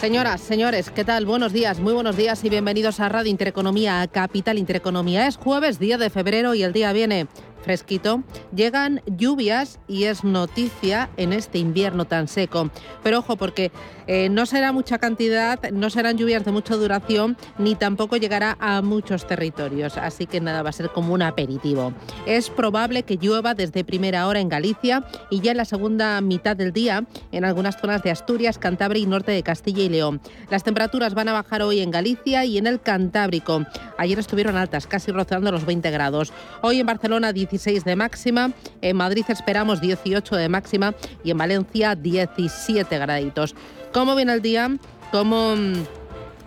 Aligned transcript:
Señoras, 0.00 0.40
señores, 0.40 0.88
¿qué 0.88 1.04
tal? 1.04 1.26
Buenos 1.26 1.52
días, 1.52 1.78
muy 1.78 1.92
buenos 1.92 2.16
días 2.16 2.42
y 2.42 2.48
bienvenidos 2.48 3.00
a 3.00 3.10
Radio 3.10 3.30
Intereconomía, 3.30 4.00
a 4.00 4.08
Capital 4.08 4.56
Intereconomía. 4.56 5.26
Es 5.26 5.36
jueves, 5.36 5.78
día 5.78 5.98
de 5.98 6.08
febrero 6.08 6.54
y 6.54 6.62
el 6.62 6.72
día 6.72 6.94
viene 6.94 7.26
fresquito, 7.60 8.22
llegan 8.54 9.02
lluvias 9.06 9.78
y 9.86 10.04
es 10.04 10.24
noticia 10.24 11.10
en 11.16 11.32
este 11.32 11.58
invierno 11.58 12.04
tan 12.04 12.28
seco. 12.28 12.70
Pero 13.02 13.18
ojo, 13.18 13.36
porque 13.36 13.70
eh, 14.06 14.28
no 14.28 14.44
será 14.46 14.72
mucha 14.72 14.98
cantidad, 14.98 15.70
no 15.70 15.88
serán 15.88 16.18
lluvias 16.18 16.44
de 16.44 16.52
mucha 16.52 16.74
duración, 16.74 17.36
ni 17.58 17.76
tampoco 17.76 18.16
llegará 18.16 18.56
a 18.58 18.82
muchos 18.82 19.26
territorios. 19.26 19.96
Así 19.96 20.26
que 20.26 20.40
nada, 20.40 20.62
va 20.62 20.70
a 20.70 20.72
ser 20.72 20.90
como 20.90 21.14
un 21.14 21.22
aperitivo. 21.22 21.92
Es 22.26 22.50
probable 22.50 23.04
que 23.04 23.16
llueva 23.16 23.54
desde 23.54 23.84
primera 23.84 24.26
hora 24.26 24.40
en 24.40 24.48
Galicia 24.48 25.04
y 25.30 25.40
ya 25.40 25.52
en 25.52 25.58
la 25.58 25.64
segunda 25.64 26.20
mitad 26.20 26.56
del 26.56 26.72
día 26.72 27.04
en 27.30 27.44
algunas 27.44 27.80
zonas 27.80 28.02
de 28.02 28.10
Asturias, 28.10 28.58
Cantabria 28.58 29.02
y 29.02 29.06
norte 29.06 29.32
de 29.32 29.42
Castilla 29.42 29.82
y 29.82 29.88
León. 29.88 30.20
Las 30.50 30.64
temperaturas 30.64 31.14
van 31.14 31.28
a 31.28 31.32
bajar 31.32 31.62
hoy 31.62 31.80
en 31.80 31.90
Galicia 31.90 32.44
y 32.44 32.58
en 32.58 32.66
el 32.66 32.80
Cantábrico. 32.80 33.64
Ayer 33.98 34.18
estuvieron 34.18 34.56
altas, 34.56 34.86
casi 34.86 35.12
rozando 35.12 35.52
los 35.52 35.66
20 35.66 35.90
grados. 35.90 36.32
Hoy 36.62 36.80
en 36.80 36.86
Barcelona 36.86 37.32
16 37.50 37.84
de 37.84 37.96
máxima, 37.96 38.52
en 38.80 38.96
Madrid 38.96 39.24
esperamos 39.28 39.80
18 39.80 40.36
de 40.36 40.48
máxima 40.48 40.94
y 41.24 41.30
en 41.30 41.38
Valencia 41.38 41.94
17 41.94 42.98
graditos. 42.98 43.54
¿Cómo 43.92 44.14
viene 44.14 44.32
el 44.32 44.42
día? 44.42 44.70
¿Cómo 45.10 45.56
mm, 45.56 45.99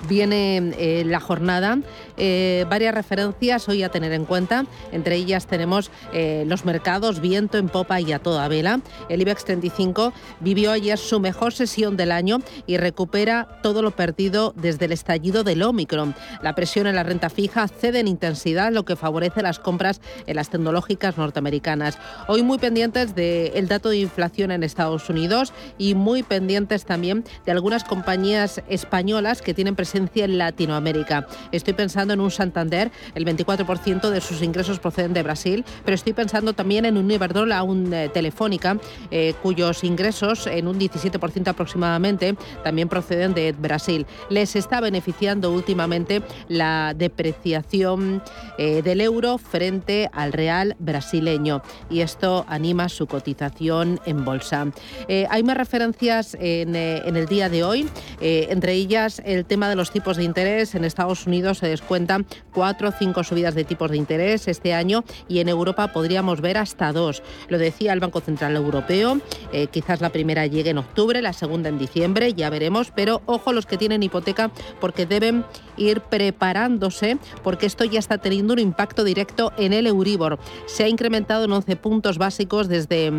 viene 0.08 0.74
eh, 0.78 1.04
la 1.06 1.20
jornada. 1.20 1.80
Eh, 2.18 2.66
varias 2.70 2.94
referencias 2.94 3.68
hoy 3.70 3.84
a 3.84 3.90
tener 3.90 4.12
en 4.14 4.26
cuenta. 4.26 4.66
Entre 4.92 5.16
ellas 5.16 5.48
tenemos 5.48 5.92
eh, 6.14 6.44
los 6.48 6.66
mercados, 6.66 7.22
viento 7.22 7.58
en 7.58 7.70
popa 7.70 8.00
y 8.02 8.12
a 8.12 8.20
toda 8.20 8.48
vela. 8.48 8.82
El 9.10 9.22
IBEX 9.22 9.46
35 9.46 10.14
vivió 10.40 10.72
ayer 10.72 10.98
su 10.98 11.20
mejor 11.20 11.54
sesión 11.54 11.98
del 11.98 12.12
año 12.12 12.40
y 12.68 12.78
recupera 12.78 13.60
todo 13.62 13.82
lo 13.82 13.92
perdido 13.92 14.54
desde 14.56 14.86
el 14.86 14.92
estallido 14.92 15.44
del 15.44 15.64
Omicron. 15.64 16.16
La 16.42 16.56
presión 16.56 16.88
en 16.88 16.96
la 16.96 17.04
renta 17.04 17.30
fija 17.30 17.68
cede 17.68 18.00
en 18.00 18.08
intensidad, 18.08 18.72
lo 18.72 18.86
que 18.86 18.96
favorece 18.96 19.42
las 19.42 19.60
compras 19.60 20.02
en 20.28 20.36
las 20.36 20.50
tecnológicas 20.50 21.18
norteamericanas. 21.18 21.98
Hoy 22.28 22.44
muy 22.44 22.58
pendientes 22.58 23.16
del 23.16 23.68
dato 23.68 23.90
de 23.90 23.98
inflación 23.98 24.52
en 24.52 24.64
Estados 24.64 25.10
Unidos 25.10 25.54
y 25.78 25.96
muy 25.96 26.24
pendientes 26.24 26.86
también 26.86 27.24
de 27.46 27.52
algunas 27.52 27.84
compañías 27.84 28.62
españolas 28.68 29.42
que 29.42 29.54
tienen 29.54 29.76
presencia 29.76 29.93
en 29.96 30.38
Latinoamérica. 30.38 31.28
Estoy 31.52 31.74
pensando 31.74 32.14
en 32.14 32.20
un 32.20 32.32
Santander, 32.32 32.92
el 33.16 33.26
24% 33.26 34.10
de 34.10 34.22
sus 34.22 34.42
ingresos 34.42 34.80
proceden 34.80 35.14
de 35.14 35.24
Brasil, 35.24 35.66
pero 35.86 35.96
estoy 35.96 36.14
pensando 36.14 36.54
también 36.54 36.86
en 36.86 36.98
un 36.98 37.10
Iberdrola, 37.10 37.64
un 37.64 37.94
eh, 37.94 38.10
Telefónica, 38.10 38.78
eh, 39.12 39.34
cuyos 39.42 39.84
ingresos 39.84 40.48
en 40.48 40.68
un 40.68 40.80
17% 40.80 41.48
aproximadamente 41.48 42.36
también 42.64 42.90
proceden 42.90 43.34
de 43.34 43.52
Brasil. 43.52 44.06
Les 44.30 44.56
está 44.56 44.82
beneficiando 44.82 45.52
últimamente 45.52 46.22
la 46.48 46.94
depreciación 46.96 48.22
eh, 48.58 48.82
del 48.82 49.02
euro 49.02 49.38
frente 49.38 50.10
al 50.14 50.34
real 50.34 50.76
brasileño 50.80 51.62
y 51.90 52.02
esto 52.02 52.46
anima 52.48 52.90
su 52.90 53.08
cotización 53.08 54.00
en 54.06 54.26
bolsa. 54.26 54.68
hay 55.08 55.44
más 55.44 55.58
referencias 55.58 56.36
en, 56.40 56.76
en, 56.76 57.16
el 57.16 57.26
día 57.28 57.50
de 57.50 57.64
hoy, 57.64 57.88
entre 58.20 58.74
ellas 58.74 59.22
el 59.26 59.46
tema 59.46 59.70
de 59.70 59.76
los 59.76 59.83
tipos 59.92 60.18
de 60.18 60.24
interés. 60.24 60.76
En 60.76 60.86
Estados 60.86 61.28
Unidos 61.28 61.60
se 61.60 61.68
descuentan 61.68 62.26
cuatro 62.54 62.90
o 62.90 62.92
cinco 62.92 63.24
subidas 63.24 63.56
de 63.56 63.64
tipos 63.64 63.92
de 63.92 63.98
interés 63.98 64.48
este 64.48 64.74
año 64.74 65.04
y 65.28 65.40
en 65.40 65.50
Europa 65.50 65.88
podríamos 65.94 66.42
ver 66.42 66.58
hasta 66.58 66.92
dos. 66.92 67.24
Lo 67.50 67.58
decía 67.58 67.94
el 67.94 68.00
Banco 68.00 68.22
Central 68.22 68.56
Europeo. 68.56 69.20
Eh, 69.52 69.68
quizás 69.68 70.02
la 70.02 70.10
primera 70.10 70.46
llegue 70.48 70.72
en 70.72 70.78
octubre, 70.78 71.22
la 71.22 71.34
segunda 71.34 71.70
en 71.70 71.78
diciembre, 71.78 72.34
ya 72.34 72.50
veremos. 72.50 72.92
Pero 72.96 73.22
ojo 73.26 73.54
los 73.54 73.66
que 73.66 73.78
tienen 73.78 74.04
hipoteca 74.04 74.52
porque 74.80 75.06
deben 75.06 75.46
ir 75.78 76.02
preparándose 76.02 77.18
porque 77.44 77.66
esto 77.66 77.84
ya 77.84 78.00
está 78.00 78.18
teniendo 78.18 78.54
un 78.54 78.60
impacto 78.60 79.04
directo 79.04 79.52
en 79.58 79.74
el 79.74 79.88
Euribor. 79.88 80.40
Se 80.66 80.84
ha 80.84 80.88
incrementado 80.88 81.46
en 81.46 81.52
11 81.52 81.76
puntos 81.78 82.18
básicos 82.18 82.68
desde 82.68 83.12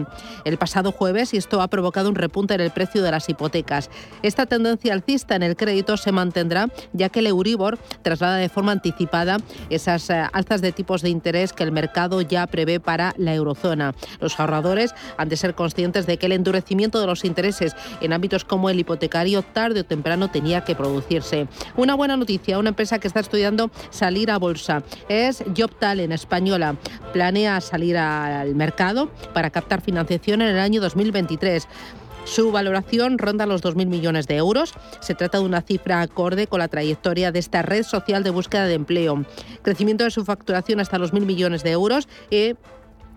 el 0.44 0.58
pasado 0.58 0.92
jueves 0.92 1.34
y 1.34 1.36
esto 1.36 1.60
ha 1.60 1.68
provocado 1.68 2.08
un 2.08 2.14
repunte 2.14 2.54
en 2.54 2.60
el 2.60 2.70
precio 2.70 3.02
de 3.02 3.10
las 3.10 3.28
hipotecas. 3.28 3.90
Esta 4.22 4.46
tendencia 4.46 4.92
alcista 4.92 5.36
en 5.36 5.42
el 5.42 5.56
crédito 5.56 5.96
se 5.96 6.12
mantendrá 6.12 6.53
ya 6.92 7.08
que 7.08 7.20
el 7.20 7.26
Euribor 7.26 7.78
traslada 8.02 8.36
de 8.36 8.48
forma 8.48 8.72
anticipada 8.72 9.38
esas 9.70 10.08
eh, 10.10 10.22
alzas 10.32 10.60
de 10.62 10.72
tipos 10.72 11.02
de 11.02 11.10
interés 11.10 11.52
que 11.52 11.62
el 11.62 11.72
mercado 11.72 12.20
ya 12.20 12.46
prevé 12.46 12.80
para 12.80 13.14
la 13.16 13.34
eurozona. 13.34 13.94
Los 14.20 14.38
ahorradores 14.38 14.94
han 15.16 15.28
de 15.28 15.36
ser 15.36 15.54
conscientes 15.54 16.06
de 16.06 16.16
que 16.16 16.26
el 16.26 16.32
endurecimiento 16.32 17.00
de 17.00 17.06
los 17.06 17.24
intereses 17.24 17.74
en 18.00 18.12
ámbitos 18.12 18.44
como 18.44 18.70
el 18.70 18.80
hipotecario 18.80 19.42
tarde 19.42 19.80
o 19.80 19.84
temprano 19.84 20.30
tenía 20.30 20.64
que 20.64 20.74
producirse. 20.74 21.46
Una 21.76 21.94
buena 21.94 22.16
noticia 22.16 22.54
una 22.58 22.70
empresa 22.70 22.98
que 22.98 23.08
está 23.08 23.20
estudiando 23.20 23.70
salir 23.90 24.30
a 24.30 24.38
bolsa. 24.38 24.82
Es 25.08 25.42
JobTalent 25.54 26.12
española. 26.12 26.76
Planea 27.12 27.60
salir 27.60 27.96
al 27.96 28.54
mercado 28.54 29.10
para 29.32 29.50
captar 29.50 29.80
financiación 29.80 30.42
en 30.42 30.48
el 30.48 30.58
año 30.58 30.80
2023. 30.80 31.66
Su 32.24 32.50
valoración 32.52 33.18
ronda 33.18 33.46
los 33.46 33.62
2.000 33.62 33.86
millones 33.86 34.26
de 34.26 34.36
euros. 34.36 34.72
Se 35.00 35.14
trata 35.14 35.38
de 35.38 35.44
una 35.44 35.60
cifra 35.60 36.00
acorde 36.00 36.46
con 36.46 36.58
la 36.58 36.68
trayectoria 36.68 37.32
de 37.32 37.38
esta 37.38 37.62
red 37.62 37.82
social 37.82 38.24
de 38.24 38.30
búsqueda 38.30 38.66
de 38.66 38.74
empleo. 38.74 39.24
Crecimiento 39.62 40.04
de 40.04 40.10
su 40.10 40.24
facturación 40.24 40.80
hasta 40.80 40.98
los 40.98 41.12
1.000 41.12 41.26
millones 41.26 41.62
de 41.62 41.72
euros 41.72 42.08
y 42.30 42.54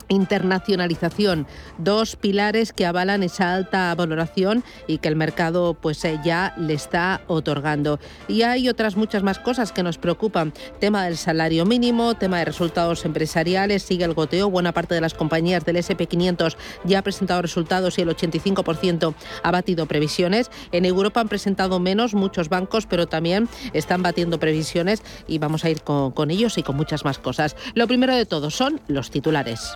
internacionalización, 0.09 1.47
dos 1.77 2.15
pilares 2.15 2.73
que 2.73 2.85
avalan 2.85 3.23
esa 3.23 3.53
alta 3.53 3.93
valoración 3.95 4.63
y 4.87 4.99
que 4.99 5.07
el 5.07 5.15
mercado 5.15 5.73
pues 5.73 6.03
eh, 6.05 6.19
ya 6.23 6.53
le 6.57 6.73
está 6.73 7.21
otorgando. 7.27 7.99
Y 8.27 8.43
hay 8.43 8.69
otras 8.69 8.95
muchas 8.95 9.23
más 9.23 9.39
cosas 9.39 9.71
que 9.71 9.83
nos 9.83 9.97
preocupan, 9.97 10.53
tema 10.79 11.05
del 11.05 11.17
salario 11.17 11.65
mínimo, 11.65 12.15
tema 12.15 12.39
de 12.39 12.45
resultados 12.45 13.05
empresariales, 13.05 13.83
sigue 13.83 14.05
el 14.05 14.13
goteo, 14.13 14.49
buena 14.49 14.71
parte 14.71 14.95
de 14.95 15.01
las 15.01 15.13
compañías 15.13 15.65
del 15.65 15.77
SP500 15.77 16.55
ya 16.83 16.99
ha 16.99 17.01
presentado 17.01 17.41
resultados 17.41 17.97
y 17.97 18.01
el 18.01 18.09
85% 18.09 19.13
ha 19.43 19.51
batido 19.51 19.85
previsiones. 19.85 20.49
En 20.71 20.85
Europa 20.85 21.21
han 21.21 21.29
presentado 21.29 21.79
menos 21.79 22.13
muchos 22.13 22.49
bancos, 22.49 22.85
pero 22.85 23.07
también 23.07 23.49
están 23.73 24.01
batiendo 24.01 24.39
previsiones 24.39 25.03
y 25.27 25.39
vamos 25.39 25.65
a 25.65 25.69
ir 25.69 25.81
con 25.81 26.31
ellos 26.31 26.57
y 26.57 26.63
con 26.63 26.75
muchas 26.75 27.05
más 27.05 27.19
cosas. 27.19 27.55
Lo 27.73 27.87
primero 27.87 28.15
de 28.15 28.25
todo 28.25 28.49
son 28.49 28.81
los 28.87 29.11
titulares. 29.11 29.75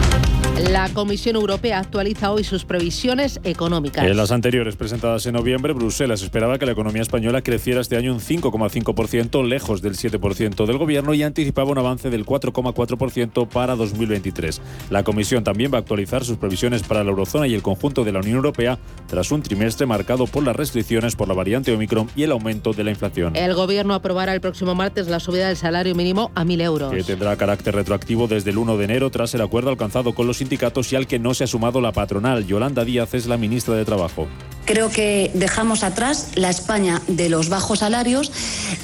La 0.57 0.89
Comisión 0.89 1.37
Europea 1.37 1.79
actualiza 1.79 2.31
hoy 2.31 2.43
sus 2.43 2.65
previsiones 2.65 3.39
económicas. 3.43 4.05
En 4.05 4.17
las 4.17 4.31
anteriores 4.31 4.75
presentadas 4.75 5.25
en 5.25 5.33
noviembre, 5.33 5.71
Bruselas 5.71 6.21
esperaba 6.21 6.59
que 6.59 6.65
la 6.65 6.73
economía 6.73 7.01
española 7.01 7.41
creciera 7.41 7.79
este 7.79 7.95
año 7.95 8.13
un 8.13 8.19
5,5%, 8.19 9.47
lejos 9.47 9.81
del 9.81 9.95
7% 9.95 10.65
del 10.65 10.77
gobierno, 10.77 11.13
y 11.13 11.23
anticipaba 11.23 11.71
un 11.71 11.77
avance 11.77 12.09
del 12.09 12.25
4,4% 12.25 13.47
para 13.47 13.75
2023. 13.75 14.61
La 14.89 15.03
Comisión 15.03 15.43
también 15.43 15.71
va 15.71 15.77
a 15.77 15.81
actualizar 15.81 16.25
sus 16.25 16.37
previsiones 16.37 16.83
para 16.83 17.03
la 17.03 17.11
eurozona 17.11 17.47
y 17.47 17.53
el 17.53 17.61
conjunto 17.61 18.03
de 18.03 18.11
la 18.11 18.19
Unión 18.19 18.35
Europea 18.35 18.77
tras 19.07 19.31
un 19.31 19.41
trimestre 19.41 19.85
marcado 19.85 20.27
por 20.27 20.43
las 20.43 20.55
restricciones 20.55 21.15
por 21.15 21.29
la 21.29 21.33
variante 21.33 21.73
Omicron 21.73 22.09
y 22.15 22.23
el 22.23 22.31
aumento 22.31 22.73
de 22.73 22.83
la 22.83 22.91
inflación. 22.91 23.35
El 23.35 23.53
gobierno 23.53 23.93
aprobará 23.93 24.33
el 24.33 24.41
próximo 24.41 24.75
martes 24.75 25.07
la 25.07 25.21
subida 25.21 25.47
del 25.47 25.57
salario 25.57 25.95
mínimo 25.95 26.31
a 26.35 26.43
1.000 26.43 26.61
euros. 26.61 26.91
Que 26.93 27.03
tendrá 27.03 27.37
carácter 27.37 27.73
retroactivo 27.73 28.27
desde 28.27 28.51
el 28.51 28.57
1 28.57 28.77
de 28.77 28.83
enero 28.83 29.09
tras 29.11 29.33
el 29.33 29.41
acuerdo 29.41 29.69
alcanzado 29.69 30.13
con 30.13 30.27
los 30.27 30.40
sindicatos 30.41 30.91
y 30.91 30.95
al 30.95 31.05
que 31.05 31.19
no 31.19 31.35
se 31.35 31.43
ha 31.43 31.47
sumado 31.47 31.79
la 31.81 31.91
patronal. 31.91 32.47
Yolanda 32.47 32.83
Díaz 32.83 33.13
es 33.13 33.27
la 33.27 33.37
ministra 33.37 33.75
de 33.75 33.85
Trabajo. 33.85 34.27
Creo 34.65 34.89
que 34.89 35.29
dejamos 35.35 35.83
atrás 35.83 36.31
la 36.33 36.49
España 36.49 36.99
de 37.07 37.29
los 37.29 37.49
bajos 37.49 37.79
salarios 37.79 38.31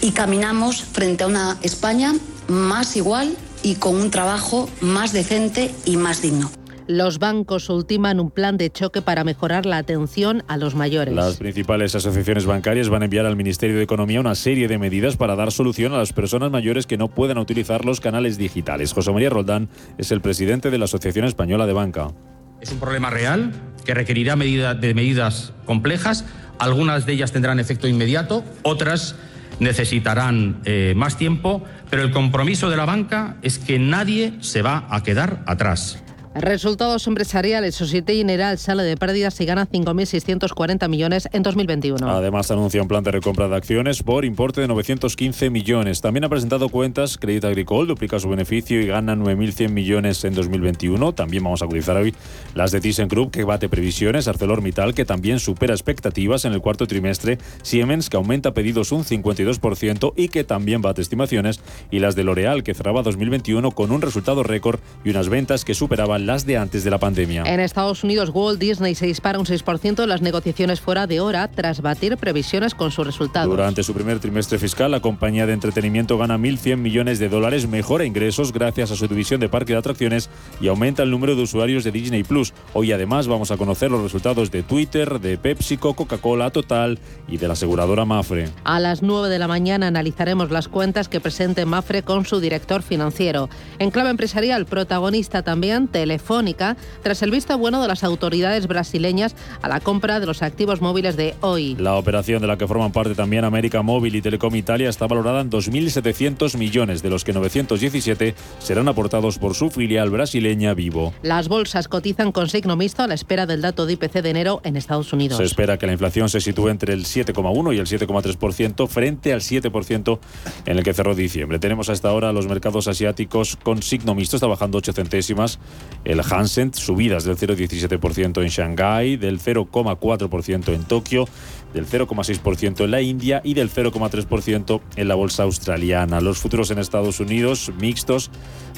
y 0.02 0.12
caminamos 0.12 0.84
frente 0.84 1.24
a 1.24 1.28
una 1.28 1.58
España 1.64 2.14
más 2.48 2.96
igual 2.96 3.36
y 3.64 3.76
con 3.76 3.96
un 3.96 4.12
trabajo 4.12 4.70
más 4.82 5.14
decente 5.14 5.74
y 5.86 5.98
más 5.98 6.22
digno. 6.22 6.52
Los 6.88 7.20
bancos 7.20 7.70
ultiman 7.70 8.22
un 8.22 8.32
plan 8.32 8.56
de 8.56 8.70
choque 8.70 9.02
para 9.02 9.26
mejorar 9.26 9.66
la 9.66 9.78
atención 9.78 10.44
a 10.48 10.56
los 10.56 10.74
mayores. 10.74 11.14
Las 11.14 11.36
principales 11.36 11.94
asociaciones 11.96 12.46
bancarias 12.46 12.88
van 12.88 13.02
a 13.02 13.06
enviar 13.06 13.26
al 13.26 13.36
Ministerio 13.36 13.76
de 13.76 13.84
Economía 13.84 14.22
una 14.22 14.36
serie 14.36 14.70
de 14.70 14.78
medidas 14.78 15.18
para 15.18 15.36
dar 15.36 15.52
solución 15.52 15.94
a 15.94 15.98
las 15.98 16.14
personas 16.14 16.50
mayores 16.50 16.88
que 16.88 16.96
no 16.96 17.10
puedan 17.10 17.40
utilizar 17.40 17.84
los 17.84 18.00
canales 18.00 18.38
digitales. 18.38 18.94
José 18.94 19.12
María 19.12 19.30
Roldán 19.30 19.68
es 19.98 20.12
el 20.12 20.22
presidente 20.22 20.70
de 20.70 20.78
la 20.78 20.86
Asociación 20.86 21.26
Española 21.26 21.66
de 21.66 21.74
Banca. 21.74 22.14
Es 22.62 22.72
un 22.72 22.80
problema 22.80 23.10
real 23.10 23.52
que 23.84 23.94
requerirá 23.94 24.38
medida, 24.38 24.74
de 24.74 24.94
medidas 24.94 25.52
complejas. 25.66 26.24
Algunas 26.58 27.06
de 27.06 27.14
ellas 27.14 27.34
tendrán 27.34 27.60
efecto 27.60 27.90
inmediato, 27.90 28.46
otras 28.64 29.18
necesitarán 29.60 30.62
eh, 30.64 30.94
más 30.96 31.18
tiempo, 31.18 31.64
pero 31.90 32.04
el 32.04 32.12
compromiso 32.12 32.70
de 32.70 32.78
la 32.78 32.86
banca 32.86 33.36
es 33.42 33.60
que 33.60 33.78
nadie 33.78 34.36
se 34.40 34.62
va 34.62 34.88
a 34.90 35.04
quedar 35.04 35.44
atrás. 35.48 36.02
Resultados 36.40 37.08
empresariales. 37.08 37.74
Societe 37.74 38.16
General 38.16 38.60
sale 38.60 38.84
de 38.84 38.96
pérdidas 38.96 39.42
y 39.42 39.46
gana 39.46 39.68
5.640 39.68 40.88
millones 40.88 41.28
en 41.32 41.42
2021. 41.42 42.08
Además, 42.08 42.52
anuncia 42.52 42.82
un 42.82 42.88
plan 42.88 43.04
de 43.04 43.12
recompra 43.12 43.48
de 43.48 43.56
acciones 43.56 44.04
por 44.04 44.24
importe 44.24 44.62
de 44.62 44.68
915 44.68 45.50
millones. 45.50 46.02
También 46.02 46.26
ha 46.26 46.30
presentado 46.30 46.70
cuentas. 46.70 47.18
Crédit 47.18 47.46
Agricole 47.46 47.88
duplica 47.88 48.20
su 48.20 48.30
beneficio 48.30 48.80
y 48.80 48.86
gana 48.86 49.16
9.100 49.16 49.70
millones 49.70 50.24
en 50.26 50.36
2021. 50.36 51.14
También 51.14 51.44
vamos 51.44 51.64
a 51.64 51.66
utilizar 51.66 51.98
hoy 51.98 52.14
las 52.54 52.72
de 52.72 52.82
ThyssenKrupp, 52.82 53.32
que 53.32 53.44
bate 53.44 53.68
previsiones. 53.68 54.28
ArcelorMittal, 54.28 54.94
que 54.94 55.06
también 55.06 55.40
supera 55.40 55.74
expectativas 55.74 56.46
en 56.46 56.54
el 56.54 56.62
cuarto 56.62 56.86
trimestre. 56.86 57.40
Siemens, 57.64 58.12
que 58.12 58.18
aumenta 58.18 58.54
pedidos 58.54 58.92
un 58.92 59.04
52% 59.04 60.14
y 60.16 60.28
que 60.28 60.44
también 60.44 60.84
bate 60.84 61.02
estimaciones. 61.02 61.62
Y 61.90 61.98
las 61.98 62.16
de 62.16 62.24
L'Oreal, 62.24 62.62
que 62.62 62.76
cerraba 62.76 63.02
2021 63.02 63.72
con 63.72 63.92
un 63.92 64.02
resultado 64.04 64.44
récord 64.44 64.80
y 65.04 65.10
unas 65.10 65.30
ventas 65.30 65.66
que 65.66 65.74
superaban 65.74 66.27
las 66.28 66.46
de 66.46 66.58
antes 66.58 66.84
de 66.84 66.92
la 66.92 67.00
pandemia. 67.00 67.44
En 67.46 67.62
Estados 67.62 68.04
Unidos, 68.04 68.32
Walt 68.34 68.60
Disney 68.60 68.96
se 68.96 69.06
dispara 69.06 69.40
un 69.40 69.46
6% 69.46 70.04
en 70.04 70.10
las 70.10 70.22
negociaciones 70.22 70.82
fuera 70.82 71.08
de 71.08 71.22
hora 71.22 71.48
tras 71.48 71.82
batir 71.82 72.18
previsiones 72.18 72.76
con 72.76 72.92
sus 72.92 73.08
resultados. 73.08 73.50
Durante 73.50 73.82
su 73.82 73.94
primer 73.94 74.20
trimestre 74.20 74.60
fiscal, 74.60 74.92
la 74.92 75.00
compañía 75.00 75.46
de 75.46 75.54
entretenimiento 75.54 76.18
gana 76.18 76.38
1.100 76.38 76.76
millones 76.78 77.20
de 77.20 77.30
dólares, 77.30 77.70
mejora 77.70 78.04
ingresos 78.04 78.52
gracias 78.52 78.92
a 78.92 78.98
su 78.98 79.08
división 79.08 79.40
de 79.40 79.48
parque 79.48 79.72
de 79.72 79.80
atracciones 79.80 80.30
y 80.60 80.68
aumenta 80.68 81.02
el 81.02 81.12
número 81.12 81.34
de 81.38 81.44
usuarios 81.44 81.86
de 81.86 81.94
Disney 81.94 82.26
Plus. 82.26 82.54
Hoy 82.74 82.92
además 82.92 83.28
vamos 83.28 83.52
a 83.52 83.58
conocer 83.58 83.90
los 83.90 84.04
resultados 84.04 84.52
de 84.52 84.64
Twitter, 84.64 85.22
de 85.22 85.38
PepsiCo, 85.38 85.94
Coca-Cola, 85.94 86.50
Total 86.50 87.00
y 87.30 87.38
de 87.38 87.48
la 87.48 87.54
aseguradora 87.54 88.04
Mafre. 88.04 88.50
A 88.66 88.82
las 88.82 89.02
9 89.02 89.30
de 89.30 89.40
la 89.40 89.48
mañana 89.48 89.88
analizaremos 89.88 90.52
las 90.52 90.68
cuentas 90.68 91.08
que 91.08 91.22
presente 91.22 91.66
Mafre 91.66 92.04
con 92.04 92.26
su 92.26 92.42
director 92.42 92.82
financiero. 92.82 93.50
En 93.80 93.92
clave 93.92 94.10
empresarial, 94.10 94.66
protagonista 94.66 95.42
también 95.42 95.88
Tele 95.88 96.17
Telefónica 96.18 96.76
tras 97.04 97.22
el 97.22 97.30
visto 97.30 97.56
bueno 97.60 97.80
de 97.80 97.88
las 97.88 98.04
autoridades 98.04 98.66
brasileñas 98.66 99.36
a 99.62 99.68
la 99.68 99.80
compra 99.80 100.20
de 100.20 100.26
los 100.26 100.42
activos 100.42 100.82
móviles 100.82 101.16
de 101.16 101.36
hoy. 101.42 101.76
La 101.76 101.96
operación 101.96 102.42
de 102.42 102.48
la 102.48 102.58
que 102.58 102.68
forman 102.68 102.92
parte 102.92 103.14
también 103.14 103.46
América 103.46 103.84
Móvil 103.84 104.16
y 104.16 104.22
Telecom 104.22 104.56
Italia 104.56 104.90
está 104.90 105.06
valorada 105.06 105.42
en 105.42 105.52
2.700 105.52 106.58
millones, 106.58 107.04
de 107.04 107.12
los 107.12 107.24
que 107.24 107.34
917 107.34 108.34
serán 108.58 108.88
aportados 108.88 109.38
por 109.38 109.54
su 109.54 109.70
filial 109.70 110.10
brasileña 110.10 110.74
Vivo. 110.74 111.14
Las 111.22 111.50
bolsas 111.50 111.88
cotizan 111.88 112.32
con 112.32 112.50
signo 112.50 112.76
mixto 112.76 113.04
a 113.04 113.08
la 113.08 113.14
espera 113.14 113.46
del 113.46 113.62
dato 113.62 113.86
de 113.86 113.94
IPC 113.94 114.24
de 114.24 114.30
enero 114.32 114.62
en 114.64 114.76
Estados 114.76 115.14
Unidos. 115.14 115.38
Se 115.38 115.44
espera 115.44 115.78
que 115.78 115.86
la 115.86 115.94
inflación 115.94 116.30
se 116.30 116.42
sitúe 116.42 116.70
entre 116.70 116.94
el 116.94 117.06
7,1 117.06 117.76
y 117.76 117.78
el 117.78 117.86
7,3% 117.86 118.88
frente 118.88 119.34
al 119.34 119.42
7% 119.42 120.20
en 120.66 120.78
el 120.78 120.84
que 120.84 120.94
cerró 120.96 121.14
diciembre. 121.14 121.60
Tenemos 121.60 121.90
hasta 121.90 122.10
ahora 122.10 122.34
los 122.34 122.48
mercados 122.48 122.88
asiáticos 122.88 123.56
con 123.62 123.84
signo 123.84 124.16
mixto, 124.16 124.38
está 124.38 124.48
bajando 124.48 124.80
8 124.80 124.94
centésimas. 124.94 125.60
El 126.08 126.22
Hansen, 126.22 126.74
subidas 126.74 127.26
del 127.26 127.36
0,17% 127.36 128.42
en 128.42 128.48
Shanghái, 128.48 129.18
del 129.18 129.42
0,4% 129.42 130.74
en 130.74 130.84
Tokio, 130.86 131.28
del 131.74 131.86
0,6% 131.86 132.86
en 132.86 132.92
la 132.92 133.02
India 133.02 133.42
y 133.44 133.54
del 133.56 133.70
0,3% 133.70 134.80
en 134.96 135.08
la 135.10 135.16
bolsa 135.16 135.44
australiana. 135.44 136.22
Los 136.22 136.38
futuros 136.38 136.72
en 136.72 136.80
Estados 136.80 137.20
Unidos 137.20 137.74
mixtos, 137.82 138.32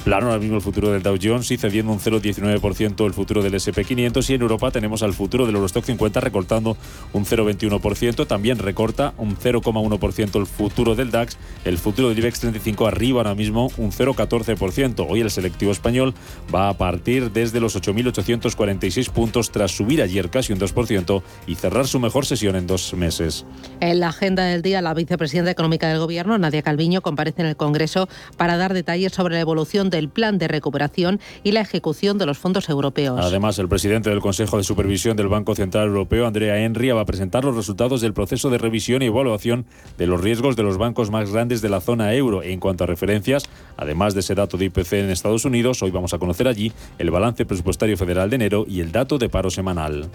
plano 0.04 0.28
ahora 0.28 0.40
mismo 0.40 0.56
el 0.56 0.62
futuro 0.62 0.92
del 0.92 1.04
Dow 1.04 1.18
Jones 1.22 1.52
y 1.52 1.58
cediendo 1.58 1.92
un 1.92 2.00
0,19% 2.00 3.06
el 3.06 3.14
futuro 3.14 3.44
del 3.44 3.54
SP500 3.54 4.30
y 4.30 4.34
en 4.34 4.42
Europa 4.42 4.72
tenemos 4.72 5.04
al 5.04 5.14
futuro 5.14 5.46
del 5.46 5.56
Eurostock 5.56 5.86
50 5.86 6.20
recortando 6.20 6.78
un 7.14 7.26
0,21%, 7.26 8.28
también 8.28 8.58
recorta 8.60 9.14
un 9.18 9.38
0,1% 9.38 10.40
el 10.40 10.46
futuro 10.46 10.96
del 10.96 11.12
DAX, 11.12 11.38
el 11.66 11.78
futuro 11.78 12.10
del 12.10 12.20
IBEX 12.20 12.40
35 12.40 12.88
arriba 12.88 13.20
ahora 13.20 13.36
mismo 13.36 13.72
un 13.78 13.92
0,14%. 13.92 15.06
Hoy 15.10 15.22
el 15.22 15.32
selectivo 15.32 15.72
español 15.72 16.14
va 16.54 16.70
a 16.70 16.78
partir 16.78 17.32
desde 17.32 17.60
los 17.60 17.76
8.846 17.76 19.10
puntos 19.12 19.52
tras 19.52 19.72
subir 19.72 20.02
ayer 20.02 20.30
casi 20.30 20.54
un 20.54 20.60
2% 20.60 21.22
y 21.48 21.56
cerrar 21.56 21.88
su 21.88 22.00
mejor 22.00 22.26
sesión 22.26 22.56
en 22.56 22.68
dos 22.68 22.94
meses. 22.94 23.46
En 23.80 24.00
la 24.00 24.10
agenda 24.10 24.46
del 24.46 24.62
día, 24.62 24.82
la 24.82 24.94
vicepresidenta 24.94 25.52
económica 25.52 25.88
del 25.88 26.00
Gobierno, 26.00 26.38
Nadia 26.38 26.62
Calviño, 26.62 27.02
comparece 27.02 27.42
en 27.42 27.48
el 27.48 27.56
Congreso 27.56 28.08
para 28.38 28.58
dar 28.58 28.74
detalles 28.74 29.14
sobre 29.14 29.36
la 29.36 29.42
evolución 29.42 29.89
del 29.90 30.10
plan 30.10 30.38
de 30.38 30.48
recuperación 30.48 31.20
y 31.44 31.52
la 31.52 31.62
ejecución 31.62 32.18
de 32.18 32.26
los 32.26 32.38
fondos 32.38 32.70
europeos. 32.70 33.20
Además, 33.22 33.60
el 33.60 33.68
presidente 33.68 34.10
del 34.10 34.20
Consejo 34.20 34.58
de 34.58 34.64
Supervisión 34.64 35.16
del 35.18 35.28
Banco 35.28 35.56
Central 35.56 35.88
Europeo, 35.88 36.26
Andrea 36.26 36.60
Enria, 36.60 36.94
va 36.94 37.02
a 37.02 37.06
presentar 37.06 37.44
los 37.44 37.56
resultados 37.56 38.02
del 38.02 38.14
proceso 38.14 38.50
de 38.50 38.58
revisión 38.58 39.02
y 39.02 39.08
evaluación 39.08 39.66
de 39.98 40.08
los 40.08 40.22
riesgos 40.22 40.56
de 40.56 40.64
los 40.64 40.78
bancos 40.78 41.12
más 41.12 41.32
grandes 41.32 41.62
de 41.62 41.70
la 41.70 41.82
zona 41.82 42.14
euro. 42.14 42.44
En 42.44 42.60
cuanto 42.60 42.84
a 42.84 42.88
referencias, 42.88 43.44
además 43.78 44.14
de 44.14 44.22
ese 44.22 44.36
dato 44.36 44.58
de 44.58 44.66
IPC 44.66 44.94
en 44.94 45.10
Estados 45.10 45.46
Unidos, 45.46 45.82
hoy 45.84 45.92
vamos 45.92 46.14
a 46.14 46.20
conocer 46.20 46.48
allí 46.48 46.72
el 46.98 47.12
balance 47.12 47.46
presupuestario 47.46 47.98
federal 47.98 48.30
de 48.30 48.36
enero 48.36 48.66
y 48.68 48.82
el 48.82 48.92
dato 48.92 49.18
de 49.18 49.30
paro 49.30 49.50
semanal. 49.50 50.10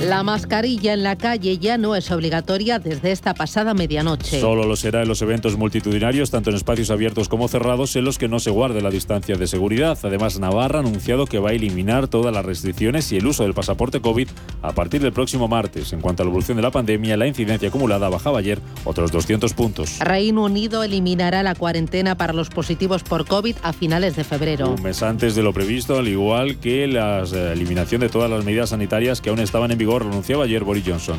La 0.00 0.22
mascarilla 0.22 0.92
en 0.92 1.02
la 1.02 1.18
calle 1.18 1.58
ya 1.58 1.76
no 1.76 1.96
es 1.96 2.12
obligatoria 2.12 2.78
desde 2.78 3.10
esta 3.10 3.34
pasada 3.34 3.74
medianoche. 3.74 4.40
Solo 4.40 4.64
lo 4.64 4.76
será 4.76 5.02
en 5.02 5.08
los 5.08 5.20
eventos 5.22 5.56
multitudinarios, 5.56 6.30
tanto 6.30 6.50
en 6.50 6.56
espacios 6.56 6.90
abiertos 6.90 7.28
como 7.28 7.48
cerrados, 7.48 7.96
en 7.96 8.04
los 8.04 8.16
que 8.16 8.28
no 8.28 8.38
se 8.38 8.50
guarde 8.50 8.80
la 8.80 8.90
distancia 8.90 9.34
de 9.34 9.48
seguridad. 9.48 9.98
Además, 10.04 10.38
Navarra 10.38 10.78
ha 10.78 10.82
anunciado 10.82 11.26
que 11.26 11.40
va 11.40 11.50
a 11.50 11.52
eliminar 11.52 12.06
todas 12.06 12.32
las 12.32 12.44
restricciones 12.44 13.10
y 13.10 13.16
el 13.16 13.26
uso 13.26 13.42
del 13.42 13.54
pasaporte 13.54 14.00
COVID 14.00 14.28
a 14.62 14.72
partir 14.72 15.02
del 15.02 15.12
próximo 15.12 15.48
martes. 15.48 15.92
En 15.92 16.00
cuanto 16.00 16.22
a 16.22 16.26
la 16.26 16.30
evolución 16.30 16.56
de 16.56 16.62
la 16.62 16.70
pandemia, 16.70 17.16
la 17.16 17.26
incidencia 17.26 17.68
acumulada 17.68 18.08
bajaba 18.08 18.38
ayer 18.38 18.60
otros 18.84 19.10
200 19.10 19.52
puntos. 19.54 19.98
Reino 19.98 20.44
Unido 20.44 20.84
eliminará 20.84 21.42
la 21.42 21.56
cuarentena 21.56 22.16
para 22.16 22.32
los 22.32 22.50
positivos 22.50 23.02
por 23.02 23.26
COVID 23.26 23.56
a 23.64 23.72
finales 23.72 24.14
de 24.14 24.22
febrero. 24.22 24.70
Un 24.70 24.82
mes 24.82 25.02
antes 25.02 25.34
de 25.34 25.42
lo 25.42 25.52
previsto, 25.52 25.98
al 25.98 26.06
igual 26.06 26.58
que 26.60 26.86
la 26.86 27.24
eh, 27.24 27.52
eliminación 27.52 28.00
de 28.00 28.08
todas 28.08 28.30
las 28.30 28.44
medidas 28.44 28.70
sanitarias 28.70 29.20
que 29.20 29.30
aún 29.30 29.40
estaban 29.40 29.72
en 29.72 29.78
vigor 29.78 29.87
renunciaba 29.96 30.44
ayer 30.44 30.64
Boris 30.64 30.84
Johnson. 30.86 31.16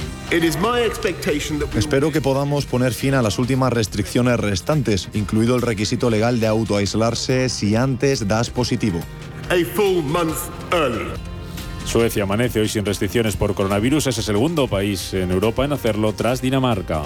Espero 1.76 2.12
que 2.12 2.22
podamos 2.22 2.66
poner 2.66 2.94
fin 2.94 3.14
a 3.14 3.22
las 3.22 3.40
últimas 3.40 3.72
restricciones 3.72 4.40
restantes, 4.40 5.10
incluido 5.14 5.56
el 5.56 5.62
requisito 5.62 6.10
legal 6.10 6.40
de 6.40 6.48
autoaislarse 6.48 7.48
si 7.50 7.76
antes 7.76 8.28
das 8.28 8.50
positivo. 8.50 9.00
Suecia 11.86 12.24
amanece 12.24 12.60
hoy 12.60 12.68
sin 12.68 12.86
restricciones 12.86 13.36
por 13.36 13.56
coronavirus. 13.56 14.08
Es 14.08 14.18
el 14.20 14.24
segundo 14.24 14.68
país 14.68 15.14
en 15.14 15.32
Europa 15.32 15.66
en 15.66 15.74
hacerlo 15.74 16.14
tras 16.14 16.42
Dinamarca. 16.42 17.04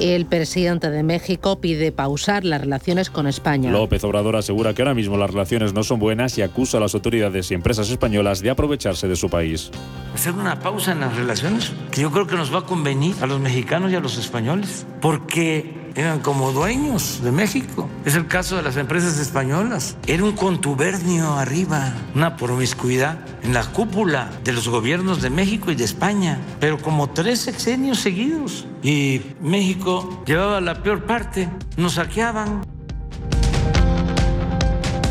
El 0.00 0.24
presidente 0.24 0.88
de 0.88 1.02
México 1.02 1.60
pide 1.60 1.92
pausar 1.92 2.46
las 2.46 2.62
relaciones 2.62 3.10
con 3.10 3.26
España. 3.26 3.70
López 3.70 4.02
Obrador 4.02 4.34
asegura 4.34 4.72
que 4.72 4.80
ahora 4.80 4.94
mismo 4.94 5.18
las 5.18 5.30
relaciones 5.30 5.74
no 5.74 5.84
son 5.84 6.00
buenas 6.00 6.38
y 6.38 6.42
acusa 6.42 6.78
a 6.78 6.80
las 6.80 6.94
autoridades 6.94 7.50
y 7.50 7.54
empresas 7.54 7.90
españolas 7.90 8.40
de 8.40 8.48
aprovecharse 8.48 9.08
de 9.08 9.16
su 9.16 9.28
país. 9.28 9.70
Hacer 10.14 10.32
una 10.32 10.58
pausa 10.58 10.92
en 10.92 11.00
las 11.00 11.14
relaciones 11.14 11.72
que 11.90 12.00
yo 12.00 12.10
creo 12.10 12.26
que 12.26 12.36
nos 12.36 12.52
va 12.52 12.60
a 12.60 12.64
convenir 12.64 13.14
a 13.20 13.26
los 13.26 13.40
mexicanos 13.40 13.92
y 13.92 13.94
a 13.94 14.00
los 14.00 14.16
españoles, 14.16 14.86
porque 15.02 15.79
eran 15.94 16.20
como 16.20 16.52
dueños 16.52 17.20
de 17.22 17.32
México. 17.32 17.88
Es 18.04 18.14
el 18.14 18.26
caso 18.26 18.56
de 18.56 18.62
las 18.62 18.76
empresas 18.76 19.18
españolas. 19.18 19.96
Era 20.06 20.24
un 20.24 20.32
contubernio 20.32 21.34
arriba, 21.34 21.92
una 22.14 22.36
promiscuidad 22.36 23.18
en 23.42 23.54
la 23.54 23.64
cúpula 23.64 24.30
de 24.44 24.52
los 24.52 24.68
gobiernos 24.68 25.22
de 25.22 25.30
México 25.30 25.70
y 25.70 25.74
de 25.74 25.84
España, 25.84 26.38
pero 26.58 26.78
como 26.78 27.10
tres 27.10 27.40
sexenios 27.40 27.98
seguidos. 27.98 28.66
Y 28.82 29.22
México 29.40 30.22
llevaba 30.26 30.60
la 30.60 30.82
peor 30.82 31.04
parte, 31.04 31.48
nos 31.76 31.94
saqueaban. 31.94 32.62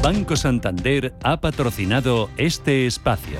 Banco 0.02 0.36
Santander 0.36 1.14
ha 1.24 1.42
patrocinado 1.42 2.30
este 2.38 2.88
espacio. 2.88 3.40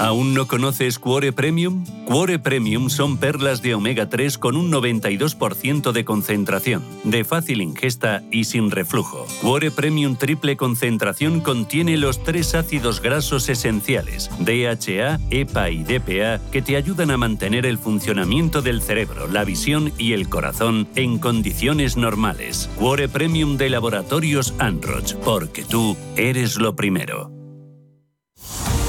¿Aún 0.00 0.32
no 0.32 0.46
conoces 0.46 0.98
Cuore 0.98 1.30
Premium? 1.30 1.84
Cuore 2.06 2.38
Premium 2.38 2.88
son 2.88 3.18
perlas 3.18 3.60
de 3.60 3.74
omega 3.74 4.08
3 4.08 4.38
con 4.38 4.56
un 4.56 4.72
92% 4.72 5.92
de 5.92 6.06
concentración, 6.06 6.82
de 7.04 7.22
fácil 7.22 7.60
ingesta 7.60 8.22
y 8.30 8.44
sin 8.44 8.70
reflujo. 8.70 9.26
Cuore 9.42 9.70
Premium 9.70 10.16
triple 10.16 10.56
concentración 10.56 11.42
contiene 11.42 11.98
los 11.98 12.24
tres 12.24 12.54
ácidos 12.54 13.02
grasos 13.02 13.50
esenciales, 13.50 14.30
DHA, 14.38 15.20
EPA 15.28 15.68
y 15.68 15.84
DPA, 15.84 16.40
que 16.50 16.62
te 16.62 16.76
ayudan 16.76 17.10
a 17.10 17.18
mantener 17.18 17.66
el 17.66 17.76
funcionamiento 17.76 18.62
del 18.62 18.80
cerebro, 18.80 19.28
la 19.28 19.44
visión 19.44 19.92
y 19.98 20.14
el 20.14 20.30
corazón 20.30 20.88
en 20.94 21.18
condiciones 21.18 21.98
normales. 21.98 22.70
Cuore 22.76 23.10
Premium 23.10 23.58
de 23.58 23.68
Laboratorios 23.68 24.54
Anroch, 24.60 25.14
porque 25.16 25.62
tú 25.62 25.94
eres 26.16 26.56
lo 26.56 26.74
primero. 26.74 27.39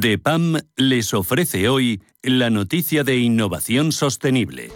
DEPAM 0.00 0.58
les 0.76 1.12
ofrece 1.12 1.68
hoy 1.68 2.00
la 2.24 2.50
noticia 2.50 3.02
de 3.02 3.16
innovación 3.16 3.90
sostenible. 3.90 4.70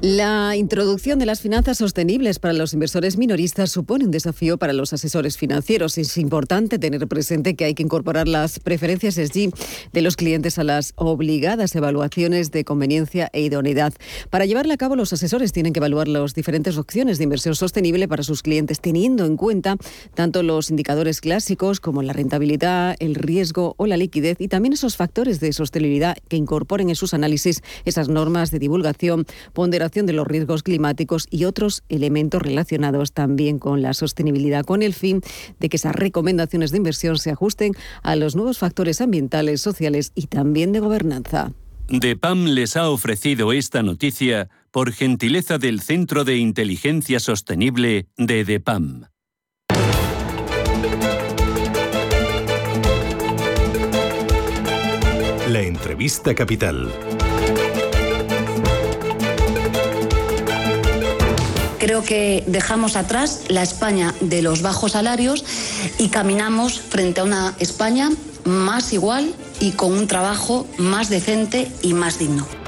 La 0.00 0.54
introducción 0.54 1.18
de 1.18 1.24
las 1.24 1.40
finanzas 1.40 1.78
sostenibles 1.78 2.38
para 2.38 2.52
los 2.52 2.74
inversores 2.74 3.16
minoristas 3.16 3.70
supone 3.70 4.04
un 4.04 4.10
desafío 4.10 4.58
para 4.58 4.74
los 4.74 4.92
asesores 4.92 5.38
financieros. 5.38 5.96
Es 5.96 6.18
importante 6.18 6.78
tener 6.78 7.08
presente 7.08 7.54
que 7.56 7.64
hay 7.64 7.74
que 7.74 7.82
incorporar 7.82 8.28
las 8.28 8.60
preferencias 8.60 9.14
de 9.14 10.02
los 10.02 10.16
clientes 10.16 10.58
a 10.58 10.64
las 10.64 10.92
obligadas 10.96 11.74
evaluaciones 11.74 12.50
de 12.50 12.64
conveniencia 12.64 13.30
e 13.32 13.40
idoneidad. 13.40 13.94
Para 14.28 14.44
llevarla 14.44 14.74
a 14.74 14.76
cabo, 14.76 14.94
los 14.94 15.12
asesores 15.12 15.52
tienen 15.52 15.72
que 15.72 15.78
evaluar 15.78 16.06
las 16.06 16.34
diferentes 16.34 16.76
opciones 16.76 17.16
de 17.16 17.24
inversión 17.24 17.54
sostenible 17.54 18.06
para 18.06 18.22
sus 18.22 18.42
clientes, 18.42 18.80
teniendo 18.80 19.24
en 19.24 19.36
cuenta 19.36 19.78
tanto 20.14 20.42
los 20.42 20.70
indicadores 20.70 21.22
clásicos 21.22 21.80
como 21.80 22.02
la 22.02 22.12
rentabilidad, 22.12 22.96
el 22.98 23.14
riesgo 23.14 23.74
o 23.78 23.86
la 23.86 23.96
liquidez 23.96 24.36
y 24.38 24.48
también 24.48 24.74
esos 24.74 24.96
factores 24.96 25.40
de 25.40 25.52
sostenibilidad 25.54 26.16
que 26.28 26.36
incorporen 26.36 26.83
en 26.90 26.96
sus 26.96 27.14
análisis 27.14 27.62
esas 27.84 28.08
normas 28.08 28.50
de 28.50 28.58
divulgación, 28.58 29.26
ponderación 29.52 30.06
de 30.06 30.12
los 30.12 30.26
riesgos 30.26 30.62
climáticos 30.62 31.26
y 31.30 31.44
otros 31.44 31.82
elementos 31.88 32.42
relacionados 32.42 33.12
también 33.12 33.58
con 33.58 33.82
la 33.82 33.94
sostenibilidad, 33.94 34.64
con 34.64 34.82
el 34.82 34.94
fin 34.94 35.20
de 35.60 35.68
que 35.68 35.76
esas 35.76 35.94
recomendaciones 35.94 36.70
de 36.70 36.78
inversión 36.78 37.18
se 37.18 37.30
ajusten 37.30 37.72
a 38.02 38.16
los 38.16 38.36
nuevos 38.36 38.58
factores 38.58 39.00
ambientales, 39.00 39.60
sociales 39.60 40.12
y 40.14 40.26
también 40.26 40.72
de 40.72 40.80
gobernanza. 40.80 41.52
DEPAM 41.88 42.46
les 42.46 42.76
ha 42.76 42.88
ofrecido 42.88 43.52
esta 43.52 43.82
noticia 43.82 44.48
por 44.70 44.92
gentileza 44.92 45.58
del 45.58 45.80
Centro 45.80 46.24
de 46.24 46.38
Inteligencia 46.38 47.20
Sostenible 47.20 48.06
de 48.16 48.44
DEPAM. 48.44 49.13
La 55.54 55.60
entrevista 55.60 56.34
capital. 56.34 56.92
Creo 61.78 62.02
que 62.02 62.42
dejamos 62.48 62.96
atrás 62.96 63.44
la 63.46 63.62
España 63.62 64.12
de 64.20 64.42
los 64.42 64.62
bajos 64.62 64.90
salarios 64.90 65.44
y 65.98 66.08
caminamos 66.08 66.80
frente 66.80 67.20
a 67.20 67.22
una 67.22 67.54
España 67.60 68.10
más 68.42 68.92
igual 68.92 69.32
y 69.60 69.70
con 69.70 69.92
un 69.92 70.08
trabajo 70.08 70.66
más 70.76 71.08
decente 71.08 71.70
y 71.82 71.94
más 71.94 72.18
digno. 72.18 72.63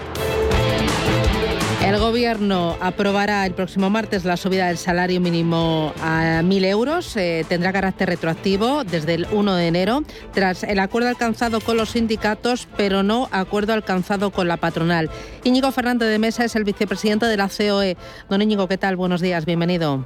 El 1.87 2.00
Gobierno 2.00 2.76
aprobará 2.81 3.47
el 3.47 3.55
próximo 3.55 3.90
martes 3.90 4.25
la 4.25 4.37
subida 4.37 4.66
del 4.66 4.76
salario 4.76 5.21
mínimo 5.21 5.95
a 6.02 6.43
1.000 6.43 6.64
euros. 6.64 7.16
Eh, 7.16 7.45
tendrá 7.49 7.73
carácter 7.73 8.09
retroactivo 8.09 8.83
desde 8.83 9.14
el 9.14 9.28
1 9.31 9.55
de 9.55 9.69
enero, 9.69 10.02
tras 10.35 10.64
el 10.64 10.81
acuerdo 10.81 11.11
alcanzado 11.11 11.61
con 11.61 11.76
los 11.76 11.90
sindicatos, 11.90 12.66
pero 12.76 13.05
no 13.05 13.28
acuerdo 13.31 13.73
alcanzado 13.73 14.33
con 14.33 14.49
la 14.49 14.57
patronal. 14.57 15.11
Íñigo 15.45 15.71
Fernández 15.71 16.09
de 16.09 16.19
Mesa 16.19 16.45
es 16.45 16.57
el 16.57 16.64
vicepresidente 16.64 17.26
de 17.26 17.37
la 17.37 17.49
COE. 17.49 17.97
Don 18.28 18.43
Íñigo, 18.43 18.66
¿qué 18.66 18.78
tal? 18.78 18.97
Buenos 18.97 19.21
días, 19.21 19.47
bienvenido. 19.47 20.05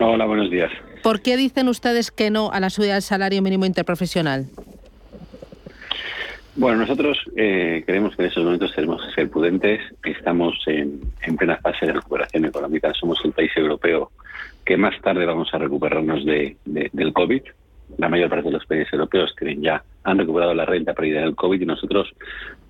Hola, 0.00 0.24
buenos 0.24 0.50
días. 0.50 0.70
¿Por 1.02 1.20
qué 1.20 1.36
dicen 1.36 1.68
ustedes 1.68 2.10
que 2.10 2.30
no 2.30 2.50
a 2.52 2.58
la 2.60 2.70
subida 2.70 2.94
del 2.94 3.02
salario 3.02 3.42
mínimo 3.42 3.66
interprofesional? 3.66 4.46
Bueno, 6.58 6.78
nosotros 6.78 7.16
eh, 7.36 7.84
creemos 7.86 8.16
que 8.16 8.22
en 8.22 8.28
estos 8.30 8.42
momentos 8.42 8.74
tenemos 8.74 9.00
que 9.06 9.12
ser 9.12 9.30
prudentes. 9.30 9.80
Estamos 10.02 10.58
en, 10.66 11.00
plena 11.36 11.56
fase 11.58 11.86
de 11.86 11.92
recuperación 11.92 12.46
económica. 12.46 12.92
Somos 12.94 13.20
el 13.24 13.30
país 13.30 13.52
europeo 13.54 14.10
que 14.66 14.76
más 14.76 15.00
tarde 15.00 15.24
vamos 15.24 15.54
a 15.54 15.58
recuperarnos 15.58 16.24
de, 16.24 16.56
del 16.64 17.12
COVID. 17.12 17.42
La 17.98 18.08
mayor 18.08 18.28
parte 18.28 18.46
de 18.46 18.54
los 18.54 18.66
países 18.66 18.92
europeos 18.92 19.32
tienen 19.38 19.62
ya 19.62 19.84
han 20.02 20.18
recuperado 20.18 20.52
la 20.52 20.64
renta 20.64 20.94
perdida 20.94 21.20
del 21.20 21.36
COVID 21.36 21.60
y 21.60 21.64
nosotros 21.64 22.12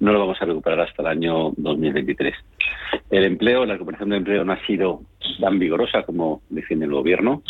no 0.01 0.13
lo 0.13 0.19
vamos 0.19 0.37
a 0.43 0.45
recuperar 0.45 0.81
hasta 0.81 1.01
el 1.01 1.09
año 1.09 1.53
2023. 1.57 2.35
El 3.09 3.25
empleo, 3.25 3.65
la 3.65 3.73
recuperación 3.73 4.11
del 4.11 4.19
empleo 4.19 4.45
no 4.45 4.53
ha 4.53 4.67
sido 4.67 5.01
tan 5.41 5.59
vigorosa 5.59 6.03
como 6.03 6.43
defiende 6.51 6.85
el 6.85 6.93
gobierno. 6.93 7.43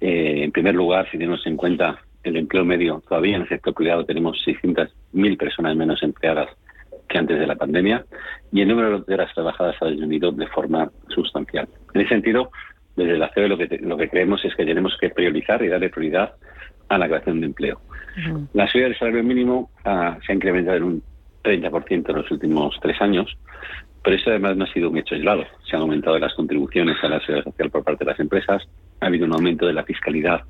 Eh, 0.00 0.44
en 0.44 0.52
primer 0.52 0.76
lugar, 0.76 1.10
si 1.10 1.18
tenemos 1.18 1.44
en 1.48 1.56
cuenta 1.56 1.98
el 2.22 2.36
empleo 2.36 2.64
medio, 2.64 3.02
todavía 3.08 3.36
en 3.36 3.42
el 3.42 3.48
sector 3.48 3.74
privado 3.74 4.04
tenemos 4.04 4.36
600.000 4.46 5.38
personas 5.38 5.76
menos 5.76 6.02
empleadas 6.02 6.48
que 7.08 7.18
antes 7.18 7.38
de 7.38 7.46
la 7.46 7.56
pandemia 7.56 8.04
y 8.52 8.60
el 8.60 8.68
número 8.68 9.00
de 9.00 9.14
horas 9.14 9.34
trabajadas 9.34 9.76
ha 9.80 9.86
disminuido 9.86 10.30
de 10.32 10.46
forma 10.48 10.90
sustancial. 11.08 11.68
En 11.92 12.00
ese 12.00 12.10
sentido, 12.10 12.50
desde 12.96 13.18
la 13.18 13.30
CEO 13.32 13.48
lo 13.48 13.58
que, 13.58 13.78
lo 13.82 13.96
que 13.96 14.08
creemos 14.08 14.44
es 14.44 14.54
que 14.54 14.64
tenemos 14.64 14.96
que 15.00 15.10
priorizar 15.10 15.62
y 15.62 15.68
darle 15.68 15.90
prioridad 15.90 16.34
a 16.88 16.98
la 16.98 17.08
creación 17.08 17.40
de 17.40 17.46
empleo. 17.46 17.80
La 18.52 18.66
subida 18.68 18.84
del 18.84 18.98
salario 18.98 19.22
mínimo 19.22 19.70
ah, 19.84 20.18
se 20.24 20.32
ha 20.32 20.34
incrementado 20.34 20.76
en 20.76 20.82
un 20.82 21.02
30% 21.44 22.10
en 22.10 22.16
los 22.16 22.30
últimos 22.30 22.76
tres 22.82 23.00
años, 23.00 23.36
pero 24.02 24.16
eso 24.16 24.30
además 24.30 24.56
no 24.56 24.64
ha 24.64 24.72
sido 24.72 24.90
un 24.90 24.98
hecho 24.98 25.14
aislado. 25.14 25.44
Se 25.68 25.76
han 25.76 25.82
aumentado 25.82 26.18
las 26.18 26.34
contribuciones 26.34 26.96
a 27.02 27.08
la 27.08 27.20
seguridad 27.20 27.44
social 27.44 27.70
por 27.70 27.84
parte 27.84 28.04
de 28.04 28.10
las 28.10 28.20
empresas, 28.20 28.68
ha 29.00 29.06
habido 29.06 29.26
un 29.26 29.32
aumento 29.32 29.66
de 29.66 29.72
la 29.72 29.84
fiscalidad 29.84 30.42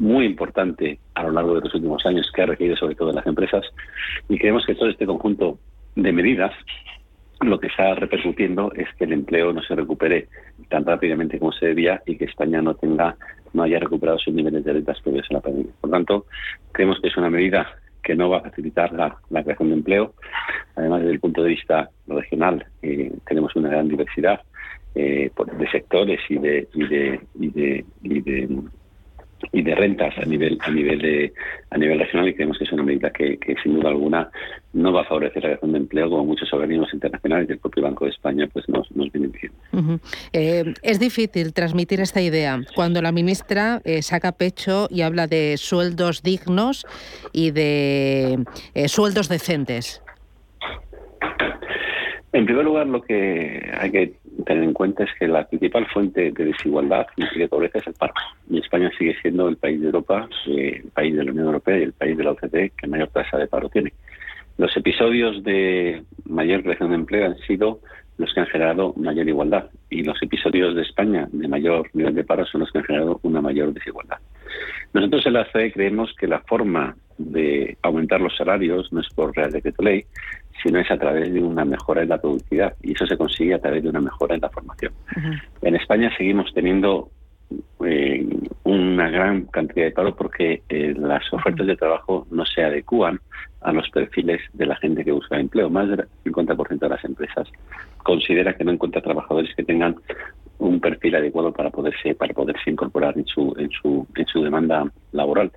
muy 0.00 0.24
importante 0.24 0.98
a 1.14 1.22
lo 1.24 1.30
largo 1.30 1.54
de 1.54 1.60
los 1.60 1.74
últimos 1.74 2.04
años 2.06 2.30
que 2.34 2.42
ha 2.42 2.46
requerido 2.46 2.76
sobre 2.76 2.94
todo 2.94 3.12
las 3.12 3.26
empresas 3.26 3.64
y 4.28 4.38
creemos 4.38 4.64
que 4.64 4.74
todo 4.74 4.88
este 4.88 5.06
conjunto 5.06 5.58
de 5.94 6.10
medidas 6.10 6.52
lo 7.42 7.60
que 7.60 7.68
está 7.68 7.94
repercutiendo 7.94 8.72
es 8.74 8.88
que 8.96 9.04
el 9.04 9.12
empleo 9.12 9.52
no 9.52 9.62
se 9.62 9.74
recupere 9.74 10.28
tan 10.68 10.84
rápidamente 10.84 11.38
como 11.38 11.52
se 11.52 11.66
debía 11.66 12.02
y 12.06 12.16
que 12.16 12.24
España 12.24 12.62
no 12.62 12.74
tenga 12.74 13.16
no 13.52 13.62
haya 13.62 13.78
recuperado 13.78 14.18
sus 14.18 14.32
niveles 14.32 14.64
de 14.64 14.72
rentas 14.72 15.00
previos 15.00 15.26
a 15.30 15.34
la 15.34 15.40
pandemia. 15.40 15.72
Por 15.80 15.90
tanto, 15.90 16.26
creemos 16.72 17.00
que 17.00 17.08
es 17.08 17.16
una 17.16 17.30
medida 17.30 17.66
que 18.02 18.14
no 18.14 18.30
va 18.30 18.38
a 18.38 18.42
facilitar 18.42 18.92
la, 18.92 19.18
creación 19.42 19.70
de 19.70 19.74
empleo. 19.74 20.14
Además, 20.76 21.00
desde 21.00 21.14
el 21.14 21.20
punto 21.20 21.42
de 21.42 21.48
vista 21.48 21.90
regional, 22.06 22.64
eh, 22.82 23.12
tenemos 23.26 23.54
una 23.56 23.68
gran 23.68 23.88
diversidad 23.88 24.40
eh, 24.94 25.30
de 25.58 25.70
sectores 25.70 26.20
y 26.28 26.38
de, 26.38 26.68
y 26.74 26.86
de, 26.86 27.20
y 27.40 27.48
de, 27.50 27.84
y 28.02 28.20
de 28.20 28.48
y 29.52 29.62
de 29.62 29.74
rentas 29.74 30.16
a 30.18 30.24
nivel 30.24 30.58
a 30.60 30.70
nivel 30.70 30.98
de 31.00 31.32
a 31.70 31.78
nivel 31.78 31.98
regional 31.98 32.28
y 32.28 32.34
creemos 32.34 32.58
que 32.58 32.64
es 32.64 32.72
una 32.72 32.82
medida 32.82 33.10
que, 33.10 33.38
sin 33.62 33.74
duda 33.74 33.90
alguna 33.90 34.30
no 34.72 34.92
va 34.92 35.02
a 35.02 35.04
favorecer 35.04 35.42
la 35.42 35.50
creación 35.50 35.72
de 35.72 35.78
empleo 35.78 36.10
como 36.10 36.24
muchos 36.24 36.52
organismos 36.52 36.92
internacionales 36.94 37.48
y 37.48 37.52
el 37.52 37.58
propio 37.58 37.82
Banco 37.82 38.04
de 38.04 38.10
España 38.10 38.48
pues 38.52 38.68
nos, 38.68 38.90
nos 38.92 39.10
vienen 39.12 39.32
diciendo. 39.32 40.00
Eh, 40.32 40.74
es 40.82 41.00
difícil 41.00 41.52
transmitir 41.52 42.00
esta 42.00 42.20
idea 42.20 42.60
cuando 42.74 43.02
la 43.02 43.12
ministra 43.12 43.80
eh, 43.84 44.02
saca 44.02 44.32
pecho 44.32 44.86
y 44.90 45.02
habla 45.02 45.26
de 45.26 45.56
sueldos 45.56 46.22
dignos 46.22 46.86
y 47.32 47.50
de 47.50 48.44
eh, 48.74 48.88
sueldos 48.88 49.28
decentes. 49.28 50.02
En 52.32 52.44
primer 52.44 52.64
lugar, 52.64 52.86
lo 52.86 53.02
que 53.02 53.72
hay 53.76 53.90
que 53.90 54.14
tener 54.44 54.64
en 54.64 54.72
cuenta 54.72 55.04
es 55.04 55.10
que 55.18 55.28
la 55.28 55.46
principal 55.46 55.86
fuente 55.86 56.32
de 56.32 56.44
desigualdad 56.44 57.06
y 57.16 57.38
de 57.38 57.48
pobreza 57.48 57.78
es 57.78 57.86
el 57.86 57.94
paro. 57.94 58.14
Y 58.48 58.58
España 58.58 58.90
sigue 58.98 59.16
siendo 59.20 59.48
el 59.48 59.56
país 59.56 59.80
de 59.80 59.86
Europa, 59.86 60.28
eh, 60.46 60.80
el 60.84 60.90
país 60.90 61.16
de 61.16 61.24
la 61.24 61.32
Unión 61.32 61.46
Europea 61.46 61.78
y 61.78 61.82
el 61.82 61.92
país 61.92 62.16
de 62.16 62.24
la 62.24 62.32
OCDE 62.32 62.72
que 62.76 62.86
mayor 62.86 63.08
tasa 63.08 63.38
de 63.38 63.46
paro 63.46 63.68
tiene. 63.68 63.92
Los 64.58 64.76
episodios 64.76 65.42
de 65.42 66.02
mayor 66.24 66.62
creación 66.62 66.90
de 66.90 66.96
empleo 66.96 67.26
han 67.26 67.38
sido 67.38 67.80
los 68.18 68.32
que 68.34 68.40
han 68.40 68.46
generado 68.46 68.92
mayor 68.96 69.26
igualdad 69.26 69.70
y 69.88 70.02
los 70.02 70.22
episodios 70.22 70.74
de 70.74 70.82
España 70.82 71.26
de 71.32 71.48
mayor 71.48 71.88
nivel 71.94 72.14
de 72.14 72.24
paro 72.24 72.44
son 72.44 72.60
los 72.60 72.70
que 72.70 72.78
han 72.78 72.84
generado 72.84 73.20
una 73.22 73.40
mayor 73.40 73.72
desigualdad. 73.72 74.18
Nosotros 74.92 75.26
en 75.26 75.32
la 75.34 75.50
CE 75.52 75.72
creemos 75.72 76.14
que 76.18 76.26
la 76.26 76.40
forma 76.40 76.96
de 77.18 77.76
aumentar 77.82 78.20
los 78.20 78.36
salarios 78.36 78.92
no 78.92 79.00
es 79.00 79.08
por 79.14 79.36
Real 79.36 79.52
Decreto 79.52 79.82
Ley, 79.82 80.04
sino 80.62 80.78
es 80.78 80.90
a 80.90 80.98
través 80.98 81.32
de 81.32 81.42
una 81.42 81.64
mejora 81.64 82.02
en 82.02 82.08
la 82.08 82.20
productividad 82.20 82.74
y 82.82 82.92
eso 82.92 83.06
se 83.06 83.16
consigue 83.16 83.54
a 83.54 83.60
través 83.60 83.82
de 83.82 83.90
una 83.90 84.00
mejora 84.00 84.34
en 84.34 84.40
la 84.40 84.50
formación. 84.50 84.92
En 85.62 85.76
España 85.76 86.10
seguimos 86.16 86.52
teniendo 86.54 87.10
eh, 87.84 88.26
una 88.64 89.10
gran 89.10 89.46
cantidad 89.46 89.86
de 89.86 89.92
paro 89.92 90.14
porque 90.14 90.62
eh, 90.68 90.94
las 90.96 91.32
ofertas 91.32 91.66
de 91.66 91.76
trabajo 91.76 92.26
no 92.30 92.44
se 92.44 92.62
adecúan 92.62 93.20
a 93.62 93.72
los 93.72 93.88
perfiles 93.90 94.40
de 94.52 94.66
la 94.66 94.76
gente 94.76 95.04
que 95.04 95.12
busca 95.12 95.38
empleo. 95.38 95.68
Más 95.68 95.88
del 95.88 96.06
50% 96.24 96.78
de 96.78 96.88
las 96.88 97.04
empresas 97.04 97.48
considera 98.02 98.54
que 98.54 98.64
no 98.64 98.72
encuentra 98.72 99.02
trabajadores 99.02 99.54
que 99.54 99.64
tengan 99.64 99.96
un 100.60 100.78
perfil 100.80 101.16
adecuado 101.16 101.52
para 101.52 101.70
poderse 101.70 102.14
para 102.14 102.32
poderse 102.32 102.70
incorporar 102.70 103.16
en 103.18 103.26
su 103.26 103.54
en 103.58 103.70
su 103.70 104.06
en 104.14 104.26
su 104.26 104.42
demanda 104.42 104.84
laboral. 105.12 105.52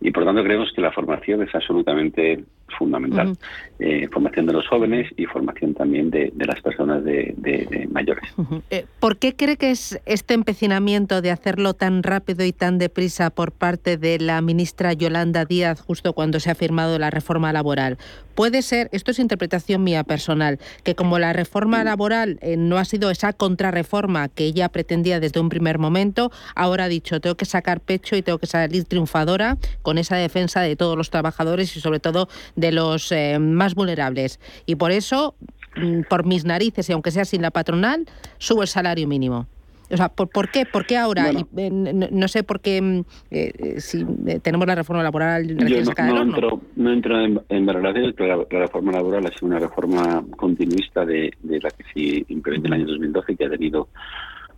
Y 0.00 0.10
por 0.10 0.24
tanto 0.24 0.42
creemos 0.42 0.70
que 0.74 0.80
la 0.80 0.92
formación 0.92 1.42
es 1.42 1.54
absolutamente 1.54 2.44
fundamental. 2.78 3.36
Eh, 3.78 4.08
formación 4.12 4.46
de 4.46 4.52
los 4.52 4.66
jóvenes 4.68 5.10
y 5.16 5.26
formación 5.26 5.74
también 5.74 6.10
de, 6.10 6.32
las 6.36 6.60
personas 6.60 7.04
de, 7.04 7.88
mayores. 7.90 8.24
Eh, 8.70 8.86
¿Por 9.00 9.16
qué 9.16 9.34
cree 9.34 9.56
que 9.56 9.70
es 9.70 10.00
este 10.06 10.34
empecinamiento 10.34 11.20
de 11.20 11.30
hacerlo 11.30 11.74
tan 11.74 12.02
rápido 12.02 12.44
y 12.44 12.52
tan 12.52 12.78
deprisa 12.78 13.30
por 13.30 13.52
parte 13.52 13.96
de 13.96 14.18
la 14.18 14.40
ministra 14.40 14.92
Yolanda 14.92 15.44
Díaz 15.44 15.80
justo 15.80 16.12
cuando 16.12 16.40
se 16.40 16.50
ha 16.50 16.54
firmado 16.54 16.98
la 16.98 17.10
reforma 17.10 17.52
laboral 17.52 17.98
puede 18.34 18.62
ser 18.62 18.88
esto 18.92 19.10
es 19.10 19.18
interpretación 19.18 19.84
mía 19.84 20.04
personal 20.04 20.58
que 20.82 20.94
como 20.94 21.18
la 21.18 21.32
reforma 21.32 21.84
laboral 21.84 22.38
eh, 22.40 22.56
no 22.56 22.78
ha 22.78 22.84
sido 22.84 23.10
esa 23.10 23.32
contrarreforma 23.32 24.28
que 24.28 24.44
ella 24.44 24.68
pretendía 24.70 25.20
desde 25.20 25.40
un 25.40 25.48
primer 25.48 25.78
momento, 25.78 26.30
ahora 26.54 26.84
ha 26.84 26.88
dicho, 26.88 27.20
tengo 27.20 27.36
que 27.36 27.44
sacar 27.44 27.80
pecho 27.80 28.16
y 28.16 28.22
tengo 28.22 28.38
que 28.38 28.46
salir 28.46 28.84
triunfadora 28.90 29.56
con 29.80 29.96
esa 29.96 30.16
defensa 30.16 30.60
de 30.60 30.76
todos 30.76 30.98
los 30.98 31.08
trabajadores 31.08 31.74
y 31.76 31.80
sobre 31.80 32.00
todo 32.00 32.28
de 32.56 32.72
los 32.72 33.10
eh, 33.12 33.38
más 33.38 33.74
vulnerables. 33.74 34.38
Y 34.66 34.74
por 34.74 34.90
eso, 34.90 35.34
mm, 35.76 36.02
por 36.10 36.26
mis 36.26 36.44
narices 36.44 36.90
y 36.90 36.92
aunque 36.92 37.10
sea 37.10 37.24
sin 37.24 37.40
la 37.40 37.50
patronal, 37.50 38.06
subo 38.36 38.60
el 38.60 38.68
salario 38.68 39.08
mínimo. 39.08 39.46
O 39.92 39.96
sea, 39.96 40.08
¿por, 40.08 40.28
por 40.28 40.50
qué? 40.50 40.66
¿Por 40.66 40.86
qué 40.86 40.96
ahora? 40.96 41.30
Eh, 41.56 41.70
no, 41.70 42.28
sé 42.28 42.44
por 42.44 42.60
qué 42.60 42.80
mm, 42.80 43.04
eh, 43.30 43.80
si 43.80 44.04
tenemos 44.42 44.66
la 44.66 44.76
reforma 44.76 45.02
laboral 45.02 45.48
recién 45.58 45.84
no, 45.84 46.22
entro, 46.22 46.60
no 46.76 46.92
entro 46.92 47.20
en, 47.24 47.40
en 47.48 47.66
valoraciones, 47.66 48.14
pero 48.16 48.46
la, 48.48 48.58
reforma 48.60 48.92
laboral 48.92 49.26
ha 49.26 49.30
sido 49.30 49.48
una 49.48 49.58
reforma 49.58 50.22
continuista 50.36 51.04
de, 51.04 51.32
de 51.42 51.60
la 51.60 51.70
que 51.70 51.84
se 51.92 52.32
implementó 52.32 52.68
en 52.68 52.74
el 52.74 52.80
año 52.80 52.92
2012 52.92 53.32
y 53.32 53.36
que 53.36 53.44
ha 53.46 53.50
tenido 53.50 53.88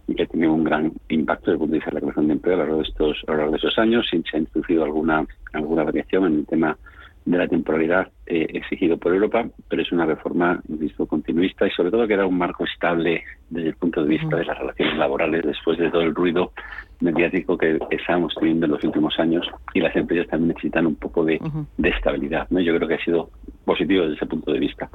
y 0.08 0.14
que 0.14 0.24
ha 0.24 0.26
tenido 0.26 0.52
un 0.52 0.64
gran 0.64 0.92
impacto 1.08 1.50
desde 1.50 1.52
el 1.52 1.58
punto 1.58 1.72
de 1.72 1.78
vista 1.78 1.90
de 1.90 1.94
la 1.94 2.00
creación 2.00 2.26
de 2.26 2.32
empleo 2.32 2.54
a 2.54 2.58
lo 2.58 2.64
largo 2.64 2.82
de 2.82 2.88
estos, 2.88 3.24
a 3.26 3.30
lo 3.32 3.36
largo 3.38 3.52
de 3.52 3.58
esos 3.58 3.78
años. 3.78 4.06
Se 4.10 4.36
ha 4.36 4.40
introducido 4.40 4.84
alguna, 4.84 5.26
alguna 5.52 5.84
variación 5.84 6.26
en 6.26 6.34
el 6.40 6.46
tema 6.46 6.76
de 7.24 7.38
la 7.38 7.46
temporalidad 7.46 8.08
eh, 8.26 8.46
exigido 8.54 8.96
por 8.96 9.14
Europa, 9.14 9.46
pero 9.68 9.82
es 9.82 9.92
una 9.92 10.06
reforma, 10.06 10.60
insisto, 10.68 11.06
continuista 11.06 11.66
y 11.66 11.70
sobre 11.70 11.90
todo 11.90 12.06
que 12.06 12.14
era 12.14 12.26
un 12.26 12.36
marco 12.36 12.64
estable 12.64 13.22
desde 13.48 13.68
el 13.68 13.76
punto 13.76 14.02
de 14.02 14.08
vista 14.08 14.36
de 14.36 14.44
las 14.44 14.58
relaciones 14.58 14.96
laborales 14.98 15.42
después 15.44 15.78
de 15.78 15.90
todo 15.90 16.02
el 16.02 16.14
ruido 16.14 16.52
mediático 17.00 17.56
que 17.56 17.78
estamos 17.90 18.34
teniendo 18.34 18.66
en 18.66 18.72
los 18.72 18.84
últimos 18.84 19.18
años 19.20 19.46
y 19.72 19.80
las 19.80 19.94
empresas 19.94 20.28
también 20.28 20.48
necesitan 20.48 20.86
un 20.86 20.96
poco 20.96 21.24
de, 21.24 21.40
estabilidad. 21.84 22.48
¿no? 22.50 22.60
Yo 22.60 22.74
creo 22.76 22.88
que 22.88 22.94
ha 22.94 23.04
sido 23.04 23.30
positivo 23.64 24.02
desde 24.02 24.16
ese 24.16 24.26
punto 24.26 24.52
de 24.52 24.58
vista. 24.58 24.90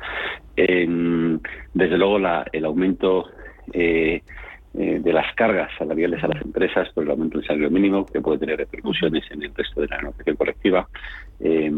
desde 0.55 1.97
luego 1.97 2.19
la, 2.19 2.45
el 2.51 2.65
aumento 2.65 3.25
eh, 3.73 4.21
eh, 4.77 4.99
de 5.01 5.11
las 5.11 5.33
cargas 5.33 5.71
salariales 5.75 6.23
a 6.23 6.27
las 6.27 6.39
empresas 6.39 6.87
por 6.93 7.03
el 7.03 7.09
aumento 7.09 7.39
del 7.39 7.47
salario 7.47 7.71
mínimo, 7.71 8.05
que 8.05 8.21
puede 8.21 8.37
tener 8.37 8.57
repercusiones 8.57 9.23
en 9.31 9.41
el 9.41 9.55
resto 9.55 9.81
de 9.81 9.87
la 9.87 9.97
negociación 9.97 10.35
colectiva. 10.35 10.87
Eh, 11.39 11.71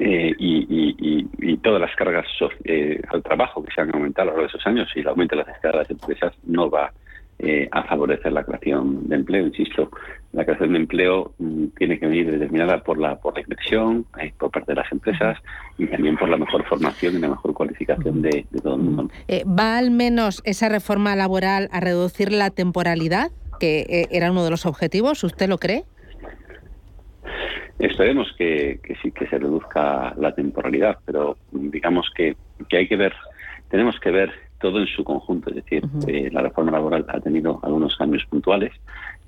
eh, 0.00 0.34
y, 0.38 1.56
todas 1.62 1.80
las 1.80 1.96
cargas 1.96 2.26
al 3.08 3.22
trabajo 3.22 3.64
que 3.64 3.72
se 3.74 3.80
han 3.80 3.92
aumentado 3.92 4.28
a 4.28 4.32
lo 4.32 4.38
largo 4.38 4.42
de 4.42 4.56
esos 4.56 4.66
años 4.66 4.88
y 4.94 5.00
el 5.00 5.08
aumento 5.08 5.34
de 5.34 5.44
las 5.44 5.58
cargas 5.58 5.88
de 5.88 5.94
empresas 5.94 6.32
no 6.44 6.70
va 6.70 6.92
eh, 7.38 7.68
a 7.70 7.82
favorecer 7.82 8.32
la 8.32 8.44
creación 8.44 9.08
de 9.08 9.16
empleo. 9.16 9.46
Insisto, 9.46 9.90
la 10.32 10.44
creación 10.46 10.72
de 10.72 10.78
empleo 10.78 11.34
mm, 11.38 11.66
tiene 11.76 11.98
que 11.98 12.06
venir 12.06 12.30
determinada 12.30 12.82
por 12.82 12.98
la, 12.98 13.16
por 13.16 13.34
la 13.34 13.42
inversión, 13.42 14.06
eh, 14.18 14.32
por 14.38 14.50
parte 14.50 14.72
de 14.72 14.76
las 14.76 14.90
empresas 14.90 15.38
y 15.76 15.86
también 15.86 16.16
por 16.16 16.30
la 16.30 16.38
mejor 16.38 16.64
formación 16.64 17.14
y 17.14 17.18
la 17.18 17.28
mejor 17.28 17.52
cualificación 17.52 18.22
de, 18.22 18.46
todo 18.62 18.76
el 18.76 18.82
mundo. 18.82 19.10
Eh, 19.28 19.44
¿Va 19.46 19.76
al 19.76 19.90
menos 19.90 20.40
esa 20.46 20.70
reforma 20.70 21.14
laboral 21.14 21.68
a 21.72 21.80
reducir 21.80 22.32
la 22.32 22.48
temporalidad, 22.48 23.30
que 23.60 24.06
era 24.10 24.30
uno 24.30 24.42
de 24.42 24.50
los 24.50 24.64
objetivos? 24.64 25.22
¿Usted 25.22 25.48
lo 25.48 25.58
cree? 25.58 25.84
Esperemos 27.78 28.32
que, 28.38 28.80
que 28.82 28.96
sí 29.02 29.10
que 29.12 29.26
se 29.26 29.38
reduzca 29.38 30.14
la 30.16 30.34
temporalidad, 30.34 30.96
pero 31.04 31.36
digamos 31.52 32.10
que, 32.16 32.34
que 32.70 32.78
hay 32.78 32.88
que 32.88 32.96
ver, 32.96 33.12
tenemos 33.68 34.00
que 34.00 34.10
ver 34.10 34.45
todo 34.60 34.80
en 34.80 34.86
su 34.86 35.04
conjunto. 35.04 35.50
Es 35.50 35.56
decir, 35.56 35.82
eh, 36.06 36.30
la 36.32 36.42
reforma 36.42 36.72
laboral 36.72 37.04
ha 37.08 37.20
tenido 37.20 37.60
algunos 37.62 37.96
cambios 37.96 38.24
puntuales, 38.26 38.72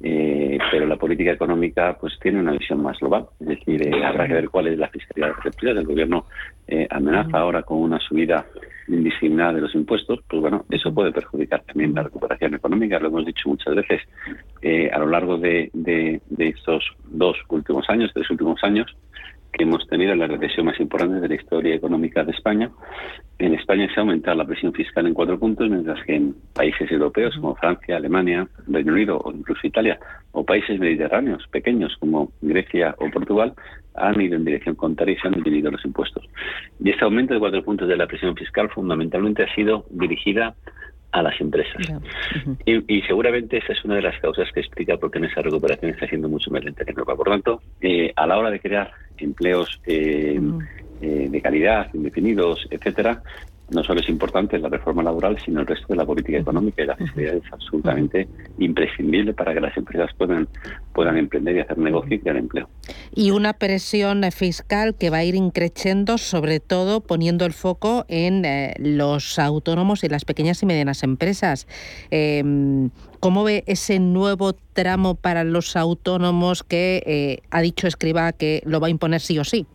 eh, 0.00 0.58
pero 0.70 0.86
la 0.86 0.96
política 0.96 1.32
económica 1.32 1.96
pues 2.00 2.18
tiene 2.20 2.40
una 2.40 2.52
visión 2.52 2.82
más 2.82 2.98
global. 2.98 3.26
Es 3.40 3.48
decir, 3.48 3.86
eh, 3.86 4.04
habrá 4.04 4.26
que 4.26 4.34
ver 4.34 4.48
cuál 4.48 4.68
es 4.68 4.78
la 4.78 4.88
fiscalidad 4.88 5.28
de 5.28 5.48
empresas. 5.48 5.78
El 5.78 5.86
gobierno 5.86 6.26
amenaza 6.90 7.38
ahora 7.38 7.62
con 7.62 7.78
una 7.78 7.98
subida 7.98 8.44
indiscriminada 8.88 9.54
de 9.54 9.62
los 9.62 9.74
impuestos. 9.74 10.20
Pues 10.28 10.42
bueno, 10.42 10.66
eso 10.70 10.92
puede 10.92 11.12
perjudicar 11.12 11.62
también 11.62 11.94
la 11.94 12.02
recuperación 12.02 12.54
económica. 12.54 12.98
Lo 12.98 13.08
hemos 13.08 13.24
dicho 13.24 13.48
muchas 13.48 13.74
veces 13.74 14.02
a 14.92 14.98
lo 14.98 15.06
largo 15.06 15.38
de, 15.38 15.70
de 15.72 16.20
estos 16.38 16.84
dos 17.06 17.38
últimos 17.48 17.88
años, 17.88 18.10
tres 18.12 18.30
últimos 18.30 18.62
años 18.62 18.94
que 19.58 19.64
hemos 19.64 19.86
tenido 19.88 20.14
la 20.14 20.28
recesión 20.28 20.66
más 20.66 20.78
importante 20.80 21.20
de 21.20 21.28
la 21.28 21.34
historia 21.34 21.74
económica 21.74 22.24
de 22.24 22.30
España. 22.30 22.70
En 23.38 23.54
España 23.54 23.88
se 23.92 24.00
ha 24.00 24.02
aumentado 24.02 24.36
la 24.36 24.46
presión 24.46 24.72
fiscal 24.72 25.06
en 25.06 25.14
cuatro 25.14 25.38
puntos, 25.38 25.68
mientras 25.68 26.02
que 26.04 26.14
en 26.14 26.34
países 26.54 26.90
europeos 26.90 27.34
como 27.36 27.56
Francia, 27.56 27.96
Alemania, 27.96 28.48
Reino 28.68 28.92
Unido 28.92 29.20
o 29.22 29.32
incluso 29.32 29.66
Italia, 29.66 29.98
o 30.32 30.44
países 30.44 30.78
mediterráneos 30.78 31.44
pequeños 31.50 31.94
como 31.98 32.32
Grecia 32.40 32.94
o 32.98 33.10
Portugal, 33.10 33.52
han 33.94 34.20
ido 34.20 34.36
en 34.36 34.44
dirección 34.44 34.76
contraria 34.76 35.16
y 35.16 35.20
se 35.20 35.26
han 35.26 35.34
disminuido 35.34 35.72
los 35.72 35.84
impuestos. 35.84 36.24
Y 36.82 36.90
este 36.90 37.04
aumento 37.04 37.34
de 37.34 37.40
cuatro 37.40 37.64
puntos 37.64 37.88
de 37.88 37.96
la 37.96 38.06
presión 38.06 38.36
fiscal 38.36 38.70
fundamentalmente 38.70 39.42
ha 39.42 39.54
sido 39.54 39.86
dirigida 39.90 40.54
a 41.12 41.22
las 41.22 41.40
empresas. 41.40 41.82
y, 42.64 43.02
seguramente 43.02 43.58
esa 43.58 43.72
es 43.72 43.84
una 43.84 43.96
de 43.96 44.02
las 44.02 44.20
causas 44.20 44.50
que 44.52 44.60
explica 44.60 44.96
por 44.96 45.10
qué 45.10 45.18
en 45.18 45.24
esa 45.24 45.42
recuperación 45.42 45.92
está 45.92 46.06
siendo 46.06 46.28
mucho 46.28 46.50
más 46.50 46.64
lenta 46.64 46.84
que 46.84 46.90
en 46.90 46.98
Europa. 46.98 47.16
Por 47.16 47.28
tanto, 47.28 47.62
eh, 47.80 48.12
a 48.14 48.26
la 48.26 48.38
hora 48.38 48.50
de 48.50 48.60
crear 48.60 48.90
empleos 49.16 49.80
eh, 49.86 50.40
eh, 51.00 51.26
de 51.30 51.40
calidad, 51.40 51.88
indefinidos, 51.94 52.66
etcétera, 52.70 53.22
no 53.70 53.84
solo 53.84 54.00
es 54.00 54.08
importante 54.08 54.58
la 54.58 54.68
reforma 54.68 55.02
laboral, 55.02 55.36
sino 55.44 55.60
el 55.60 55.66
resto 55.66 55.86
de 55.88 55.96
la 55.96 56.06
política 56.06 56.38
económica 56.38 56.82
y 56.82 56.86
la 56.86 56.96
fiscalidad 56.96 57.34
es 57.34 57.52
absolutamente 57.52 58.28
imprescindible 58.58 59.34
para 59.34 59.52
que 59.54 59.60
las 59.60 59.76
empresas 59.76 60.10
puedan, 60.16 60.48
puedan 60.94 61.16
emprender 61.18 61.56
y 61.56 61.60
hacer 61.60 61.78
negocio 61.78 62.16
y 62.16 62.18
crear 62.18 62.36
empleo. 62.36 62.68
Y 63.14 63.30
una 63.30 63.52
presión 63.52 64.22
fiscal 64.32 64.94
que 64.94 65.10
va 65.10 65.18
a 65.18 65.24
ir 65.24 65.34
increciendo, 65.34 66.18
sobre 66.18 66.60
todo 66.60 67.00
poniendo 67.00 67.44
el 67.44 67.52
foco 67.52 68.04
en 68.08 68.44
eh, 68.44 68.74
los 68.78 69.38
autónomos 69.38 70.02
y 70.04 70.08
las 70.08 70.24
pequeñas 70.24 70.62
y 70.62 70.66
medianas 70.66 71.02
empresas. 71.02 71.66
Em, 72.10 72.90
¿Cómo 73.20 73.42
ve 73.42 73.64
ese 73.66 73.98
nuevo 73.98 74.52
tramo 74.72 75.16
para 75.16 75.42
los 75.42 75.74
autónomos 75.76 76.62
que 76.62 77.02
eh, 77.04 77.42
ha 77.50 77.60
dicho 77.60 77.88
Escriba 77.88 78.32
que 78.32 78.62
lo 78.64 78.78
va 78.80 78.86
a 78.86 78.90
imponer 78.90 79.20
sí 79.20 79.38
o 79.38 79.44
sí? 79.44 79.66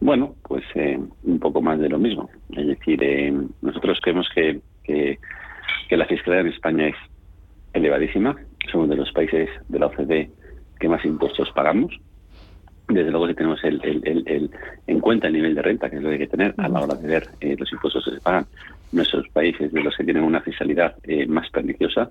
Bueno, 0.00 0.34
pues 0.42 0.64
eh, 0.74 0.98
un 1.24 1.38
poco 1.38 1.60
más 1.60 1.78
de 1.78 1.90
lo 1.90 1.98
mismo. 1.98 2.30
Es 2.56 2.66
decir, 2.66 3.02
eh, 3.04 3.32
nosotros 3.60 4.00
creemos 4.02 4.28
que, 4.34 4.60
que, 4.82 5.18
la 5.90 6.06
fiscalidad 6.06 6.46
en 6.46 6.52
España 6.52 6.86
es 6.88 6.96
elevadísima. 7.74 8.34
Somos 8.72 8.88
de 8.88 8.96
los 8.96 9.12
países 9.12 9.50
de 9.68 9.78
la 9.78 9.86
OCDE 9.86 10.30
que 10.78 10.88
más 10.88 11.04
impuestos 11.04 11.50
pagamos. 11.50 11.92
Desde 12.88 13.10
luego, 13.10 13.28
si 13.28 13.34
tenemos 13.34 13.62
el, 13.62 13.80
el, 13.84 14.50
en 14.86 15.00
cuenta 15.00 15.26
el 15.26 15.34
nivel 15.34 15.54
de 15.54 15.62
renta, 15.62 15.90
que 15.90 15.96
es 15.96 16.02
lo 16.02 16.08
que 16.08 16.14
hay 16.14 16.20
que 16.20 16.26
tener 16.26 16.54
a 16.56 16.68
la 16.68 16.80
hora 16.80 16.94
de 16.94 17.06
ver 17.06 17.28
eh, 17.40 17.54
los 17.58 17.70
impuestos 17.70 18.04
que 18.04 18.12
se 18.12 18.20
pagan, 18.20 18.46
nuestros 18.92 19.28
países 19.28 19.70
de 19.70 19.82
los 19.82 19.94
que 19.96 20.02
tienen 20.02 20.24
una 20.24 20.40
fiscalidad 20.40 20.96
más 21.28 21.48
perniciosa 21.50 22.10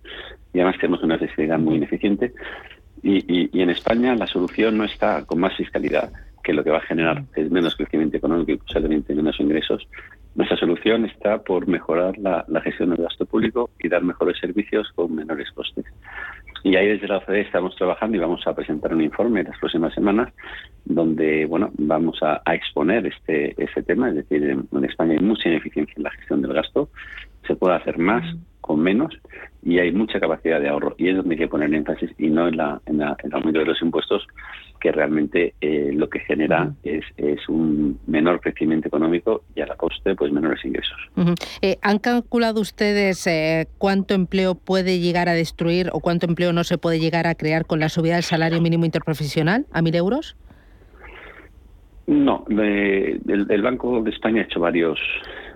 y 0.53 0.59
además 0.59 0.77
tenemos 0.79 1.03
una 1.03 1.17
fiscalidad 1.17 1.57
muy 1.57 1.75
ineficiente. 1.75 2.33
Y, 3.01 3.49
y 3.57 3.61
en 3.61 3.69
España 3.69 4.15
la 4.15 4.27
solución 4.27 4.77
no 4.77 4.83
está 4.83 5.25
con 5.25 5.39
más 5.39 5.55
fiscalidad 5.57 6.11
que 6.43 6.53
lo 6.53 6.63
que 6.63 6.71
va 6.71 6.77
a 6.77 6.81
generar 6.81 7.23
es 7.35 7.51
menos 7.51 7.75
crecimiento 7.75 8.17
económico 8.17 8.51
y 8.51 8.57
posiblemente 8.57 9.13
menos 9.13 9.39
ingresos, 9.39 9.87
nuestra 10.35 10.57
solución 10.57 11.05
está 11.05 11.39
por 11.39 11.67
mejorar 11.67 12.17
la, 12.17 12.45
gestión 12.61 12.89
del 12.91 13.03
gasto 13.03 13.25
público 13.25 13.69
y 13.79 13.89
dar 13.89 14.03
mejores 14.03 14.37
servicios 14.39 14.89
con 14.95 15.15
menores 15.15 15.51
costes. 15.51 15.85
Y 16.63 16.75
ahí 16.75 16.87
desde 16.87 17.07
la 17.07 17.17
OCDE 17.17 17.41
estamos 17.41 17.75
trabajando 17.75 18.17
y 18.17 18.19
vamos 18.19 18.45
a 18.45 18.53
presentar 18.53 18.93
un 18.93 19.01
informe 19.01 19.41
en 19.41 19.47
las 19.47 19.57
próximas 19.59 19.93
semanas 19.93 20.33
donde 20.83 21.45
bueno 21.45 21.71
vamos 21.77 22.19
a, 22.21 22.41
exponer 22.53 23.07
este, 23.07 23.55
ese 23.61 23.81
tema, 23.83 24.09
es 24.09 24.15
decir, 24.15 24.43
en, 24.43 24.67
en, 24.71 24.85
España 24.85 25.13
hay 25.13 25.19
mucha 25.19 25.47
ineficiencia 25.49 25.93
en 25.97 26.03
la 26.03 26.11
gestión 26.11 26.41
del 26.41 26.53
gasto, 26.53 26.89
se 27.47 27.55
puede 27.55 27.75
hacer 27.75 27.97
más 27.97 28.23
con 28.69 28.81
menos 28.81 29.11
y 29.63 29.79
hay 29.79 29.91
mucha 29.91 30.19
capacidad 30.19 30.61
de 30.61 30.69
ahorro 30.69 30.93
y 30.99 31.09
es 31.09 31.15
donde 31.15 31.33
hay 31.33 31.39
que 31.39 31.47
poner 31.47 31.73
énfasis 31.73 32.11
y 32.19 32.27
no 32.29 32.47
en, 32.47 32.57
la, 32.57 32.79
en, 32.85 33.01
el 33.01 33.33
aumento 33.33 33.57
de 33.57 33.65
los 33.65 33.81
impuestos 33.81 34.27
que 34.79 34.91
realmente 34.91 35.55
eh, 35.59 35.89
lo 35.91 36.07
que 36.07 36.19
genera 36.19 36.71
es, 36.83 37.03
es, 37.17 37.49
un 37.49 37.99
menor 38.05 38.39
crecimiento 38.41 38.87
económico 38.87 39.41
y 39.55 39.61
a 39.61 39.65
la 39.65 39.75
coste 39.75 40.13
pues 40.13 40.31
menores 40.31 40.63
ingresos. 40.63 40.97
Eh, 41.63 41.77
¿Han 41.81 41.97
calculado 41.97 42.61
ustedes 42.61 43.25
eh, 43.25 43.65
cuánto 43.79 44.13
empleo 44.13 44.53
puede 44.53 44.99
llegar 44.99 45.29
a 45.29 45.33
destruir 45.33 45.89
o 45.91 45.99
cuánto 45.99 46.27
empleo 46.27 46.53
no 46.53 46.63
se 46.63 46.77
puede 46.77 46.99
llegar 46.99 47.25
a 47.25 47.33
crear 47.33 47.65
con 47.65 47.79
la 47.79 47.89
subida 47.89 48.13
del 48.13 48.23
salario 48.23 48.61
mínimo 48.61 48.85
interprofesional 48.85 49.65
a 49.73 49.81
mil 49.81 49.95
euros? 49.95 50.37
No, 52.05 52.45
el, 52.49 53.61
Banco 53.63 54.03
de 54.03 54.11
España 54.11 54.41
ha 54.41 54.45
hecho 54.45 54.59
varios 54.59 54.99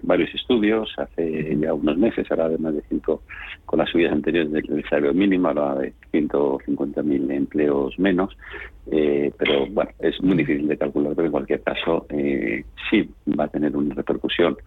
varios 0.03 0.33
estudios 0.35 0.93
hace 0.97 1.57
ya 1.59 1.73
unos 1.73 1.97
meses, 1.97 2.29
ahora 2.29 2.49
de 2.49 2.57
más 2.57 2.75
de 2.75 2.83
cinco 2.89 3.23
con 3.65 3.79
las 3.79 3.89
subidas 3.89 4.13
anteriores 4.13 4.51
del, 4.51 4.83
salario 4.89 5.13
mínimo, 5.13 5.47
ahora 5.47 5.75
de 5.75 5.93
150.000 6.11 7.31
empleos 7.31 7.97
menos, 7.97 8.37
eh, 8.91 9.31
pero 9.37 9.65
bueno, 9.67 9.91
es 9.99 10.21
muy 10.21 10.37
difícil 10.37 10.67
de 10.67 10.77
calcular, 10.77 11.13
pero 11.15 11.25
en 11.25 11.31
cualquier 11.31 11.61
caso 11.61 12.05
eh, 12.09 12.63
sí 12.89 13.09
va 13.39 13.45
a 13.45 13.47
tener 13.47 13.75
una 13.75 13.95
repercusión 13.95 14.57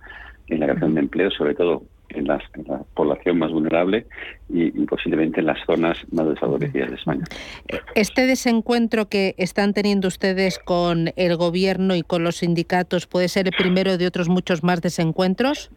en 0.48 0.60
la 0.60 0.66
creación 0.66 0.94
de 0.94 1.00
empleo, 1.00 1.30
sobre 1.30 1.54
todo 1.54 1.82
en, 2.10 2.26
la 2.26 2.40
población 2.94 3.38
más 3.38 3.52
vulnerable 3.52 4.06
y, 4.48 4.70
posiblemente 4.86 5.40
en 5.40 5.46
las 5.46 5.58
zonas 5.66 5.98
más 6.12 6.28
desfavorecidas 6.28 6.90
de 6.90 6.96
España. 6.96 7.24
¿Este 7.94 8.26
desencuentro 8.26 9.08
que 9.08 9.34
están 9.38 9.72
teniendo 9.72 10.08
ustedes 10.08 10.58
con 10.58 11.10
el 11.16 11.36
gobierno 11.36 11.94
y 11.94 12.02
con 12.02 12.24
los 12.24 12.36
sindicatos 12.36 13.06
puede 13.06 13.28
ser 13.28 13.46
el 13.46 13.54
primero 13.56 13.98
de 13.98 14.06
otros 14.06 14.28
muchos 14.28 14.62
más 14.62 14.80
desencuentros? 14.80 15.70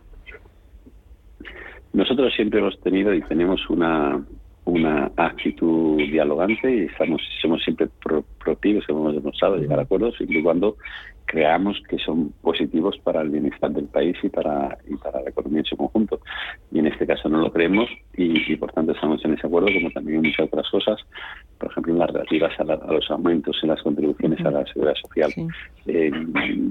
Nosotros 1.94 2.34
siempre 2.36 2.60
hemos 2.60 2.80
tenido 2.82 3.14
y 3.14 3.22
tenemos 3.24 3.68
una, 3.70 4.24
una 4.66 5.12
actitud 5.18 5.98
dialogante 5.98 6.76
y 6.76 6.80
estamos 6.86 7.22
somos 7.42 7.64
siempre 7.64 7.88
proactivos, 8.40 8.86
hemos 8.88 9.16
demostrado 9.16 9.58
llegar 9.58 9.80
a 9.80 9.84
acuerdos, 9.84 10.16
siempre 10.18 10.40
y 10.40 10.44
cuando 10.44 10.78
creamos 11.30 11.80
que 11.88 12.00
son 12.00 12.34
positivos 12.42 12.98
para 13.04 13.22
el 13.22 13.30
bienestar 13.30 13.70
del 13.72 13.86
país 13.86 14.18
y 14.24 14.30
para, 14.30 14.80
y 14.88 14.96
para 14.96 15.22
la 15.22 15.30
economía 15.30 15.60
en 15.60 15.66
su 15.66 15.78
conjunto. 15.78 16.20
Y 16.72 16.80
en 16.80 16.88
este 16.88 17.06
caso 17.06 17.30
no 17.30 17.38
lo 17.38 17.54
creemos 17.54 17.88
y, 18.20 18.56
por 18.58 18.72
tanto 18.74 18.92
estamos 18.92 19.24
en 19.24 19.34
ese 19.34 19.48
acuerdo, 19.48 19.70
como 19.74 19.90
también 19.92 20.18
en 20.18 20.26
muchas 20.26 20.48
otras 20.48 20.70
cosas, 20.70 21.00
por 21.58 21.72
ejemplo, 21.72 21.94
en 21.94 22.00
las 22.00 22.10
relativas 22.10 22.52
a, 22.60 22.64
los 22.64 23.10
aumentos 23.10 23.58
en 23.64 23.70
las 23.70 23.82
contribuciones 23.82 24.40
a 24.46 24.52
la 24.52 24.66
seguridad 24.66 24.96
social, 24.96 25.32
eh, 25.88 26.12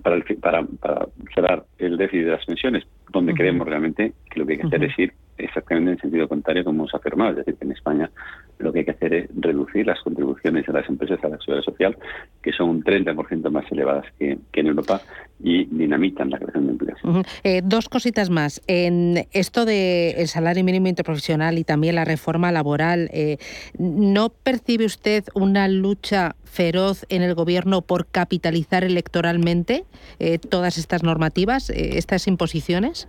para, 0.03 0.23
para, 0.41 0.63
para 0.81 1.07
cerrar 1.35 1.65
el 1.79 1.97
déficit 1.97 2.27
de 2.27 2.33
las 2.33 2.45
pensiones, 2.45 2.85
donde 3.13 3.33
creemos 3.33 3.67
realmente 3.67 4.13
que 4.31 4.41
lo 4.41 4.47
que 4.47 4.53
hay 4.53 4.59
que 4.59 4.67
hacer 4.67 4.85
es 4.85 4.99
ir 4.99 5.13
exactamente 5.39 5.93
en 5.93 5.99
sentido 5.99 6.29
contrario 6.29 6.65
como 6.65 6.83
hemos 6.83 6.95
afirmado, 6.95 7.31
es 7.31 7.37
decir, 7.39 7.55
que 7.57 7.65
en 7.65 7.73
España 7.73 8.11
lo 8.59 8.73
que 8.73 8.81
hay 8.81 8.85
que 8.85 8.91
hacer 8.91 9.15
es 9.15 9.31
reducir 9.37 9.87
las 9.87 10.01
contribuciones 10.01 10.67
de 10.67 10.73
las 10.73 10.89
empresas 10.89 11.23
a 11.23 11.29
la 11.29 11.39
seguridad 11.39 11.65
social, 11.65 11.97
que 12.43 12.53
son 12.53 12.69
un 12.71 12.83
30% 12.83 13.49
más 13.51 13.65
elevadas 13.71 14.05
que, 14.19 14.39
en 14.53 14.67
Europa 14.67 15.01
y 15.41 15.67
dinamitan 15.67 16.31
la 16.31 16.39
creación 16.39 16.67
de 16.67 16.73
empleos. 16.73 16.99
Eh, 17.45 17.61
dos 17.65 17.89
cositas 17.89 18.29
más. 18.29 18.61
En 18.67 19.29
esto 19.31 19.65
del 19.65 20.27
salario 20.27 20.65
mínimo 20.65 20.89
interprofesional 20.89 21.38
y 21.59 21.65
también 21.65 21.95
la 21.95 22.05
reforma 22.05 22.51
laboral, 22.53 23.09
eh, 23.13 23.39
¿no 23.79 24.31
percibe 24.31 24.85
usted 24.85 25.25
una 25.35 25.69
lucha 25.69 26.37
feroz 26.45 27.07
en 27.09 27.23
el 27.23 27.35
gobierno 27.35 27.83
por 27.83 28.07
capitalizar 28.07 28.85
electoralmente 28.85 29.85
eh, 30.19 30.39
todas 30.39 30.79
estas 30.79 31.03
normativas, 31.03 31.71
estas 31.71 32.27
imposiciones? 32.27 33.09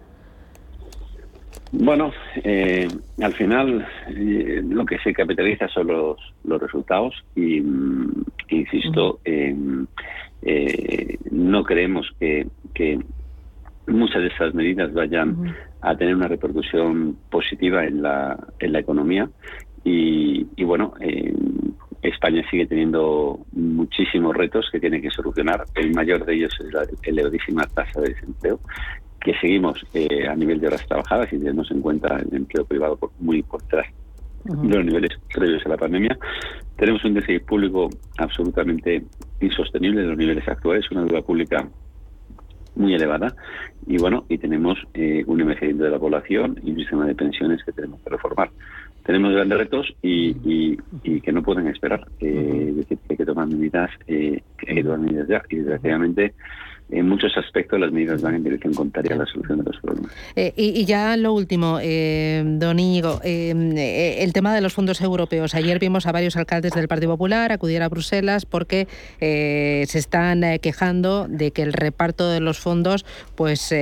Bueno, 1.72 2.12
eh, 2.44 2.88
al 3.22 3.34
final 3.34 3.88
eh, 4.10 4.62
lo 4.68 4.86
que 4.86 4.98
se 5.00 5.14
capitaliza 5.14 5.68
son 5.68 5.88
los, 5.88 6.18
los 6.44 6.60
resultados 6.60 7.14
y, 7.36 7.62
mm, 7.62 8.24
insisto, 8.50 9.20
eh, 9.24 9.56
no 11.32 11.64
creemos 11.64 12.08
que, 12.20 12.48
que, 12.74 13.00
muchas 13.90 14.22
de 14.22 14.28
estas 14.28 14.54
medidas 14.54 14.94
vayan 14.94 15.56
a 15.82 15.96
tener 15.96 16.16
una 16.16 16.28
repercusión 16.28 17.18
positiva 17.30 17.86
en 17.86 18.02
la, 18.02 18.38
en 18.60 18.74
la 18.74 18.80
economía 18.80 19.30
y, 19.84 20.48
y 20.56 20.64
bueno, 20.64 20.94
España 22.02 22.44
sigue 22.50 22.66
teniendo 22.66 23.40
muchísimos 23.52 24.36
retos 24.36 24.70
que 24.72 24.80
tiene 24.80 25.02
que 25.02 25.10
solucionar. 25.10 25.66
El 25.76 25.94
mayor 25.94 26.26
de 26.26 26.36
ellos 26.36 26.54
es 26.60 26.74
la 26.74 26.84
elevadísima 27.04 27.64
tasa 27.64 28.02
de 28.02 28.10
desempleo 28.10 28.60
que 29.20 29.34
seguimos 29.40 29.86
eh, 29.94 30.28
a 30.28 30.36
nivel 30.36 30.60
de 30.60 30.68
horas 30.68 30.88
trabajadas 30.88 31.32
y 31.34 31.40
tenemos 31.40 31.70
en 31.72 31.82
cuenta 31.82 32.18
el 32.18 32.34
empleo 32.34 32.66
privado 32.66 32.96
por, 32.96 33.12
muy 33.20 33.44
por 33.44 33.62
detrás 33.64 33.88
de 34.46 34.76
los 34.76 34.86
niveles 34.86 35.12
previos 35.34 35.66
a 35.66 35.70
la 35.70 35.78
pandemia. 35.78 36.18
Tenemos 36.78 37.04
un 37.04 37.14
déficit 37.14 37.44
público 37.44 37.90
absolutamente 38.18 39.04
insostenible 39.42 40.02
de 40.02 40.08
los 40.08 40.18
niveles 40.18 40.48
actuales, 40.48 40.90
una 40.92 41.04
deuda 41.04 41.22
pública 41.22 41.68
muy 42.80 42.96
elevada 42.96 43.36
y 43.86 43.98
bueno, 43.98 44.26
y 44.30 44.38
tenemos 44.38 44.78
eh, 44.94 45.24
un 45.28 45.42
envejecimiento 45.42 45.84
de 45.84 45.92
la 45.92 46.00
población 46.00 46.60
y 46.64 46.72
un 46.72 46.78
sistema 46.78 47.06
de 47.06 47.16
pensiones 47.16 47.64
que 47.64 47.72
tenemos 47.72 48.00
que 48.02 48.10
reformar. 48.10 48.50
Tenemos 49.06 49.34
grandes 49.34 49.58
retos 49.58 49.96
y, 50.02 50.78
y, 51.04 51.22
que 51.22 51.32
no 51.32 51.42
pueden 51.42 51.68
esperar. 51.68 52.06
Eh, 52.20 52.68
es 52.70 52.76
decir, 52.76 52.98
que 53.00 53.14
hay 53.14 53.18
que 53.18 53.26
tomar 53.26 53.48
medidas, 53.48 53.90
eh, 54.08 54.42
que 54.58 54.70
hay 54.70 54.76
que 54.76 54.84
tomar 54.84 55.00
medidas 55.00 55.28
ya 55.28 55.42
y 55.50 55.56
desgraciadamente 55.58 56.34
en 56.92 57.08
muchos 57.08 57.32
aspectos 57.38 57.80
las 57.80 57.92
medidas 57.92 58.22
van 58.22 58.36
en 58.36 58.44
dirección 58.44 58.74
contraria 58.74 59.16
a 59.16 59.20
la 59.20 59.26
solución 59.26 59.60
de 59.60 59.64
los 59.66 59.78
problemas. 59.82 60.12
Eh, 60.36 60.54
y, 60.56 60.86
ya 60.86 61.16
lo 61.18 61.34
último, 61.34 61.78
eh, 61.82 62.44
don 62.46 62.80
Íñigo, 62.80 63.22
eh, 63.24 63.54
eh, 63.78 64.24
el 64.24 64.34
tema 64.34 64.56
de 64.56 64.62
los 64.62 64.74
fondos 64.74 65.02
europeos. 65.02 65.54
Ayer 65.54 65.78
vimos 65.80 66.08
a 66.08 66.12
varios 66.12 66.36
alcaldes 66.36 66.74
del 66.74 66.88
Partido 66.88 67.12
Popular 67.12 67.52
acudir 67.52 67.84
a 67.84 67.90
Bruselas 67.90 68.46
porque 68.46 68.88
se 69.20 69.98
están 69.98 70.44
quejando 70.62 71.28
de 71.28 71.52
que 71.52 71.62
el 71.62 71.74
reparto 71.74 72.30
de 72.30 72.40
los 72.40 72.60
fondos 72.60 73.06
pues 73.36 73.74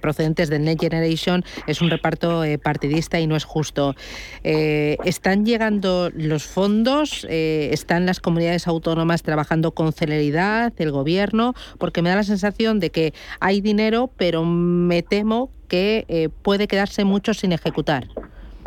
procedentes 0.00 0.48
del 0.48 0.64
Next 0.64 0.82
Generation 0.82 1.44
es 1.66 1.80
un 1.80 1.90
reparto 1.90 2.42
partidista 2.62 3.20
y 3.20 3.26
no 3.26 3.36
es 3.36 3.44
justo. 3.44 3.94
¿Están 4.42 5.44
llegando 5.44 6.10
los 6.14 6.44
fondos? 6.44 7.26
¿Están 7.28 8.06
las 8.06 8.20
comunidades 8.20 8.66
autónomas 8.66 9.22
trabajando 9.22 9.72
con 9.72 9.92
celeridad, 9.92 10.72
el 10.78 10.90
gobierno? 10.90 11.54
Porque 11.78 12.02
me 12.02 12.10
da 12.10 12.16
la 12.16 12.22
sensación 12.22 12.53
de 12.54 12.90
que 12.90 13.12
hay 13.40 13.60
dinero, 13.60 14.10
pero 14.16 14.44
me 14.44 15.02
temo 15.02 15.50
que 15.68 16.04
eh, 16.08 16.28
puede 16.42 16.68
quedarse 16.68 17.04
mucho 17.04 17.34
sin 17.34 17.52
ejecutar. 17.52 18.06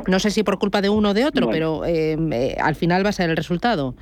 No 0.07 0.19
sé 0.19 0.29
si 0.29 0.43
por 0.43 0.59
culpa 0.59 0.81
de 0.81 0.89
uno 0.89 1.09
o 1.09 1.13
de 1.13 1.25
otro, 1.25 1.49
pero 1.49 1.83
eh, 1.85 2.55
al 2.61 2.75
final 2.75 3.03
va 3.03 3.09
a 3.09 3.13
ser 3.13 3.29
el 3.29 3.37
resultado. 3.37 3.95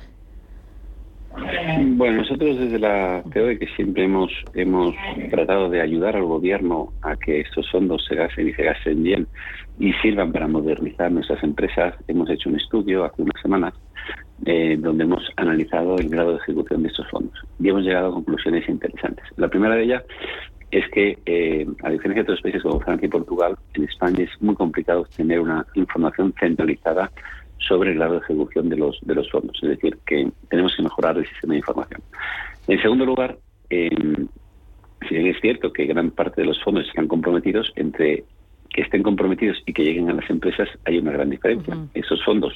Bueno, 1.78 2.22
nosotros 2.22 2.58
desde 2.58 2.78
la 2.78 3.22
COE 3.32 3.58
que 3.58 3.66
siempre 3.76 4.04
hemos 4.04 4.30
hemos 4.54 4.94
tratado 5.30 5.68
de 5.68 5.82
ayudar 5.82 6.16
al 6.16 6.24
gobierno 6.24 6.92
a 7.02 7.14
que 7.16 7.40
estos 7.40 7.70
fondos 7.70 8.04
se 8.08 8.14
gasten 8.14 8.48
y 8.48 8.54
se 8.54 8.62
gasten 8.62 9.02
bien 9.02 9.26
y 9.78 9.92
sirvan 9.94 10.32
para 10.32 10.48
modernizar 10.48 11.12
nuestras 11.12 11.42
empresas. 11.44 11.94
Hemos 12.08 12.30
hecho 12.30 12.48
un 12.48 12.56
estudio 12.56 13.04
hace 13.04 13.22
unas 13.22 13.40
semanas 13.42 13.74
eh, 14.44 14.76
donde 14.78 15.04
hemos 15.04 15.22
analizado 15.36 15.96
el 15.98 16.08
grado 16.08 16.32
de 16.32 16.38
ejecución 16.38 16.82
de 16.82 16.88
estos 16.88 17.08
fondos 17.08 17.34
y 17.58 17.68
hemos 17.68 17.82
llegado 17.82 18.08
a 18.08 18.12
conclusiones 18.12 18.68
interesantes. 18.68 19.24
La 19.36 19.48
primera 19.48 19.74
de 19.74 19.84
ellas 19.84 20.04
es 20.70 20.84
que, 20.90 21.18
eh, 21.24 21.66
a 21.82 21.90
diferencia 21.90 22.22
de 22.22 22.32
otros 22.32 22.42
países 22.42 22.62
como 22.62 22.80
Francia 22.80 23.06
y 23.06 23.10
Portugal, 23.10 23.56
en 23.74 23.84
España 23.84 24.24
es 24.24 24.42
muy 24.42 24.54
complicado 24.54 25.06
tener 25.16 25.40
una 25.40 25.64
información 25.74 26.34
centralizada 26.38 27.10
sobre 27.58 27.92
el 27.92 27.96
grado 27.96 28.14
de 28.14 28.18
ejecución 28.20 28.68
de 28.68 28.76
los, 28.76 28.98
de 29.02 29.14
los 29.14 29.30
fondos. 29.30 29.58
Es 29.62 29.70
decir, 29.70 29.98
que 30.06 30.30
tenemos 30.50 30.74
que 30.76 30.82
mejorar 30.82 31.16
el 31.16 31.26
sistema 31.26 31.54
de 31.54 31.58
información. 31.58 32.02
En 32.68 32.82
segundo 32.82 33.06
lugar, 33.06 33.38
eh, 33.70 33.90
si 35.08 35.14
bien 35.14 35.28
es 35.28 35.40
cierto 35.40 35.72
que 35.72 35.86
gran 35.86 36.10
parte 36.10 36.42
de 36.42 36.48
los 36.48 36.62
fondos 36.62 36.86
están 36.86 37.08
comprometidos, 37.08 37.72
entre 37.76 38.24
que 38.70 38.82
estén 38.82 39.02
comprometidos 39.02 39.56
y 39.64 39.72
que 39.72 39.84
lleguen 39.84 40.10
a 40.10 40.14
las 40.14 40.28
empresas 40.28 40.68
hay 40.84 40.98
una 40.98 41.12
gran 41.12 41.30
diferencia. 41.30 41.76
Esos 41.94 42.22
fondos 42.24 42.52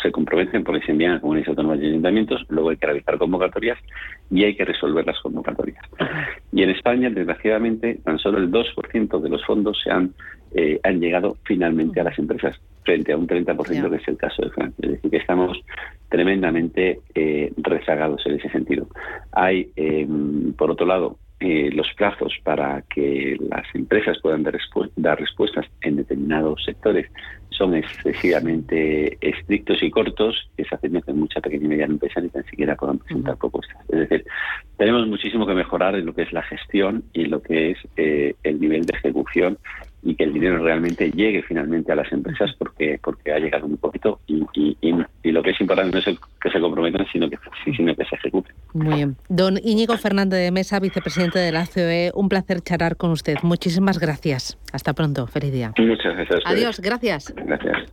se 0.00 0.10
comprometen 0.10 0.64
porque 0.64 0.84
se 0.84 0.92
envían 0.92 1.12
a 1.12 1.20
comunidades 1.20 1.48
autónomas 1.48 1.80
y 1.80 1.86
ayuntamientos, 1.86 2.44
luego 2.48 2.70
hay 2.70 2.76
que 2.76 2.86
realizar 2.86 3.18
convocatorias 3.18 3.78
y 4.30 4.44
hay 4.44 4.56
que 4.56 4.64
resolver 4.64 5.06
las 5.06 5.18
convocatorias. 5.20 5.84
Y 6.52 6.62
en 6.62 6.70
España, 6.70 7.10
desgraciadamente, 7.10 7.98
tan 8.04 8.18
solo 8.18 8.38
el 8.38 8.50
2% 8.50 9.20
de 9.20 9.28
los 9.28 9.44
fondos 9.44 9.80
se 9.82 9.90
han, 9.90 10.14
eh, 10.54 10.80
han 10.82 11.00
llegado 11.00 11.36
finalmente 11.44 12.00
a 12.00 12.04
las 12.04 12.18
empresas 12.18 12.60
frente 12.84 13.12
a 13.12 13.16
un 13.16 13.26
30% 13.26 13.90
que 13.90 13.96
es 13.96 14.08
el 14.08 14.16
caso 14.16 14.42
de 14.42 14.50
Francia. 14.50 14.82
Es 14.82 14.90
decir, 14.92 15.10
que 15.10 15.16
estamos 15.18 15.58
tremendamente 16.08 17.00
eh, 17.14 17.52
rezagados 17.56 18.24
en 18.26 18.38
ese 18.38 18.48
sentido. 18.50 18.86
Hay, 19.32 19.70
eh, 19.76 20.06
por 20.56 20.70
otro 20.70 20.86
lado, 20.86 21.16
eh, 21.42 21.70
los 21.72 21.92
plazos 21.94 22.32
para 22.42 22.82
que 22.82 23.36
las 23.40 23.66
empresas 23.74 24.18
puedan 24.22 24.42
dar, 24.42 24.56
dar, 24.96 25.20
respuestas 25.20 25.66
en 25.80 25.96
determinados 25.96 26.64
sectores 26.64 27.10
son 27.50 27.74
excesivamente 27.74 29.18
estrictos 29.20 29.82
y 29.82 29.90
cortos, 29.90 30.48
que 30.56 30.64
se 30.64 30.74
hacen 30.74 31.02
en 31.06 31.18
mucha 31.18 31.40
pequeña 31.40 31.66
y 31.66 31.68
mediana 31.68 31.92
empresa 31.92 32.20
ni 32.20 32.28
tan 32.28 32.44
siquiera 32.46 32.76
puedan 32.76 32.98
presentar 32.98 33.36
propuestas. 33.36 33.76
Es 33.90 33.98
decir, 33.98 34.24
tenemos 34.78 35.06
muchísimo 35.06 35.46
que 35.46 35.54
mejorar 35.54 35.94
en 35.96 36.06
lo 36.06 36.14
que 36.14 36.22
es 36.22 36.32
la 36.32 36.42
gestión 36.42 37.04
y 37.12 37.24
en 37.24 37.30
lo 37.30 37.42
que 37.42 37.72
es 37.72 37.78
el 37.96 38.60
nivel 38.60 38.86
de 38.86 38.96
ejecución 38.96 39.58
y 40.02 40.14
que 40.16 40.24
el 40.24 40.32
dinero 40.32 40.58
realmente 40.58 41.10
llegue 41.10 41.42
finalmente 41.42 41.92
a 41.92 41.96
las 41.96 42.12
empresas 42.12 42.52
porque 42.58 42.98
porque 43.02 43.32
ha 43.32 43.38
llegado 43.38 43.66
un 43.66 43.76
poquito 43.76 44.20
y, 44.26 44.44
y, 44.80 45.30
lo 45.30 45.42
que 45.42 45.50
es 45.50 45.60
importante 45.60 45.92
no 45.92 45.98
es 45.98 46.18
que 46.40 46.50
se 46.50 46.60
comprometan 46.60 47.06
sino 47.10 47.30
que 47.30 47.38
sino 47.76 47.94
que 47.94 48.04
se 48.04 48.16
ejecute. 48.16 48.51
Muy 48.72 48.94
bien. 48.94 49.16
Don 49.28 49.58
Íñigo 49.62 49.96
Fernández 49.96 50.40
de 50.40 50.50
Mesa, 50.50 50.80
vicepresidente 50.80 51.38
de 51.38 51.52
la 51.52 51.66
COE, 51.66 52.10
un 52.14 52.28
placer 52.28 52.60
charlar 52.62 52.96
con 52.96 53.10
usted. 53.10 53.36
Muchísimas 53.42 53.98
gracias. 53.98 54.58
Hasta 54.72 54.92
pronto. 54.92 55.26
Feliz 55.26 55.52
día. 55.52 55.72
Muchas 55.78 56.14
gracias. 56.16 56.40
Adiós. 56.46 56.80
Gracias. 56.80 57.34
Gracias. 57.36 57.92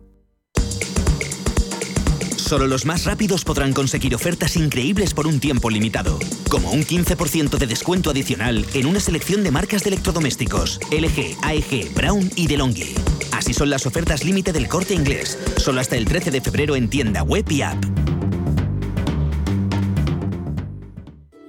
Solo 2.51 2.67
los 2.67 2.85
más 2.85 3.05
rápidos 3.05 3.45
podrán 3.45 3.71
conseguir 3.71 4.13
ofertas 4.13 4.57
increíbles 4.57 5.13
por 5.13 5.25
un 5.25 5.39
tiempo 5.39 5.69
limitado, 5.69 6.19
como 6.49 6.69
un 6.71 6.83
15% 6.83 7.57
de 7.57 7.65
descuento 7.65 8.09
adicional 8.09 8.65
en 8.73 8.87
una 8.87 8.99
selección 8.99 9.41
de 9.45 9.51
marcas 9.51 9.85
de 9.85 9.91
electrodomésticos, 9.91 10.77
LG, 10.91 11.37
AEG, 11.43 11.93
Brown 11.93 12.29
y 12.35 12.47
DeLonghi. 12.47 12.93
Así 13.31 13.53
son 13.53 13.69
las 13.69 13.85
ofertas 13.85 14.25
límite 14.25 14.51
del 14.51 14.67
corte 14.67 14.93
inglés, 14.93 15.39
solo 15.55 15.79
hasta 15.79 15.95
el 15.95 16.03
13 16.03 16.29
de 16.29 16.41
febrero 16.41 16.75
en 16.75 16.89
tienda 16.89 17.23
web 17.23 17.49
y 17.49 17.61
app. 17.61 17.81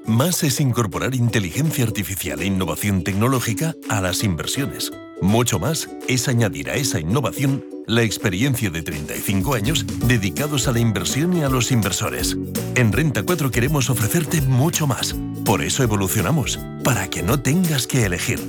Más 0.07 0.45
es 0.45 0.61
incorporar 0.61 1.17
inteligencia 1.17 1.83
artificial 1.83 2.41
e 2.43 2.47
innovación 2.47 3.03
tecnológica 3.03 3.75
a 3.89 4.01
las 4.01 4.23
inversiones. 4.23 4.93
Mucho 5.21 5.59
más 5.59 5.89
es 6.07 6.29
añadir 6.29 6.71
a 6.71 6.77
esa 6.77 7.01
innovación 7.01 7.72
la 7.87 8.03
experiencia 8.03 8.71
de 8.71 8.83
35 8.83 9.55
años 9.55 9.87
dedicados 10.07 10.69
a 10.69 10.73
la 10.73 10.79
inversión 10.79 11.37
y 11.37 11.43
a 11.43 11.49
los 11.49 11.73
inversores. 11.73 12.37
En 12.75 12.93
Renta 12.93 13.23
4 13.23 13.51
queremos 13.51 13.91
ofrecerte 13.91 14.41
mucho 14.41 14.87
más. 14.87 15.15
Por 15.45 15.63
eso 15.63 15.83
evolucionamos, 15.83 16.59
para 16.85 17.09
que 17.09 17.23
no 17.23 17.41
tengas 17.41 17.87
que 17.87 18.05
elegir. 18.05 18.41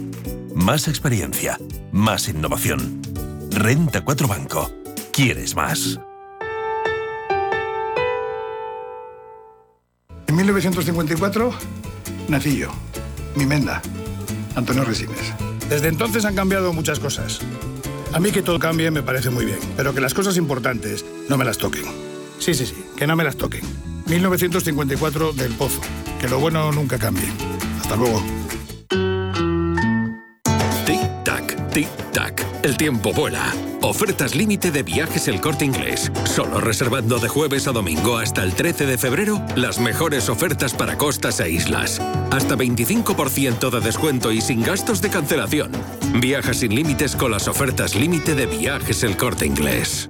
Más 0.54 0.88
experiencia, 0.88 1.60
más 1.91 2.30
innovación. 2.30 3.02
Renta 3.52 4.04
4 4.04 4.28
Banco. 4.28 4.72
¿Quieres 5.12 5.56
más? 5.56 6.00
En 10.28 10.36
1954 10.36 11.54
nací 12.28 12.58
yo, 12.58 12.69
mi 13.36 13.46
menda, 13.46 13.82
Antonio 14.56 14.84
Resines. 14.84 15.34
Desde 15.69 15.88
entonces 15.88 16.26
han 16.26 16.36
cambiado 16.36 16.74
muchas 16.74 17.00
cosas. 17.00 17.39
A 18.13 18.19
mí 18.19 18.32
que 18.32 18.43
todo 18.43 18.60
cambie 18.60 18.91
me 18.91 19.02
parece 19.02 19.32
muy 19.32 19.43
bien, 19.43 19.58
pero 19.76 19.93
que 19.95 19.99
las 19.99 20.13
cosas 20.13 20.38
importantes 20.38 21.04
no 21.30 21.38
me 21.38 21.45
las 21.45 21.58
toquen. 21.58 21.84
Sí, 22.38 22.54
sí, 22.54 22.67
sí, 22.67 22.76
que 22.95 23.08
no 23.08 23.15
me 23.15 23.23
las 23.23 23.38
toquen. 23.38 23.62
1954 24.06 25.34
del 25.34 25.52
Pozo. 25.54 25.82
Que 26.21 26.28
lo 26.28 26.39
bueno 26.39 26.71
nunca 26.71 26.99
cambie. 26.99 27.28
Hasta 27.82 27.95
luego. 27.95 28.21
Tic-tac, 30.86 31.71
tic-tac. 31.71 32.53
El 32.63 32.78
tiempo 32.78 33.12
vuela. 33.12 33.54
Ofertas 33.82 34.36
límite 34.36 34.71
de 34.71 34.84
viajes 34.84 35.28
el 35.28 35.41
corte 35.41 35.65
inglés. 35.65 36.10
Solo 36.23 36.62
reservando 36.62 37.19
de 37.19 37.28
jueves 37.28 37.67
a 37.67 37.73
domingo 37.73 38.17
hasta 38.17 38.41
el 38.41 38.54
13 38.54 38.86
de 38.86 38.97
febrero 38.97 39.41
las 39.58 39.82
mejores 39.82 40.30
ofertas 40.30 40.73
para 40.73 40.97
costas 40.97 41.41
e 41.41 41.49
islas. 41.49 41.99
Hasta 42.32 42.56
25% 42.56 43.69
de 43.69 43.82
descuento 43.82 44.32
y 44.32 44.39
sin 44.39 44.63
gastos 44.63 45.02
de 45.02 45.10
cancelación. 45.10 45.73
Viaja 46.21 46.54
sin 46.54 46.73
límites 46.73 47.17
con 47.17 47.32
las 47.32 47.49
ofertas 47.49 47.95
límite 47.95 48.34
de 48.34 48.45
viajes 48.45 49.04
el 49.04 49.17
corte 49.17 49.45
inglés. 49.45 50.10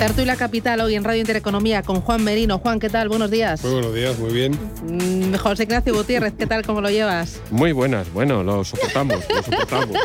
Tertulia 0.00 0.34
Capital 0.34 0.80
hoy 0.80 0.94
en 0.94 1.04
Radio 1.04 1.20
Intereconomía 1.20 1.82
con 1.82 2.00
Juan 2.00 2.24
Merino. 2.24 2.58
Juan, 2.58 2.80
¿qué 2.80 2.88
tal? 2.88 3.10
Buenos 3.10 3.30
días. 3.30 3.62
Muy 3.62 3.72
buenos 3.74 3.94
días, 3.94 4.18
muy 4.18 4.32
bien. 4.32 4.58
Mm, 4.82 5.34
José 5.34 5.64
Ignacio 5.64 5.92
Gutiérrez, 5.92 6.32
¿qué 6.38 6.46
tal? 6.46 6.64
¿Cómo 6.64 6.80
lo 6.80 6.88
llevas? 6.88 7.38
Muy 7.50 7.72
buenas, 7.72 8.10
bueno, 8.10 8.42
lo 8.42 8.64
soportamos, 8.64 9.22
lo 9.28 9.42
soportamos. 9.42 9.98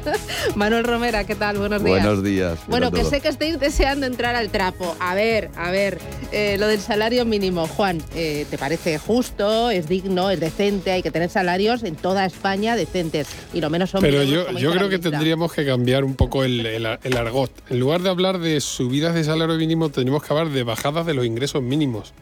Manuel 0.56 0.84
Romera, 0.84 1.24
¿qué 1.24 1.34
tal? 1.34 1.58
Buenos 1.58 1.84
días. 1.84 2.02
Buenos 2.02 2.24
días. 2.24 2.58
Bueno, 2.66 2.90
que 2.90 3.04
sé 3.04 3.20
que 3.20 3.28
estáis 3.28 3.60
deseando 3.60 4.06
entrar 4.06 4.36
al 4.36 4.48
trapo. 4.48 4.96
A 4.98 5.14
ver, 5.14 5.50
a 5.54 5.70
ver, 5.70 5.98
eh, 6.32 6.56
lo 6.58 6.66
del 6.66 6.80
salario 6.80 7.26
mínimo. 7.26 7.66
Juan, 7.66 8.02
eh, 8.14 8.46
¿te 8.48 8.56
parece 8.56 8.96
justo, 8.96 9.70
es 9.70 9.86
digno, 9.86 10.30
es 10.30 10.40
decente? 10.40 10.92
Hay 10.92 11.02
que 11.02 11.10
tener 11.10 11.28
salarios 11.28 11.82
en 11.82 11.96
toda 11.96 12.24
España 12.24 12.74
decentes 12.74 13.28
y 13.52 13.60
lo 13.60 13.68
menos 13.68 13.90
son 13.90 14.00
Pero 14.00 14.20
mínimos, 14.20 14.52
yo, 14.52 14.58
yo 14.58 14.72
creo 14.72 14.88
que 14.88 14.98
tendríamos 14.98 15.52
que 15.52 15.66
cambiar 15.66 16.04
un 16.04 16.14
poco 16.14 16.42
el, 16.42 16.64
el, 16.64 16.86
el 17.02 17.16
argot. 17.18 17.52
En 17.68 17.80
lugar 17.80 18.00
de 18.00 18.08
hablar 18.08 18.38
de 18.38 18.58
subidas 18.62 19.14
de 19.14 19.24
salario 19.24 19.41
mínimo, 19.48 19.90
tenemos 19.90 20.22
que 20.22 20.32
hablar 20.32 20.50
de 20.50 20.62
bajadas 20.62 21.06
de 21.06 21.14
los 21.14 21.26
ingresos 21.26 21.62
mínimos. 21.62 22.12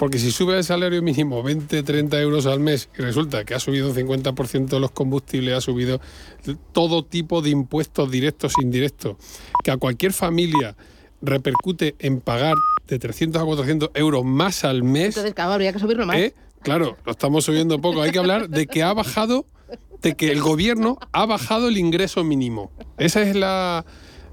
Porque 0.00 0.18
si 0.18 0.30
sube 0.30 0.56
el 0.56 0.64
salario 0.64 1.02
mínimo 1.02 1.42
20, 1.42 1.82
30 1.82 2.20
euros 2.22 2.46
al 2.46 2.58
mes 2.58 2.88
y 2.98 3.02
resulta 3.02 3.44
que 3.44 3.54
ha 3.54 3.60
subido 3.60 3.90
un 3.90 3.94
50% 3.94 4.78
los 4.78 4.92
combustibles, 4.92 5.54
ha 5.54 5.60
subido 5.60 6.00
todo 6.72 7.04
tipo 7.04 7.42
de 7.42 7.50
impuestos 7.50 8.10
directos 8.10 8.54
e 8.58 8.64
indirectos, 8.64 9.16
que 9.62 9.70
a 9.70 9.76
cualquier 9.76 10.14
familia 10.14 10.74
repercute 11.20 11.96
en 11.98 12.20
pagar 12.20 12.54
de 12.88 12.98
300 12.98 13.42
a 13.42 13.44
400 13.44 13.90
euros 13.92 14.24
más 14.24 14.64
al 14.64 14.82
mes. 14.82 15.08
Entonces, 15.08 15.34
claro, 15.34 15.52
habría 15.52 15.72
que 15.72 15.78
subirlo 15.78 16.06
más. 16.06 16.16
¿Eh? 16.16 16.34
Claro, 16.62 16.96
lo 17.04 17.12
estamos 17.12 17.44
subiendo 17.44 17.78
poco. 17.80 18.00
Hay 18.02 18.10
que 18.10 18.18
hablar 18.18 18.48
de 18.48 18.66
que 18.66 18.82
ha 18.82 18.92
bajado, 18.92 19.44
de 20.00 20.14
que 20.14 20.32
el 20.32 20.40
gobierno 20.40 20.98
ha 21.12 21.26
bajado 21.26 21.68
el 21.68 21.78
ingreso 21.78 22.24
mínimo. 22.24 22.70
Esa 22.98 23.22
es 23.22 23.36
la 23.36 23.84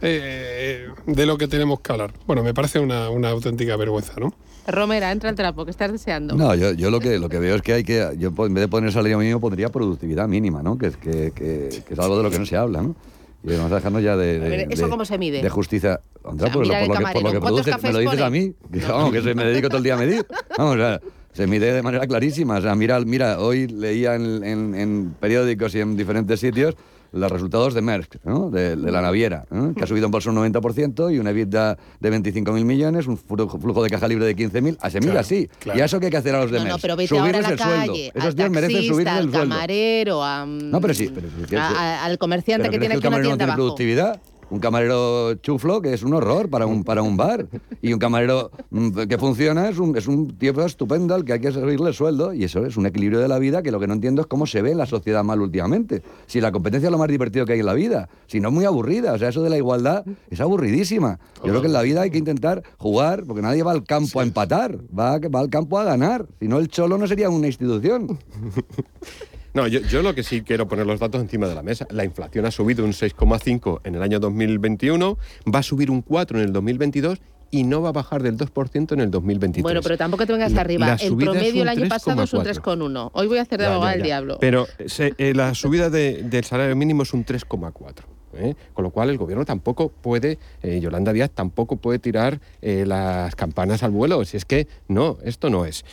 eh, 0.02 0.88
de 1.06 1.26
lo 1.26 1.38
que 1.38 1.48
tenemos 1.48 1.80
que 1.82 1.92
hablar. 1.92 2.12
Bueno, 2.26 2.44
me 2.44 2.54
parece 2.54 2.80
una, 2.80 3.10
una 3.10 3.30
auténtica 3.30 3.76
vergüenza, 3.76 4.14
¿no? 4.20 4.34
Romera, 4.68 5.12
entra 5.12 5.30
al 5.30 5.36
trapo, 5.36 5.64
que 5.64 5.72
estás 5.72 5.92
deseando. 5.92 6.36
No, 6.36 6.54
yo, 6.54 6.74
yo 6.74 6.92
lo, 6.92 7.00
que, 7.00 7.18
lo 7.20 7.30
que 7.30 7.40
veo 7.40 7.56
es 7.56 7.62
que 7.62 7.74
hay 7.74 7.84
que. 7.84 8.16
Yo 8.18 8.30
en 8.38 8.54
vez 8.54 8.62
de 8.62 8.68
poner 8.68 8.92
salario 8.92 9.18
mínimo 9.18 9.40
pondría 9.40 9.70
productividad 9.70 10.28
mínima, 10.28 10.62
¿no? 10.62 10.78
Que, 10.78 10.88
es- 10.88 10.98
que, 10.98 11.32
que- 11.34 11.70
que 11.88 11.94
es 11.94 12.00
algo 12.00 12.18
de 12.18 12.24
lo 12.24 12.30
que 12.30 12.38
no 12.40 12.46
se 12.46 12.58
habla, 12.58 12.82
¿no? 12.82 12.96
Y 13.44 13.56
vamos 13.56 13.72
a 13.72 13.76
dejarnos 13.76 14.04
ya 14.04 14.18
de. 14.18 14.40
De- 14.40 14.68
¿eso 14.70 14.84
de- 14.86 14.90
cómo 14.90 15.06
se 15.06 15.18
mide? 15.18 15.42
De 15.42 15.50
justicia. 15.50 16.02
O 16.24 16.38
sea, 16.38 16.52
por, 16.52 16.68
lo 16.68 16.74
que, 16.74 16.80
por 16.80 16.88
lo 16.90 16.94
que 16.94 16.98
camarero. 16.98 17.40
¿Cuántos 17.40 17.62
produces, 17.66 17.84
me 17.84 17.94
lo 17.94 18.00
dices 18.00 18.22
a 18.22 18.30
mí. 18.30 18.54
Que, 18.74 18.80
vamos, 18.80 19.12
que 19.14 19.22
se 19.22 19.34
me 19.34 19.46
dedico 19.46 19.70
todo 19.70 19.78
el 19.78 19.84
día 19.86 19.94
a 19.94 19.98
medir. 19.98 20.26
Vamos, 20.58 20.76
o 20.76 20.78
sea, 20.80 21.00
se 21.32 21.48
mide 21.48 21.72
de 21.72 21.82
manera 21.82 22.06
clarísima. 22.06 22.58
O 22.58 22.62
sea, 22.62 22.76
mira, 22.76 23.00
mira 23.00 23.40
hoy 23.40 23.68
leía 23.68 24.16
en, 24.16 24.44
en- 24.44 24.76
en 24.76 25.16
periódicos 25.18 25.74
y 25.76 25.80
en 25.80 25.96
diferentes 25.96 26.42
sitios 26.42 26.76
los 27.12 27.32
resultados 27.32 27.74
de 27.74 27.82
Maersk, 27.82 28.16
¿no? 28.26 28.50
de, 28.50 28.76
de 28.76 28.92
la 28.92 29.02
naviera, 29.02 29.46
¿no? 29.50 29.74
que 29.74 29.84
ha 29.84 29.88
subido 29.88 30.06
en 30.06 30.12
bolsa 30.12 30.30
un 30.30 30.38
90% 30.38 31.14
y 31.14 31.20
una 31.20 31.32
EBITDA 31.32 31.78
de 32.00 32.12
25.000 32.12 32.64
millones, 32.66 33.08
un 33.08 33.18
flu- 33.18 33.60
flujo 33.60 33.84
de 33.84 33.90
caja 33.90 34.08
libre 34.08 34.26
de 34.26 34.36
15.000. 34.36 34.78
Ah, 34.82 34.90
Se 34.90 35.00
mide 35.00 35.08
Claro, 35.12 35.20
así. 35.22 35.50
claro. 35.60 35.80
¿Y 35.80 35.82
a 35.82 35.86
eso 35.86 36.00
qué 36.00 36.08
hay 36.08 36.12
que 36.12 36.18
hacer 36.18 36.36
a 36.36 36.42
los 36.42 36.52
de 36.52 36.58
No, 36.60 36.64
no, 36.66 36.70
Maersk? 36.72 36.82
pero 36.82 36.96
vete 36.96 37.18
ahora 37.18 37.30
a 37.30 37.32
Subirles 37.32 37.44
la 37.44 37.50
el 37.54 37.60
sueldo. 37.78 37.94
calle, 37.94 38.08
Esos 38.14 38.24
al 38.26 38.36
tíos 38.36 38.50
merecen 38.50 38.84
subirles 38.84 39.08
al 39.14 39.24
el 39.26 39.32
sueldo. 39.32 39.40
camarero, 39.56 40.24
a, 40.24 40.46
No, 40.46 40.82
pero 40.82 40.94
sí. 40.94 41.12
Pero, 41.50 41.62
a- 41.62 41.68
a- 41.70 42.06
al 42.06 42.18
comerciante 42.18 42.64
¿Pero 42.64 42.72
que 42.72 42.80
tiene 42.80 42.96
aquí 42.96 43.00
una 43.00 43.04
camarero 43.04 43.30
no 43.30 43.38
tienda 43.38 43.46
tiene 43.46 43.52
abajo. 43.54 43.64
productividad? 43.76 44.22
Un 44.50 44.60
camarero 44.60 45.36
chuflo, 45.36 45.82
que 45.82 45.94
es 45.94 46.04
un 46.04 46.14
horror 46.14 46.50
para 46.50 46.66
un, 46.66 46.84
para 46.84 47.02
un 47.02 47.18
bar. 47.18 47.48
Y 47.82 47.94
un 47.94 48.00
camarero 48.00 48.52
mm, 48.70 49.02
que 49.02 49.18
funciona 49.18 49.70
es 49.70 49.78
un, 49.78 49.98
es 49.98 50.08
un 50.08 50.38
tío 50.38 50.54
estupendo 50.66 51.14
al 51.16 51.26
que 51.26 51.34
hay 51.34 51.40
que 51.40 51.48
el 51.48 51.94
sueldo. 51.94 52.34
Y 52.34 52.44
eso 52.44 52.66
es 52.66 52.78
un 52.78 52.86
equilibrio 52.86 53.20
de 53.20 53.28
la 53.28 53.40
vida 53.40 53.62
que 53.62 53.72
lo 53.72 53.80
que 53.80 53.88
no 53.88 53.94
entiendo 53.94 54.22
es 54.22 54.28
cómo 54.28 54.46
se 54.46 54.62
ve 54.62 54.72
en 54.72 54.78
la 54.78 54.86
sociedad 54.86 55.24
mal 55.24 55.42
últimamente. 55.42 56.02
Si 56.26 56.40
la 56.40 56.52
competencia 56.52 56.88
es 56.88 56.92
lo 56.92 56.98
más 56.98 57.10
divertido 57.10 57.46
que 57.46 57.54
hay 57.54 57.60
en 57.60 57.66
la 57.66 57.74
vida. 57.74 58.10
Si 58.28 58.40
no 58.40 58.50
es 58.50 58.54
muy 58.54 58.66
aburrida. 58.66 59.14
O 59.14 59.18
sea, 59.18 59.30
eso 59.30 59.42
de 59.42 59.50
la 59.50 59.58
igualdad 59.58 60.06
es 60.30 60.40
aburridísima. 60.40 61.20
Yo 61.44 61.50
creo 61.50 61.62
que 61.62 61.68
en 61.68 61.74
la 61.74 61.82
vida 61.82 62.02
hay 62.02 62.12
que 62.12 62.18
intentar 62.18 62.64
jugar, 62.78 63.24
porque 63.26 63.42
nadie 63.42 63.64
va 63.64 63.72
al 63.72 63.84
campo 63.84 64.20
a 64.20 64.24
empatar. 64.24 64.78
Va, 64.98 65.20
va 65.20 65.40
al 65.40 65.50
campo 65.50 65.78
a 65.78 65.84
ganar. 65.84 66.26
Si 66.40 66.48
no, 66.48 66.60
el 66.60 66.70
cholo 66.70 66.98
no 66.98 67.08
sería 67.08 67.30
una 67.30 67.48
institución. 67.48 68.18
No, 69.58 69.66
yo, 69.66 69.80
yo 69.80 70.04
lo 70.04 70.14
que 70.14 70.22
sí 70.22 70.44
quiero 70.44 70.68
poner 70.68 70.86
los 70.86 71.00
datos 71.00 71.20
encima 71.20 71.48
de 71.48 71.56
la 71.56 71.64
mesa. 71.64 71.88
La 71.90 72.06
inflación 72.06 72.46
ha 72.46 72.52
subido 72.52 72.86
un 72.86 72.92
6,5 72.94 73.82
en 73.86 73.96
el 73.96 74.04
año 74.04 74.20
2021, 74.20 75.18
va 75.52 75.60
a 75.60 75.64
subir 75.64 75.90
un 75.90 76.04
4 76.04 76.38
en 76.38 76.46
el 76.46 76.54
2022 76.54 77.20
y 77.50 77.64
no 77.64 77.82
va 77.82 77.90
a 77.90 77.92
bajar 77.92 78.22
del 78.22 78.38
2% 78.38 78.92
en 78.92 79.00
el 79.00 79.10
2023. 79.10 79.64
Bueno, 79.64 79.80
pero 79.82 79.98
tampoco 79.98 80.28
te 80.28 80.34
vengas 80.34 80.52
La- 80.52 80.62
arriba. 80.62 80.86
la 80.86 80.94
El 80.94 81.16
promedio 81.18 81.64
el 81.64 81.70
año 81.70 81.88
pasado 81.90 82.22
es 82.22 82.32
un 82.36 82.44
3,4. 82.44 82.62
3,1. 82.78 83.10
Hoy 83.14 83.26
voy 83.26 83.40
a 83.40 83.42
hacer 83.42 83.60
de 83.60 83.68
del 83.68 83.82
ya. 83.82 84.04
diablo. 84.04 84.38
Pero 84.40 84.68
se- 84.86 85.16
eh, 85.18 85.34
la 85.34 85.56
subida 85.56 85.90
de- 85.90 86.22
del 86.22 86.44
salario 86.44 86.76
mínimo 86.76 87.02
es 87.02 87.12
un 87.16 87.24
3,4. 87.26 88.06
¿eh? 88.36 88.54
Con 88.76 88.84
lo 88.84 88.92
cual 88.92 89.10
el 89.10 89.18
gobierno 89.18 89.44
tampoco 89.44 89.90
puede, 89.90 90.38
eh, 90.62 90.80
Yolanda 90.80 91.14
Díaz 91.14 91.32
tampoco 91.34 91.78
puede 91.78 91.98
tirar 91.98 92.42
eh, 92.62 92.84
las 92.86 93.36
campanas 93.36 93.82
al 93.82 93.90
vuelo. 93.90 94.24
Si 94.24 94.38
es 94.38 94.46
que 94.46 94.68
no, 94.88 95.18
esto 95.24 95.50
no 95.50 95.66
es. 95.66 95.84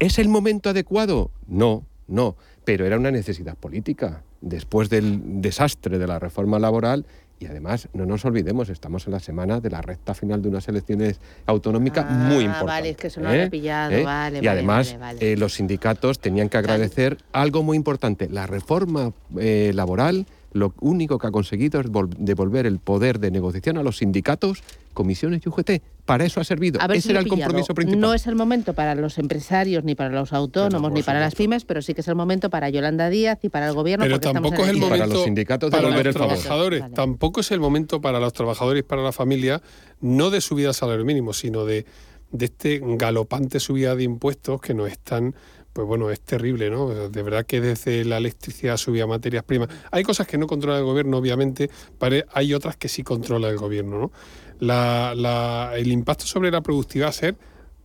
¿Es 0.00 0.18
el 0.18 0.28
momento 0.28 0.68
adecuado? 0.68 1.30
No, 1.46 1.86
no. 2.08 2.36
Pero 2.66 2.84
era 2.84 2.96
una 2.96 3.12
necesidad 3.12 3.54
política. 3.56 4.24
Después 4.40 4.90
del 4.90 5.40
desastre 5.40 5.98
de 5.98 6.06
la 6.08 6.18
reforma 6.18 6.58
laboral, 6.58 7.06
y 7.38 7.46
además, 7.46 7.88
no 7.92 8.06
nos 8.06 8.24
olvidemos, 8.24 8.70
estamos 8.70 9.06
en 9.06 9.12
la 9.12 9.20
semana 9.20 9.60
de 9.60 9.70
la 9.70 9.82
recta 9.82 10.14
final 10.14 10.42
de 10.42 10.48
unas 10.48 10.66
elecciones 10.66 11.20
autonómicas 11.46 12.10
muy 12.10 12.38
Ah, 12.38 12.46
importantes. 12.46 12.66
vale, 12.66 12.90
es 12.90 12.96
que 12.96 13.06
eso 13.06 13.20
no 13.20 13.26
lo 13.26 13.30
había 13.34 13.50
pillado, 13.50 14.02
vale, 14.02 14.38
Y 14.38 14.40
vale, 14.40 14.50
además, 14.50 14.96
vale, 14.98 15.32
eh, 15.32 15.36
los 15.36 15.54
sindicatos 15.54 16.18
tenían 16.18 16.48
que 16.48 16.56
agradecer 16.58 17.18
algo 17.32 17.62
muy 17.62 17.76
importante. 17.76 18.28
La 18.28 18.48
reforma 18.48 19.12
eh, 19.38 19.70
laboral 19.72 20.26
lo 20.52 20.74
único 20.80 21.18
que 21.18 21.26
ha 21.28 21.30
conseguido 21.30 21.78
es 21.80 21.86
vol- 21.86 22.16
devolver 22.18 22.66
el 22.66 22.80
poder 22.80 23.20
de 23.20 23.30
negociación 23.30 23.78
a 23.78 23.84
los 23.84 23.98
sindicatos, 23.98 24.64
comisiones 24.92 25.42
y 25.46 25.48
UGT. 25.48 25.82
Para 26.06 26.24
eso 26.24 26.40
ha 26.40 26.44
servido. 26.44 26.80
A 26.80 26.86
ver 26.86 26.98
Ese 26.98 27.08
si 27.08 27.10
era 27.10 27.20
el 27.20 27.26
compromiso 27.26 27.74
principal. 27.74 28.00
No 28.00 28.14
es 28.14 28.28
el 28.28 28.36
momento 28.36 28.74
para 28.74 28.94
los 28.94 29.18
empresarios, 29.18 29.82
ni 29.82 29.96
para 29.96 30.10
los 30.10 30.32
autónomos, 30.32 30.92
ni 30.92 31.02
para 31.02 31.18
las 31.18 31.34
pymes, 31.34 31.64
pero 31.64 31.82
sí 31.82 31.94
que 31.94 32.00
es 32.00 32.08
el 32.08 32.14
momento 32.14 32.48
para 32.48 32.70
Yolanda 32.70 33.10
Díaz 33.10 33.40
y 33.42 33.48
para 33.48 33.66
el 33.66 33.74
gobierno. 33.74 34.04
Pero 34.04 34.14
porque 34.14 34.28
estamos 34.28 34.50
tampoco 34.50 34.64
es 34.64 34.70
el 34.70 34.78
momento 34.78 35.68
para 35.68 36.02
los 36.04 36.14
trabajadores. 36.14 36.84
Tampoco 36.94 37.40
es 37.40 37.50
el 37.50 37.60
momento 37.60 38.00
para 38.00 38.20
los 38.20 38.32
trabajadores 38.32 38.80
y 38.80 38.82
para 38.84 39.02
la 39.02 39.12
familia, 39.12 39.60
no 40.00 40.30
de 40.30 40.40
subida 40.40 40.68
al 40.68 40.74
salario 40.74 41.04
mínimo, 41.04 41.32
sino 41.32 41.64
de, 41.64 41.86
de 42.30 42.44
este 42.44 42.80
galopante 42.82 43.58
subida 43.58 43.96
de 43.96 44.04
impuestos 44.04 44.60
que 44.60 44.74
nos 44.74 44.88
están, 44.88 45.34
pues 45.72 45.88
bueno, 45.88 46.10
es 46.10 46.20
terrible, 46.20 46.70
¿no? 46.70 46.88
De 46.88 47.22
verdad 47.22 47.44
que 47.44 47.60
desde 47.60 48.04
la 48.04 48.18
electricidad 48.18 48.76
subía 48.76 49.08
materias 49.08 49.42
primas. 49.42 49.68
Hay 49.90 50.04
cosas 50.04 50.26
que 50.28 50.38
no 50.38 50.46
controla 50.46 50.78
el 50.78 50.84
gobierno, 50.84 51.18
obviamente, 51.18 51.68
pero 51.98 52.24
hay 52.32 52.54
otras 52.54 52.76
que 52.76 52.88
sí 52.88 53.02
controla 53.02 53.48
el 53.48 53.58
gobierno, 53.58 53.98
¿no? 53.98 54.12
La- 54.60 55.14
la- 55.14 55.72
el 55.76 55.92
impacto 55.92 56.26
sobre 56.26 56.50
la 56.50 56.60
productividad 56.60 57.06
va 57.06 57.10
a 57.10 57.12
ser 57.12 57.36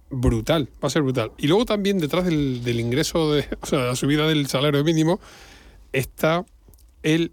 brutal, 0.09 0.67
va 0.83 0.87
a 0.87 0.89
ser 0.89 1.01
brutal. 1.03 1.31
Y 1.37 1.47
luego 1.47 1.65
también 1.65 1.97
detrás 1.99 2.25
del, 2.25 2.63
del 2.63 2.79
ingreso, 2.79 3.33
de, 3.33 3.45
o 3.61 3.65
sea, 3.65 3.79
la 3.79 3.95
subida 3.95 4.27
del 4.27 4.47
salario 4.47 4.83
mínimo, 4.83 5.19
está 5.93 6.45
el, 7.03 7.31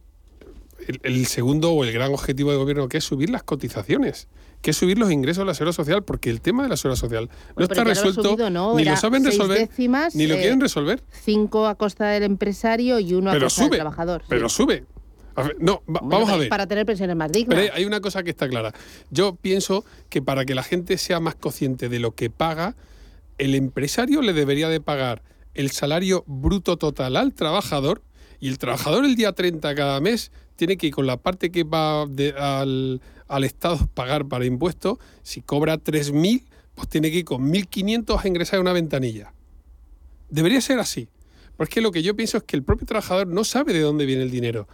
el, 0.87 1.01
el 1.03 1.27
segundo 1.27 1.73
o 1.73 1.85
el 1.85 1.93
gran 1.93 2.13
objetivo 2.13 2.51
del 2.51 2.59
gobierno, 2.59 2.89
que 2.89 2.99
es 2.99 3.05
subir 3.05 3.31
las 3.31 3.43
cotizaciones, 3.43 4.29
que 4.63 4.71
es 4.73 4.77
subir 4.77 4.99
los 4.99 5.11
ingresos 5.13 5.43
de 5.43 5.47
la 5.47 5.55
seguridad 5.55 5.77
social, 5.77 6.03
porque 6.03 6.31
el 6.31 6.41
tema 6.41 6.63
de 6.65 6.69
la 6.71 6.77
seguridad 6.77 6.99
social 7.01 7.25
no 7.29 7.55
Bueno, 7.55 7.65
está 7.65 7.75
ya 7.77 7.83
lo 7.85 7.89
resuelto, 7.91 8.23
subido, 8.23 8.51
¿no? 8.51 8.75
ni 8.75 8.85
lo 8.85 8.97
saben 8.97 9.25
resolver, 9.25 9.69
décimas, 9.69 10.15
ni 10.17 10.27
lo 10.27 10.35
eh, 10.35 10.41
quieren 10.41 10.61
resolver. 10.61 11.03
Cinco 11.23 11.67
a 11.69 11.77
costa 11.77 12.07
del 12.09 12.25
empresario 12.25 12.99
y 12.99 13.15
uno 13.15 13.31
a 13.31 13.35
Pero 13.35 13.47
costa 13.47 13.61
sube, 13.63 13.71
del 13.71 13.79
trabajador. 13.79 14.23
pero 14.29 14.49
sube. 14.49 14.85
A 15.41 15.51
no, 15.59 15.83
va- 15.87 16.01
Bueno, 16.01 16.09
vamos 16.09 16.31
a 16.31 16.37
ver. 16.37 16.49
Para 16.49 16.67
tener 16.67 16.85
pensiones 16.87 17.15
más 17.17 17.31
dignas. 17.33 17.59
Pero 17.59 17.75
hay- 17.75 17.85
una 17.85 18.01
cosa 18.01 18.23
que 18.23 18.31
está 18.31 18.49
clara. 18.49 18.73
Yo 19.11 19.37
pienso 19.37 19.85
que 20.09 20.21
para 20.23 20.45
que 20.45 20.55
la 20.55 20.63
gente 20.63 20.99
sea 20.99 21.21
más 21.21 21.35
consciente 21.35 21.89
de 21.89 21.99
lo 21.99 22.13
que 22.15 22.31
paga, 22.31 22.75
el 23.39 23.55
empresario 23.55 24.21
le 24.23 24.33
debería 24.33 24.69
de 24.69 24.81
pagar 24.81 25.23
el 25.55 25.71
salario 25.71 26.25
bruto 26.27 26.77
total 26.77 27.17
al 27.17 27.35
trabajador 27.35 28.03
y 28.41 28.49
el 28.49 28.59
trabajador 28.59 29.05
el 29.05 29.15
día 29.17 29.33
30 29.33 29.75
cada 29.75 30.01
mes 30.01 30.31
tiene 30.57 30.77
que, 30.77 30.91
con 30.91 31.07
la 31.07 31.17
parte 31.17 31.51
que 31.51 31.65
va 31.65 32.07
de- 32.09 32.33
al, 32.37 33.01
al 33.29 33.45
Estado 33.45 33.87
pagar 33.95 34.27
para 34.27 34.45
impuestos, 34.45 34.99
si 35.23 35.41
cobra 35.41 35.79
3.000, 35.79 36.45
pues 36.75 36.89
tiene 36.89 37.11
que 37.11 37.19
ir 37.19 37.25
con 37.25 37.43
1.500 37.51 38.25
a 38.25 38.29
ingresar 38.29 38.57
en 38.57 38.63
una 38.63 38.73
ventanilla. 38.73 39.33
Debería 40.31 40.61
ser 40.61 40.79
así. 40.79 41.09
Porque 41.57 41.81
lo 41.81 41.91
que 41.91 42.03
yo 42.03 42.15
pienso 42.15 42.37
es 42.37 42.45
que 42.45 42.55
el 42.57 42.63
propio 42.63 42.87
trabajador 42.87 43.27
no 43.27 43.43
sabe 43.43 43.73
de 43.73 43.81
dónde 43.81 44.07
viene 44.07 44.23
el 44.23 44.31
dinero. 44.31 44.69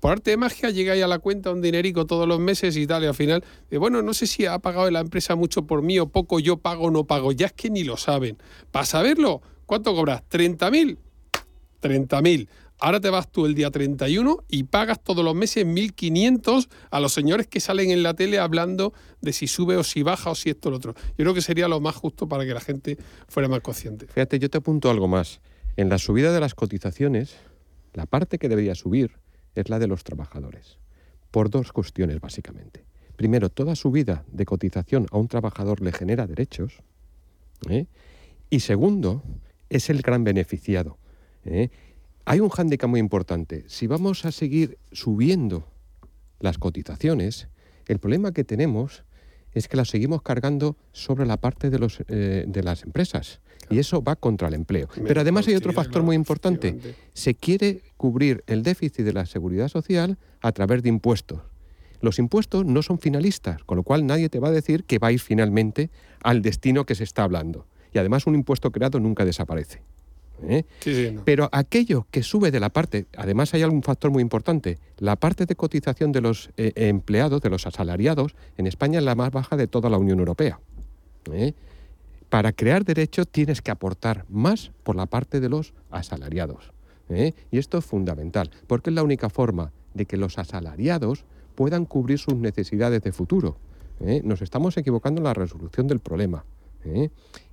Por 0.00 0.12
arte 0.12 0.30
de 0.30 0.36
magia 0.38 0.70
llega 0.70 0.94
ahí 0.94 1.02
a 1.02 1.06
la 1.06 1.18
cuenta 1.18 1.52
un 1.52 1.60
dinerico 1.60 2.06
todos 2.06 2.26
los 2.26 2.40
meses 2.40 2.76
y 2.76 2.86
tal, 2.86 3.04
y 3.04 3.06
al 3.06 3.14
final, 3.14 3.44
de, 3.70 3.78
bueno, 3.78 4.00
no 4.00 4.14
sé 4.14 4.26
si 4.26 4.46
ha 4.46 4.58
pagado 4.58 4.90
la 4.90 5.00
empresa 5.00 5.36
mucho 5.36 5.66
por 5.66 5.82
mí 5.82 5.98
o 5.98 6.08
poco, 6.08 6.40
yo 6.40 6.56
pago 6.56 6.86
o 6.86 6.90
no 6.90 7.04
pago, 7.04 7.32
ya 7.32 7.46
es 7.46 7.52
que 7.52 7.70
ni 7.70 7.84
lo 7.84 7.98
saben. 7.98 8.38
Para 8.70 8.86
saberlo, 8.86 9.42
¿cuánto 9.66 9.94
cobras? 9.94 10.22
¿30.000? 10.30 10.96
30.000. 11.82 12.48
Ahora 12.82 12.98
te 12.98 13.10
vas 13.10 13.30
tú 13.30 13.44
el 13.44 13.54
día 13.54 13.70
31 13.70 14.44
y 14.48 14.62
pagas 14.62 15.04
todos 15.04 15.22
los 15.22 15.34
meses 15.34 15.66
1.500 15.66 16.68
a 16.90 17.00
los 17.00 17.12
señores 17.12 17.46
que 17.46 17.60
salen 17.60 17.90
en 17.90 18.02
la 18.02 18.14
tele 18.14 18.38
hablando 18.38 18.94
de 19.20 19.34
si 19.34 19.48
sube 19.48 19.76
o 19.76 19.84
si 19.84 20.02
baja 20.02 20.30
o 20.30 20.34
si 20.34 20.48
esto 20.48 20.68
o 20.68 20.70
lo 20.70 20.78
otro. 20.78 20.94
Yo 20.94 21.16
creo 21.16 21.34
que 21.34 21.42
sería 21.42 21.68
lo 21.68 21.78
más 21.80 21.94
justo 21.94 22.26
para 22.26 22.46
que 22.46 22.54
la 22.54 22.60
gente 22.60 22.96
fuera 23.28 23.50
más 23.50 23.60
consciente. 23.60 24.06
Fíjate, 24.06 24.38
yo 24.38 24.48
te 24.48 24.56
apunto 24.56 24.90
algo 24.90 25.08
más. 25.08 25.42
En 25.76 25.90
la 25.90 25.98
subida 25.98 26.32
de 26.32 26.40
las 26.40 26.54
cotizaciones, 26.54 27.36
la 27.92 28.06
parte 28.06 28.38
que 28.38 28.48
debería 28.48 28.74
subir 28.74 29.18
es 29.54 29.68
la 29.68 29.78
de 29.78 29.86
los 29.86 30.04
trabajadores, 30.04 30.78
por 31.30 31.50
dos 31.50 31.72
cuestiones 31.72 32.20
básicamente. 32.20 32.84
primero, 33.16 33.50
toda 33.50 33.76
subida 33.76 34.24
de 34.32 34.46
cotización 34.46 35.06
a 35.10 35.18
un 35.18 35.28
trabajador 35.28 35.82
le 35.82 35.92
genera 35.92 36.26
derechos. 36.26 36.80
¿eh? 37.68 37.86
Y 38.48 38.60
segundo, 38.60 39.22
es 39.68 39.90
el 39.90 40.00
gran 40.00 40.24
beneficiado. 40.24 40.96
¿eh? 41.44 41.68
Hay 42.24 42.40
un 42.40 42.48
hándicap 42.48 42.88
muy 42.88 43.00
importante. 43.00 43.64
Si 43.68 43.86
vamos 43.86 44.24
a 44.24 44.32
seguir 44.32 44.78
subiendo 44.90 45.68
las 46.38 46.56
cotizaciones, 46.56 47.48
el 47.86 47.98
problema 47.98 48.32
que 48.32 48.44
tenemos 48.44 49.04
es 49.52 49.68
que 49.68 49.76
las 49.76 49.88
seguimos 49.88 50.22
cargando 50.22 50.76
sobre 50.92 51.26
la 51.26 51.36
parte 51.36 51.70
de, 51.70 51.78
los, 51.78 52.02
eh, 52.08 52.44
de 52.46 52.62
las 52.62 52.84
empresas. 52.84 53.40
Y 53.68 53.78
eso 53.78 54.02
va 54.02 54.16
contra 54.16 54.48
el 54.48 54.54
empleo. 54.54 54.88
Pero 55.06 55.20
además 55.20 55.46
hay 55.46 55.54
otro 55.54 55.72
factor 55.72 56.02
muy 56.02 56.16
importante. 56.16 56.78
Se 57.12 57.34
quiere 57.34 57.82
cubrir 57.96 58.42
el 58.46 58.62
déficit 58.62 59.04
de 59.04 59.12
la 59.12 59.26
seguridad 59.26 59.68
social 59.68 60.18
a 60.40 60.52
través 60.52 60.82
de 60.82 60.88
impuestos. 60.88 61.40
Los 62.00 62.18
impuestos 62.18 62.64
no 62.64 62.82
son 62.82 62.98
finalistas, 62.98 63.62
con 63.64 63.76
lo 63.76 63.82
cual 63.82 64.06
nadie 64.06 64.28
te 64.28 64.40
va 64.40 64.48
a 64.48 64.52
decir 64.52 64.84
que 64.84 64.98
va 64.98 65.08
a 65.08 65.12
ir 65.12 65.20
finalmente 65.20 65.90
al 66.22 66.42
destino 66.42 66.86
que 66.86 66.94
se 66.94 67.04
está 67.04 67.24
hablando. 67.24 67.66
Y 67.92 67.98
además 67.98 68.26
un 68.26 68.34
impuesto 68.34 68.70
creado 68.72 68.98
nunca 69.00 69.24
desaparece. 69.24 69.82
¿eh? 70.48 70.64
Pero 71.24 71.48
aquello 71.52 72.06
que 72.10 72.22
sube 72.22 72.50
de 72.50 72.60
la 72.60 72.70
parte, 72.70 73.06
además 73.16 73.52
hay 73.54 73.62
algún 73.62 73.82
factor 73.82 74.10
muy 74.10 74.22
importante, 74.22 74.78
la 74.98 75.16
parte 75.16 75.46
de 75.46 75.56
cotización 75.56 76.12
de 76.12 76.20
los 76.20 76.50
eh, 76.56 76.72
empleados, 76.76 77.42
de 77.42 77.50
los 77.50 77.66
asalariados, 77.66 78.34
en 78.56 78.66
España 78.66 78.98
es 78.98 79.04
la 79.04 79.14
más 79.14 79.30
baja 79.30 79.56
de 79.56 79.66
toda 79.66 79.90
la 79.90 79.98
Unión 79.98 80.18
Europea. 80.18 80.60
¿eh? 81.32 81.54
Para 82.30 82.52
crear 82.52 82.84
derechos 82.84 83.28
tienes 83.28 83.60
que 83.60 83.72
aportar 83.72 84.24
más 84.28 84.70
por 84.84 84.94
la 84.94 85.06
parte 85.06 85.40
de 85.40 85.48
los 85.48 85.74
asalariados. 85.90 86.72
Y 87.08 87.58
esto 87.58 87.78
es 87.78 87.84
fundamental, 87.84 88.50
porque 88.68 88.90
es 88.90 88.94
la 88.94 89.02
única 89.02 89.28
forma 89.28 89.72
de 89.94 90.06
que 90.06 90.16
los 90.16 90.38
asalariados 90.38 91.24
puedan 91.56 91.84
cubrir 91.84 92.20
sus 92.20 92.36
necesidades 92.36 93.02
de 93.02 93.10
futuro. 93.10 93.58
Nos 94.22 94.42
estamos 94.42 94.76
equivocando 94.76 95.18
en 95.18 95.24
la 95.24 95.34
resolución 95.34 95.88
del 95.88 95.98
problema. 95.98 96.44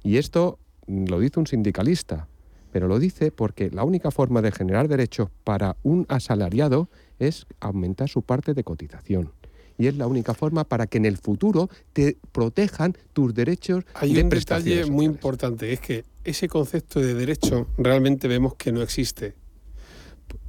Y 0.04 0.18
esto 0.18 0.60
lo 0.86 1.20
dice 1.20 1.40
un 1.40 1.48
sindicalista, 1.48 2.28
pero 2.72 2.88
lo 2.88 3.00
dice 3.00 3.32
porque 3.32 3.72
la 3.72 3.84
única 3.84 4.12
forma 4.12 4.44
de 4.44 4.52
generar 4.52 4.88
derechos 4.88 5.30
para 5.44 5.76
un 5.82 6.06
asalariado 6.08 6.88
es 7.18 7.48
aumentar 7.60 8.10
su 8.10 8.22
parte 8.22 8.54
de 8.54 8.64
cotización. 8.64 9.32
Y 9.78 9.88
es 9.88 9.96
la 9.96 10.08
única 10.08 10.34
forma 10.34 10.64
para 10.64 10.88
que 10.88 10.98
en 10.98 11.06
el 11.06 11.18
futuro 11.18 11.70
te 11.94 12.18
protejan 12.32 12.98
tus 13.14 13.34
derechos. 13.34 13.84
Hay 13.94 14.18
un 14.20 14.30
detalle 14.30 14.86
muy 14.86 15.06
importante, 15.06 15.72
es 15.72 15.80
que 15.80 16.04
ese 16.24 16.48
concepto 16.48 17.00
de 17.00 17.14
derecho 17.14 17.68
realmente 17.78 18.28
vemos 18.28 18.56
que 18.56 18.72
no 18.72 18.82
existe. 18.82 19.36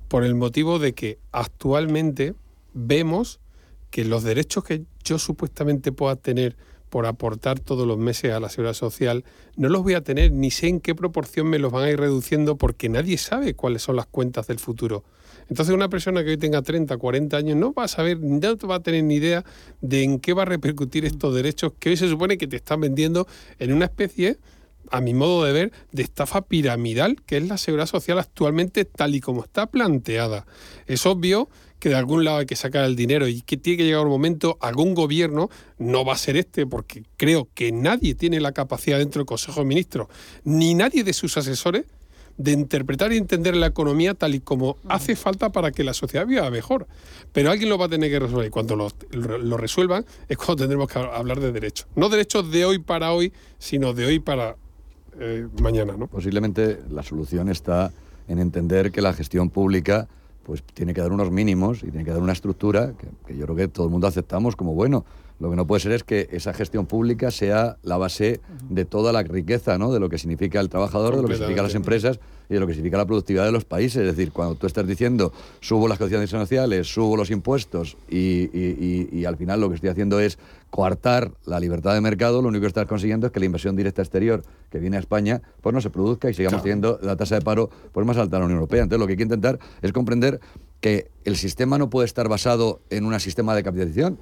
Por 0.09 0.25
el 0.25 0.35
motivo 0.35 0.79
de 0.79 0.95
que 0.95 1.19
actualmente 1.33 2.35
vemos 2.73 3.41
que 3.91 4.05
los 4.05 4.23
derechos 4.23 4.65
que 4.65 4.83
yo 5.05 5.19
supuestamente 5.19 5.93
pueda 5.93 6.17
tener 6.17 6.57
por 6.89 7.07
aportar 7.07 7.61
todos 7.61 7.87
los 7.87 7.99
meses 7.99 8.33
a 8.33 8.41
la 8.41 8.49
seguridad 8.49 8.75
social, 8.75 9.25
no 9.57 9.69
los 9.69 9.83
voy 9.83 9.95
a 9.95 10.03
tener 10.03 10.33
ni 10.33 10.51
sé 10.51 10.69
en 10.69 10.81
qué 10.81 10.95
proporción 10.95 11.47
me 11.47 11.59
los 11.59 11.73
van 11.73 11.85
a 11.85 11.91
ir 11.91 12.01
reduciendo 12.01 12.57
porque 12.57 12.89
nadie 12.89 13.19
sabe 13.19 13.55
cuáles 13.55 13.83
son 13.83 13.97
las 13.97 14.07
cuentas 14.07 14.47
del 14.47 14.59
futuro. 14.59 15.05
Entonces 15.49 15.75
una 15.75 15.89
persona 15.89 16.23
que 16.23 16.31
hoy 16.31 16.37
tenga 16.37 16.63
30, 16.63 16.97
40 16.97 17.37
años 17.37 17.57
no 17.57 17.73
va 17.73 17.85
a 17.85 17.89
saber, 17.89 18.21
no 18.21 18.57
va 18.69 18.77
a 18.77 18.81
tener 18.81 19.05
ni 19.05 19.17
idea 19.17 19.45
de 19.81 20.03
en 20.03 20.19
qué 20.21 20.33
va 20.33 20.43
a 20.43 20.47
repercutir 20.47 21.05
estos 21.05 21.35
derechos 21.35 21.73
que 21.79 21.91
hoy 21.91 21.97
se 21.97 22.09
supone 22.09 22.39
que 22.39 22.47
te 22.47 22.57
están 22.57 22.81
vendiendo 22.81 23.27
en 23.59 23.73
una 23.73 23.87
especie 23.87 24.39
a 24.91 25.01
mi 25.01 25.13
modo 25.13 25.45
de 25.45 25.53
ver, 25.53 25.73
de 25.93 26.03
estafa 26.03 26.43
piramidal 26.43 27.17
que 27.27 27.37
es 27.37 27.47
la 27.47 27.59
seguridad 27.59 27.87
social 27.87 28.19
actualmente 28.19 28.85
tal 28.85 29.15
y 29.15 29.21
como 29.21 29.45
está 29.45 29.67
planteada. 29.67 30.47
Es 30.87 31.07
obvio 31.07 31.49
que 31.79 31.89
de 31.89 31.95
algún 31.95 32.25
lado 32.25 32.39
hay 32.39 32.47
que 32.47 32.57
sacar 32.57 32.85
el 32.85 32.97
dinero 32.97 33.29
y 33.29 33.43
que 33.43 33.57
tiene 33.57 33.79
que 33.79 33.85
llegar 33.85 34.05
un 34.05 34.11
momento, 34.11 34.59
algún 34.61 34.95
gobierno, 34.95 35.49
no 35.79 36.05
va 36.05 36.15
a 36.15 36.19
ser 36.19 36.37
este, 36.37 36.67
porque 36.67 37.05
creo 37.17 37.49
que 37.55 37.71
nadie 37.73 38.15
tiene 38.15 38.41
la 38.41 38.53
capacidad 38.53 38.99
dentro 38.99 39.21
del 39.21 39.27
Consejo 39.27 39.61
de 39.61 39.67
Ministros, 39.67 40.09
ni 40.45 40.75
nadie 40.75 41.05
de 41.05 41.13
sus 41.13 41.37
asesores, 41.37 41.85
de 42.39 42.53
interpretar 42.53 43.13
y 43.13 43.19
entender 43.19 43.57
la 43.57 43.67
economía 43.67 44.15
tal 44.15 44.35
y 44.35 44.41
como 44.41 44.79
hace 44.89 45.17
falta 45.17 45.51
para 45.51 45.73
que 45.73 45.85
la 45.85 45.93
sociedad 45.93 46.27
viva 46.27 46.49
mejor. 46.51 46.87
Pero 47.33 47.51
alguien 47.51 47.69
lo 47.69 47.77
va 47.77 47.87
a 47.87 47.89
tener 47.89 48.11
que 48.11 48.21
resolver 48.21 48.47
y 48.47 48.51
cuando 48.51 48.77
lo, 48.77 48.89
lo 49.11 49.57
resuelvan 49.57 50.07
es 50.29 50.37
cuando 50.39 50.57
tendremos 50.57 50.89
que 50.89 50.99
hablar 50.99 51.41
de 51.41 51.53
derechos. 51.53 51.87
No 51.97 52.09
derechos 52.09 52.51
de 52.51 52.65
hoy 52.65 52.79
para 52.79 53.13
hoy, 53.13 53.33
sino 53.59 53.93
de 53.93 54.07
hoy 54.07 54.21
para 54.21 54.57
eh, 55.21 55.49
mañana. 55.61 55.97
¿no? 55.97 56.07
Posiblemente 56.07 56.79
la 56.91 57.03
solución 57.03 57.49
está 57.49 57.93
en 58.29 58.39
entender 58.39 58.93
que 58.93 59.03
la 59.03 59.13
gestión 59.13 59.51
pública 59.51 60.07
pues 60.45 60.63
tiene 60.63 60.95
que 60.95 61.01
dar 61.01 61.13
unos 61.13 61.31
mínimos 61.31 61.83
y 61.83 61.91
tiene 61.91 62.05
que 62.05 62.13
dar 62.13 62.23
una 62.23 62.33
estructura 62.33 62.95
que, 63.27 63.37
yo 63.37 63.45
creo 63.45 63.57
que 63.57 63.69
todo 63.69 63.87
el 63.87 63.91
mundo 63.91 64.07
aceptamos 64.07 64.57
como 64.57 64.75
bueno. 64.75 65.05
Lo 65.41 65.51
que 65.51 65.57
no 65.57 65.67
puede 65.67 65.81
ser 65.81 65.93
es 65.93 66.03
que 66.03 66.29
esa 66.33 66.53
gestión 66.53 66.87
pública 66.87 67.31
sea 67.31 67.77
la 67.83 67.97
base 67.97 68.41
de 68.69 68.85
toda 68.85 69.13
la 69.13 69.23
riqueza, 69.23 69.79
¿no? 69.79 69.93
De 69.93 70.01
lo 70.01 70.09
que 70.09 70.19
significa 70.19 70.61
el 70.61 70.69
trabajador, 70.69 71.15
de 71.15 71.23
lo 71.23 71.29
que 71.29 71.35
significan 71.35 71.65
las 71.65 71.77
empresas 71.77 72.19
y 72.51 72.55
de 72.55 72.61
lo 72.61 72.67
que 72.67 72.75
significa 72.75 72.97
la 72.97 73.07
productividad 73.07 73.45
de 73.45 73.53
los 73.53 73.65
países. 73.65 74.03
Es 74.03 74.17
decir, 74.17 74.33
cuando 74.33 74.57
tú 74.57 74.67
estás 74.67 74.87
diciendo 74.87 75.33
subo 75.61 75.87
las 75.87 75.99
condiciones 75.99 76.31
sociales, 76.31 76.93
subo 76.93 77.17
los 77.17 77.31
impuestos 77.31 77.97
y, 78.11 78.51
y, 78.53 79.25
al 79.27 79.37
final 79.37 79.61
lo 79.61 79.69
que 79.69 79.77
estoy 79.77 79.91
haciendo 79.91 80.19
es 80.19 80.39
coartar 80.71 81.31
la 81.47 81.61
libertad 81.61 81.95
de 81.95 82.01
mercado, 82.01 82.43
lo 82.43 82.49
único 82.49 82.63
que 82.63 82.69
estás 82.69 82.87
consiguiendo 82.87 83.27
es 83.27 83.33
que 83.33 83.41
la 83.41 83.47
inversión 83.47 83.77
directa 83.77 84.03
exterior 84.03 84.43
que 84.71 84.79
viene 84.79 84.97
a 84.97 85.01
España 85.01 85.43
pues 85.61 85.75
no 85.75 85.81
se 85.81 85.91
produzca 85.91 86.31
y 86.31 86.35
sigamos 86.35 86.63
teniendo 86.63 86.99
la 87.03 87.17
tasa 87.17 87.37
de 87.37 87.43
paro 87.43 87.71
pues 87.93 88.07
más 88.07 88.17
alta 88.17 88.37
en 88.37 88.41
la 88.41 88.47
Unión 88.47 88.59
Europea. 88.59 88.83
Entonces 88.83 89.01
lo 89.01 89.07
que 89.07 89.13
hay 89.13 89.17
que 89.19 89.23
intentar 89.23 89.59
es 89.83 89.93
comprender 89.93 90.41
que 90.81 91.11
el 91.25 91.37
sistema 91.37 91.79
no 91.79 91.91
puede 91.91 92.07
estar 92.07 92.29
basado 92.29 92.81
en 92.91 93.05
un 93.05 93.19
sistema 93.21 93.55
de 93.55 93.63
capitalización. 93.63 94.19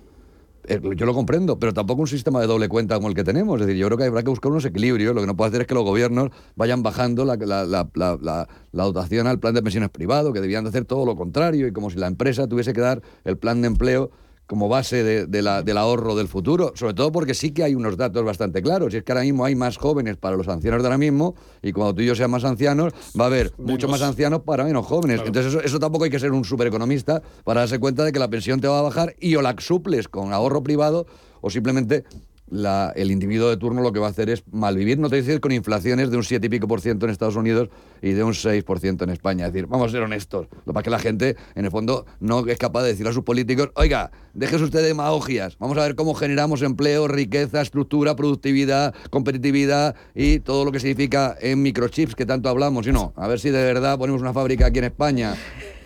Eh, 0.69 0.81
yo 0.97 1.07
lo 1.07 1.15
comprendo, 1.15 1.59
pero 1.59 1.73
tampoco 1.73 2.03
un 2.03 2.09
sistema 2.09 2.41
de 2.41 2.47
doble 2.47 2.69
cuenta 2.69 2.97
como 2.97 3.09
el 3.09 3.15
que 3.15 3.25
tenemos. 3.25 3.61
Es 3.61 3.67
decir, 3.67 3.81
yo 3.81 3.87
creo 3.87 3.99
que 3.99 4.05
habrá 4.05 4.23
que 4.23 4.31
buscar 4.31 4.51
unos 4.51 4.65
equilibrios. 4.65 5.15
Lo 5.15 5.21
que 5.21 5.27
no 5.27 5.37
puede 5.37 5.49
hacer 5.49 5.61
es 5.63 5.67
que 5.67 5.75
los 5.75 5.85
gobiernos 5.85 6.31
vayan 6.57 6.83
bajando 6.83 7.25
la, 7.25 7.37
la, 7.37 8.49
dotación 8.73 9.27
al 9.27 9.39
plan 9.39 9.55
de 9.55 9.63
pensiones 9.63 9.91
privado, 9.91 10.33
que 10.33 10.41
debían 10.41 10.65
de 10.65 10.71
hacer 10.71 10.85
todo 10.85 11.07
lo 11.07 11.17
contrario, 11.17 11.69
y 11.69 11.73
como 11.73 11.91
si 11.91 11.99
la 11.99 12.09
empresa 12.09 12.49
tuviese 12.49 12.73
que 12.73 12.81
dar 12.81 13.03
el 13.25 13.37
plan 13.39 13.61
de 13.61 13.69
empleo 13.69 14.11
como 14.47 14.69
base 14.69 15.03
de, 15.27 15.43
la, 15.43 15.63
del 15.63 15.77
ahorro 15.77 16.15
del 16.15 16.29
futuro, 16.29 16.73
sobre 16.77 16.95
todo 16.95 17.11
porque 17.11 17.35
sí 17.35 17.51
que 17.51 17.65
hay 17.65 17.75
unos 17.75 17.97
datos 17.97 18.25
bastante 18.25 18.63
claros, 18.63 18.95
y 18.95 18.99
es 18.99 19.05
que 19.05 19.13
ahora 19.13 19.23
mismo 19.23 19.45
hay 19.45 19.55
más 19.55 19.77
jóvenes 19.77 20.17
para 20.17 20.37
los 20.37 20.49
ancianos 20.49 20.83
de 20.83 20.89
ahora 20.89 20.99
mismo, 20.99 21.35
y 21.63 21.73
cuando 21.73 21.95
tú 21.95 22.03
y 22.03 22.07
yo 22.07 22.15
seamos 22.15 22.43
más 22.43 22.51
ancianos, 22.51 22.93
va 23.19 23.25
a 23.25 23.27
haber 23.29 23.53
mucho 23.59 23.89
más 23.89 24.03
ancianos 24.03 24.43
para 24.43 24.65
menos 24.65 24.85
jóvenes. 24.85 25.21
Entonces 25.25 25.53
eso, 25.55 25.63
eso, 25.63 25.79
tampoco 25.79 26.05
hay 26.05 26.11
que 26.11 26.19
ser 26.19 26.33
un 26.33 26.45
supereconomista 26.45 27.23
para 27.45 27.61
darse 27.61 27.79
cuenta 27.79 28.05
de 28.05 28.13
que 28.13 28.19
la 28.19 28.29
pensión 28.29 28.61
te 28.61 28.69
va 28.69 28.81
a 28.81 28.83
bajar 28.83 29.15
y 29.21 29.37
o 29.37 29.43
la 29.43 29.55
suples 29.59 30.09
con 30.09 30.33
ahorro 30.33 30.63
privado 30.63 31.07
o 31.41 31.51
simplemente 31.51 32.05
el 32.51 33.11
individuo 33.11 33.51
de 33.51 33.57
turno 33.57 33.83
lo 33.83 33.93
que 33.93 33.99
va 33.99 34.07
a 34.07 34.11
hacer 34.11 34.31
es 34.31 34.45
malvivir, 34.51 34.99
no 34.99 35.09
te 35.09 35.17
decir 35.17 35.41
con 35.41 35.53
inflaciones 35.53 36.11
de 36.11 36.17
un 36.17 36.25
7 36.25 36.47
y 36.47 36.51
pico 36.51 36.69
por 36.69 36.81
ciento 36.81 37.07
en 37.07 37.11
Estados 37.11 37.37
Unidos 37.37 37.69
y 38.03 38.13
de 38.13 38.23
un 38.23 38.35
6 38.35 38.63
por 38.65 38.79
ciento 38.79 39.05
en 39.05 39.11
España. 39.11 39.47
Es 39.47 39.53
decir, 39.53 39.67
vamos 39.67 39.89
a 39.89 39.93
ser 39.93 40.03
honestos. 40.03 40.47
Lo 40.51 40.65
que 40.65 40.73
pasa 40.73 40.83
que 40.83 40.91
la 40.91 40.99
gente, 40.99 41.37
en 41.55 41.65
el 41.65 41.71
fondo, 41.71 42.07
no 42.21 42.47
es 42.47 42.59
capaz 42.59 42.83
de 42.83 42.89
decir 42.89 43.07
a 43.09 43.13
sus 43.13 43.25
políticos, 43.25 43.71
oiga, 43.75 44.11
déjese 44.35 44.65
usted 44.65 44.81
de 44.81 44.89
demagogias, 44.89 45.59
vamos 45.59 45.77
a 45.79 45.83
ver 45.83 45.95
cómo 45.95 46.15
generamos 46.15 46.63
empleo, 46.63 47.09
riqueza, 47.09 47.61
estructura, 47.61 48.15
productividad, 48.17 48.95
competitividad 49.11 49.97
y 50.15 50.41
todo 50.41 50.65
lo 50.65 50.73
que 50.73 50.81
significa 50.81 51.37
en 51.41 51.63
microchips 51.63 52.15
que 52.15 52.27
tanto 52.27 52.49
hablamos. 52.49 52.87
Y 52.87 52.93
no, 52.93 53.13
a 53.17 53.27
ver 53.27 53.41
si 53.41 53.51
de 53.51 53.63
verdad 53.65 53.99
ponemos 53.99 54.21
una 54.21 54.33
fábrica 54.33 54.67
aquí 54.67 54.79
en 54.79 54.85
España 54.85 55.35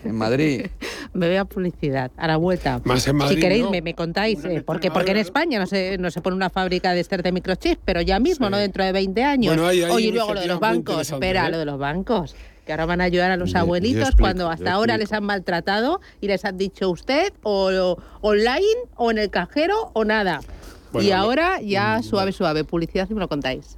en 0.03 0.15
Madrid. 0.15 0.67
me 1.13 1.27
veo 1.27 1.41
a 1.41 1.45
publicidad, 1.45 2.11
a 2.17 2.27
la 2.27 2.37
vuelta. 2.37 2.81
si 3.27 3.35
queréis, 3.35 3.65
me, 3.69 3.93
contáis. 3.93 4.43
Eh, 4.45 4.63
porque, 4.65 4.91
porque 4.91 5.11
en 5.11 5.17
España 5.17 5.59
no 5.59 5.65
se, 5.65 5.97
no 5.97 6.11
se 6.11 6.21
pone 6.21 6.35
una 6.35 6.49
fábrica 6.49 6.93
de 6.93 6.99
este 6.99 7.17
de 7.17 7.31
microchips, 7.31 7.79
pero 7.83 8.01
ya 8.01 8.19
mismo, 8.19 8.49
no 8.49 8.57
dentro 8.57 8.83
de 8.83 8.91
20 8.91 9.23
años. 9.23 9.57
Oye, 9.57 10.11
luego 10.11 10.33
lo 10.33 10.41
de 10.41 10.47
los 10.47 10.59
bancos. 10.59 11.11
Espera, 11.11 11.47
¿eh? 11.47 11.51
lo 11.51 11.57
de 11.57 11.65
los 11.65 11.77
bancos. 11.77 12.35
Que 12.65 12.73
ahora 12.73 12.85
van 12.85 13.01
a 13.01 13.05
ayudar 13.05 13.31
a 13.31 13.37
los 13.37 13.55
abuelitos 13.55 14.15
cuando 14.15 14.49
hasta 14.49 14.73
ahora 14.73 14.97
les 14.97 15.11
han 15.13 15.23
maltratado 15.23 15.99
y 16.21 16.27
les 16.27 16.45
han 16.45 16.57
dicho 16.57 16.89
usted 16.89 17.33
o 17.41 17.97
online 18.21 18.65
o 18.95 19.09
en 19.09 19.17
el 19.17 19.29
cajero 19.29 19.91
o 19.93 20.05
nada. 20.05 20.41
y 20.93 21.11
ahora 21.11 21.59
ya 21.59 21.99
mm, 21.99 22.03
suave, 22.03 22.31
suave, 22.31 22.63
publicidad 22.63 23.07
y 23.09 23.13
me 23.15 23.19
lo 23.19 23.27
contáis. 23.27 23.77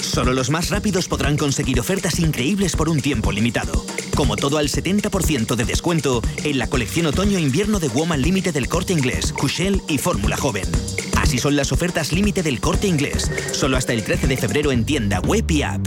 Solo 0.00 0.32
los 0.32 0.50
más 0.50 0.70
rápidos 0.70 1.08
podrán 1.08 1.36
conseguir 1.36 1.80
ofertas 1.80 2.18
increíbles 2.18 2.76
por 2.76 2.88
un 2.88 3.00
tiempo 3.00 3.32
limitado. 3.32 3.84
Como 4.14 4.36
todo 4.36 4.58
al 4.58 4.68
70% 4.68 5.54
de 5.54 5.64
descuento 5.64 6.22
en 6.44 6.58
la 6.58 6.68
colección 6.68 7.06
otoño-invierno 7.06 7.78
de 7.80 7.88
Woman 7.88 8.22
Límite 8.22 8.52
del 8.52 8.68
Corte 8.68 8.92
Inglés, 8.92 9.32
Cushell 9.32 9.82
y 9.88 9.98
Fórmula 9.98 10.36
Joven. 10.36 10.66
Así 11.16 11.38
son 11.38 11.56
las 11.56 11.72
ofertas 11.72 12.12
límite 12.12 12.42
del 12.42 12.60
Corte 12.60 12.86
Inglés. 12.86 13.30
Solo 13.52 13.76
hasta 13.76 13.92
el 13.92 14.02
13 14.04 14.26
de 14.26 14.36
febrero 14.36 14.72
en 14.72 14.84
tienda 14.84 15.20
web 15.20 15.44
y 15.50 15.62
app. 15.62 15.86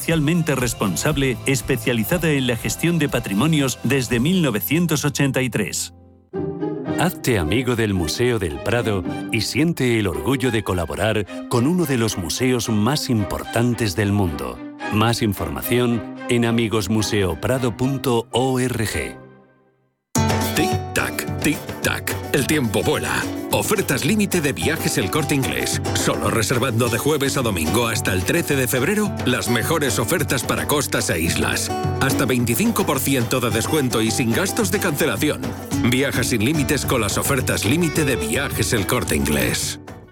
socialmente 0.00 0.54
responsable 0.54 1.36
especializada 1.44 2.30
en 2.30 2.46
la 2.46 2.56
gestión 2.56 2.98
de 2.98 3.10
patrimonios 3.10 3.78
desde 3.82 4.18
1983. 4.18 5.92
Hazte 6.98 7.38
amigo 7.38 7.76
del 7.76 7.92
Museo 7.92 8.38
del 8.38 8.58
Prado 8.60 9.04
y 9.30 9.42
siente 9.42 9.98
el 9.98 10.06
orgullo 10.06 10.50
de 10.50 10.64
colaborar 10.64 11.26
con 11.50 11.66
uno 11.66 11.84
de 11.84 11.98
los 11.98 12.16
museos 12.16 12.70
más 12.70 13.10
importantes 13.10 13.94
del 13.94 14.10
mundo. 14.10 14.58
Más 14.94 15.20
información 15.20 16.16
en 16.30 16.46
amigosmuseoprado.org. 16.46 19.18
Tic-tac, 20.56 21.40
tic-tac. 21.42 22.19
El 22.32 22.46
tiempo 22.46 22.82
vuela. 22.84 23.24
Ofertas 23.50 24.04
límite 24.04 24.40
de 24.40 24.52
viajes 24.52 24.98
el 24.98 25.10
corte 25.10 25.34
inglés. 25.34 25.82
Solo 25.94 26.30
reservando 26.30 26.88
de 26.88 26.96
jueves 26.96 27.36
a 27.36 27.42
domingo 27.42 27.88
hasta 27.88 28.12
el 28.12 28.22
13 28.22 28.54
de 28.54 28.68
febrero 28.68 29.10
las 29.26 29.48
mejores 29.48 29.98
ofertas 29.98 30.44
para 30.44 30.68
costas 30.68 31.10
e 31.10 31.20
islas. 31.20 31.68
Hasta 32.00 32.26
25% 32.26 33.40
de 33.40 33.50
descuento 33.50 34.00
y 34.00 34.12
sin 34.12 34.30
gastos 34.30 34.70
de 34.70 34.78
cancelación. 34.78 35.40
Viaja 35.90 36.22
sin 36.22 36.44
límites 36.44 36.86
con 36.86 37.00
las 37.00 37.18
ofertas 37.18 37.64
límite 37.64 38.04
de 38.04 38.14
viajes 38.14 38.72
el 38.74 38.86
corte 38.86 39.16
inglés. 39.16 39.80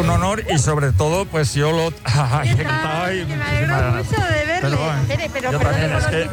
Un 0.00 0.10
honor 0.10 0.44
y 0.52 0.58
sobre 0.58 0.92
todo, 0.92 1.24
pues 1.26 1.54
yo 1.54 1.70
lo. 1.72 1.92
Ay, 2.04 2.54
me 3.26 3.42
alegro 3.42 3.92
mucho 3.92 4.16
de 4.16 4.46
verle. 4.46 4.58
Pero, 4.60 4.78
pero, 5.32 5.50
pero, 5.50 5.58
también, 5.58 5.92
es 5.92 6.06
que 6.06 6.28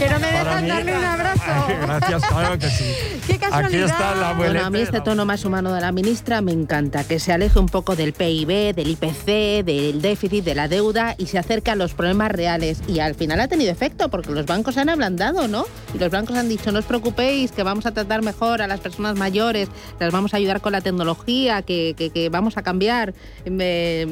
pero 0.00 0.18
me 0.18 0.32
dejan 0.32 0.66
darle 0.66 0.96
un 0.96 1.04
abrazo. 1.04 1.42
gracias, 1.82 2.26
claro 2.26 2.58
que 2.58 2.70
sí. 2.70 2.84
Qué 3.26 3.38
casualidad. 3.38 3.66
Aquí 3.66 3.92
está 3.92 4.14
la 4.14 4.30
abuelita. 4.30 4.52
Bueno, 4.52 4.66
a 4.66 4.70
mí 4.70 4.80
este 4.80 5.00
tono 5.00 5.26
más 5.26 5.44
humano 5.44 5.74
de 5.74 5.80
la 5.80 5.92
ministra 5.92 6.40
me 6.40 6.52
encanta, 6.52 7.04
que 7.04 7.20
se 7.20 7.32
aleje 7.32 7.58
un 7.58 7.66
poco 7.66 7.96
del 7.96 8.14
PIB, 8.14 8.74
del 8.74 8.88
IPC, 8.88 9.64
del 9.64 10.00
déficit, 10.00 10.42
de 10.44 10.54
la 10.54 10.68
deuda 10.68 11.14
y 11.18 11.26
se 11.26 11.38
acerque 11.38 11.70
a 11.70 11.76
los 11.76 11.92
problemas 11.92 12.32
reales. 12.32 12.80
Y 12.88 13.00
al 13.00 13.14
final 13.14 13.40
ha 13.40 13.48
tenido 13.48 13.70
efecto, 13.70 14.08
porque 14.08 14.30
los 14.30 14.46
bancos 14.46 14.74
se 14.74 14.80
han 14.80 14.88
ablandado, 14.88 15.48
¿no? 15.48 15.66
Y 15.94 15.98
los 15.98 16.10
bancos 16.10 16.36
han 16.36 16.48
dicho, 16.48 16.72
no 16.72 16.78
os 16.78 16.86
preocupéis, 16.86 17.52
que 17.52 17.62
vamos 17.62 17.84
a 17.84 17.92
tratar 17.92 18.22
mejor 18.22 18.62
a 18.62 18.66
las 18.66 18.80
personas 18.80 19.16
mayores, 19.16 19.68
las 19.98 20.12
vamos 20.12 20.32
a 20.32 20.38
ayudar 20.38 20.62
con 20.62 20.72
la 20.72 20.80
tecnología, 20.80 21.62
que, 21.62 21.94
que, 21.96 22.10
que 22.10 22.30
vamos 22.30 22.56
a 22.56 22.62
cambiar. 22.62 23.12
Me... 23.44 24.06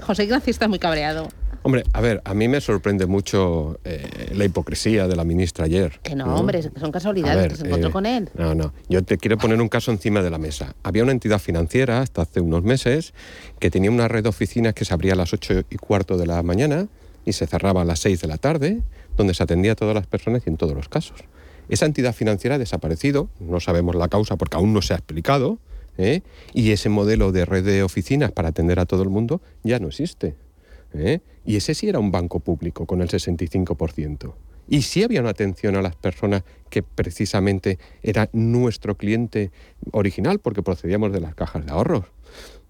José 0.00 0.24
Ignacio 0.24 0.50
está 0.50 0.66
muy 0.68 0.78
cabreado. 0.78 1.28
Hombre, 1.62 1.84
a 1.92 2.00
ver, 2.00 2.22
a 2.24 2.32
mí 2.32 2.48
me 2.48 2.60
sorprende 2.60 3.06
mucho 3.06 3.78
eh, 3.84 4.30
la 4.34 4.46
hipocresía 4.46 5.06
de 5.06 5.14
la 5.14 5.24
ministra 5.24 5.66
ayer. 5.66 6.00
Que 6.02 6.14
no, 6.14 6.34
hombre, 6.34 6.62
son 6.62 6.90
casualidades 6.90 7.48
que 7.48 7.56
se 7.56 7.66
encontró 7.66 7.90
eh, 7.90 7.92
con 7.92 8.06
él. 8.06 8.30
No, 8.34 8.54
no. 8.54 8.72
Yo 8.88 9.02
te 9.02 9.18
quiero 9.18 9.36
poner 9.36 9.60
un 9.60 9.68
caso 9.68 9.90
encima 9.90 10.22
de 10.22 10.30
la 10.30 10.38
mesa. 10.38 10.74
Había 10.82 11.02
una 11.02 11.12
entidad 11.12 11.38
financiera 11.38 12.00
hasta 12.00 12.22
hace 12.22 12.40
unos 12.40 12.62
meses 12.62 13.12
que 13.58 13.70
tenía 13.70 13.90
una 13.90 14.08
red 14.08 14.22
de 14.22 14.30
oficinas 14.30 14.72
que 14.72 14.86
se 14.86 14.94
abría 14.94 15.12
a 15.12 15.16
las 15.16 15.34
8 15.34 15.64
y 15.68 15.76
cuarto 15.76 16.16
de 16.16 16.26
la 16.26 16.42
mañana 16.42 16.88
y 17.26 17.34
se 17.34 17.46
cerraba 17.46 17.82
a 17.82 17.84
las 17.84 18.00
6 18.00 18.22
de 18.22 18.28
la 18.28 18.38
tarde, 18.38 18.80
donde 19.18 19.34
se 19.34 19.42
atendía 19.42 19.72
a 19.72 19.76
todas 19.76 19.94
las 19.94 20.06
personas 20.06 20.42
y 20.46 20.50
en 20.50 20.56
todos 20.56 20.74
los 20.74 20.88
casos. 20.88 21.20
Esa 21.68 21.84
entidad 21.84 22.14
financiera 22.14 22.56
ha 22.56 22.58
desaparecido, 22.58 23.28
no 23.38 23.60
sabemos 23.60 23.94
la 23.94 24.08
causa 24.08 24.36
porque 24.36 24.56
aún 24.56 24.72
no 24.72 24.80
se 24.80 24.94
ha 24.94 24.96
explicado, 24.96 25.58
¿eh? 25.98 26.22
y 26.54 26.72
ese 26.72 26.88
modelo 26.88 27.32
de 27.32 27.44
red 27.44 27.64
de 27.64 27.82
oficinas 27.82 28.32
para 28.32 28.48
atender 28.48 28.80
a 28.80 28.86
todo 28.86 29.02
el 29.02 29.10
mundo 29.10 29.40
ya 29.62 29.78
no 29.78 29.88
existe. 29.88 30.34
¿Eh? 30.94 31.20
Y 31.44 31.56
ese 31.56 31.74
sí 31.74 31.88
era 31.88 31.98
un 31.98 32.10
banco 32.10 32.40
público 32.40 32.86
con 32.86 33.02
el 33.02 33.08
65%. 33.08 34.34
Y 34.68 34.82
sí 34.82 35.02
había 35.02 35.20
una 35.20 35.30
atención 35.30 35.74
a 35.74 35.82
las 35.82 35.96
personas 35.96 36.44
que 36.68 36.82
precisamente 36.82 37.78
era 38.02 38.30
nuestro 38.32 38.96
cliente 38.96 39.50
original 39.90 40.38
porque 40.38 40.62
procedíamos 40.62 41.12
de 41.12 41.20
las 41.20 41.34
cajas 41.34 41.66
de 41.66 41.72
ahorros. 41.72 42.04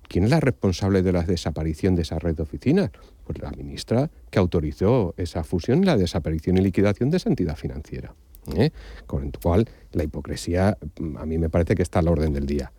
¿Quién 0.09 0.25
es 0.25 0.31
la 0.31 0.41
responsable 0.41 1.03
de 1.03 1.13
la 1.13 1.23
desaparición 1.23 1.95
de 1.95 2.03
esa 2.03 2.19
red 2.19 2.35
de 2.35 2.43
oficinas? 2.43 2.91
Pues 3.25 3.41
la 3.41 3.51
ministra 3.51 4.11
que 4.31 4.39
autorizó 4.39 5.15
esa 5.19 5.45
fusión, 5.45 5.85
la 5.85 5.97
desaparición 5.97 6.57
y 6.57 6.63
liquidación 6.63 7.11
de 7.11 7.19
esa 7.19 7.29
entidad 7.29 7.57
financiera. 7.57 8.15
¿eh? 8.57 8.71
Con 9.07 9.27
lo 9.27 9.41
cual, 9.41 9.69
la 9.93 10.05
hipocresía 10.05 10.79
mm, 10.99 11.17
a 11.17 11.27
mí 11.27 11.39
me 11.39 11.51
parece 11.51 11.75
que 11.75 11.83
está 11.83 12.01
a 12.01 12.03
la 12.03 12.11
orden 12.11 12.33
del 12.33 12.47
día. 12.47 12.73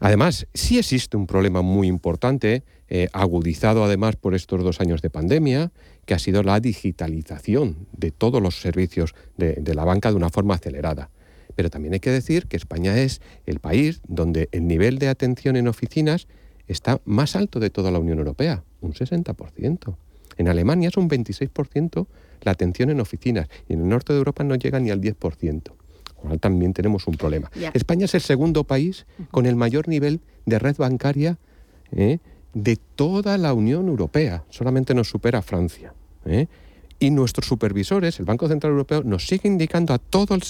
Además, 0.00 0.46
sí 0.54 0.78
existe 0.78 1.16
un 1.16 1.26
problema 1.26 1.62
muy 1.62 1.88
importante, 1.88 2.62
eh, 2.88 3.08
agudizado 3.12 3.84
además 3.84 4.16
por 4.16 4.34
estos 4.34 4.62
dos 4.62 4.80
años 4.80 5.02
de 5.02 5.10
pandemia, 5.10 5.72
que 6.06 6.14
ha 6.14 6.18
sido 6.18 6.42
la 6.42 6.58
digitalización 6.60 7.86
de 7.92 8.10
todos 8.10 8.40
los 8.40 8.60
servicios 8.60 9.14
de, 9.36 9.54
de 9.54 9.74
la 9.74 9.84
banca 9.84 10.10
de 10.10 10.16
una 10.16 10.30
forma 10.30 10.54
acelerada. 10.54 11.10
Pero 11.54 11.70
también 11.70 11.94
hay 11.94 12.00
que 12.00 12.10
decir 12.10 12.46
que 12.46 12.56
España 12.56 12.96
es 12.98 13.20
el 13.46 13.58
país 13.58 14.00
donde 14.06 14.48
el 14.52 14.66
nivel 14.66 14.98
de 14.98 15.08
atención 15.08 15.56
en 15.56 15.68
oficinas 15.68 16.28
está 16.66 17.00
más 17.04 17.34
alto 17.34 17.60
de 17.60 17.70
toda 17.70 17.90
la 17.90 17.98
Unión 17.98 18.18
Europea, 18.18 18.62
un 18.80 18.92
60%. 18.92 19.96
En 20.36 20.48
Alemania 20.48 20.88
es 20.88 20.96
un 20.96 21.10
26% 21.10 22.06
la 22.42 22.52
atención 22.52 22.90
en 22.90 23.00
oficinas 23.00 23.48
y 23.68 23.74
en 23.74 23.80
el 23.80 23.88
norte 23.88 24.12
de 24.12 24.18
Europa 24.18 24.44
no 24.44 24.54
llega 24.54 24.78
ni 24.78 24.90
al 24.90 25.00
10%. 25.00 25.72
Con 26.18 26.24
lo 26.24 26.28
cual 26.30 26.40
también 26.40 26.72
tenemos 26.74 27.06
un 27.06 27.14
problema. 27.16 27.50
España 27.74 28.04
es 28.04 28.14
el 28.14 28.20
segundo 28.20 28.64
país 28.64 29.06
con 29.30 29.46
el 29.46 29.56
mayor 29.56 29.88
nivel 29.88 30.20
de 30.46 30.58
red 30.58 30.76
bancaria 30.76 31.38
¿eh? 31.92 32.18
de 32.54 32.76
toda 32.96 33.38
la 33.38 33.54
Unión 33.54 33.88
Europea. 33.88 34.44
Solamente 34.50 34.94
nos 34.94 35.08
supera 35.08 35.42
Francia. 35.42 35.94
¿eh? 36.26 36.46
Y 36.98 37.10
nuestros 37.10 37.46
supervisores, 37.46 38.18
el 38.18 38.24
Banco 38.24 38.48
Central 38.48 38.72
Europeo, 38.72 39.04
nos 39.04 39.26
sigue 39.28 39.46
indicando 39.48 39.94
a 39.94 39.98
todo 39.98 40.34
el, 40.34 40.42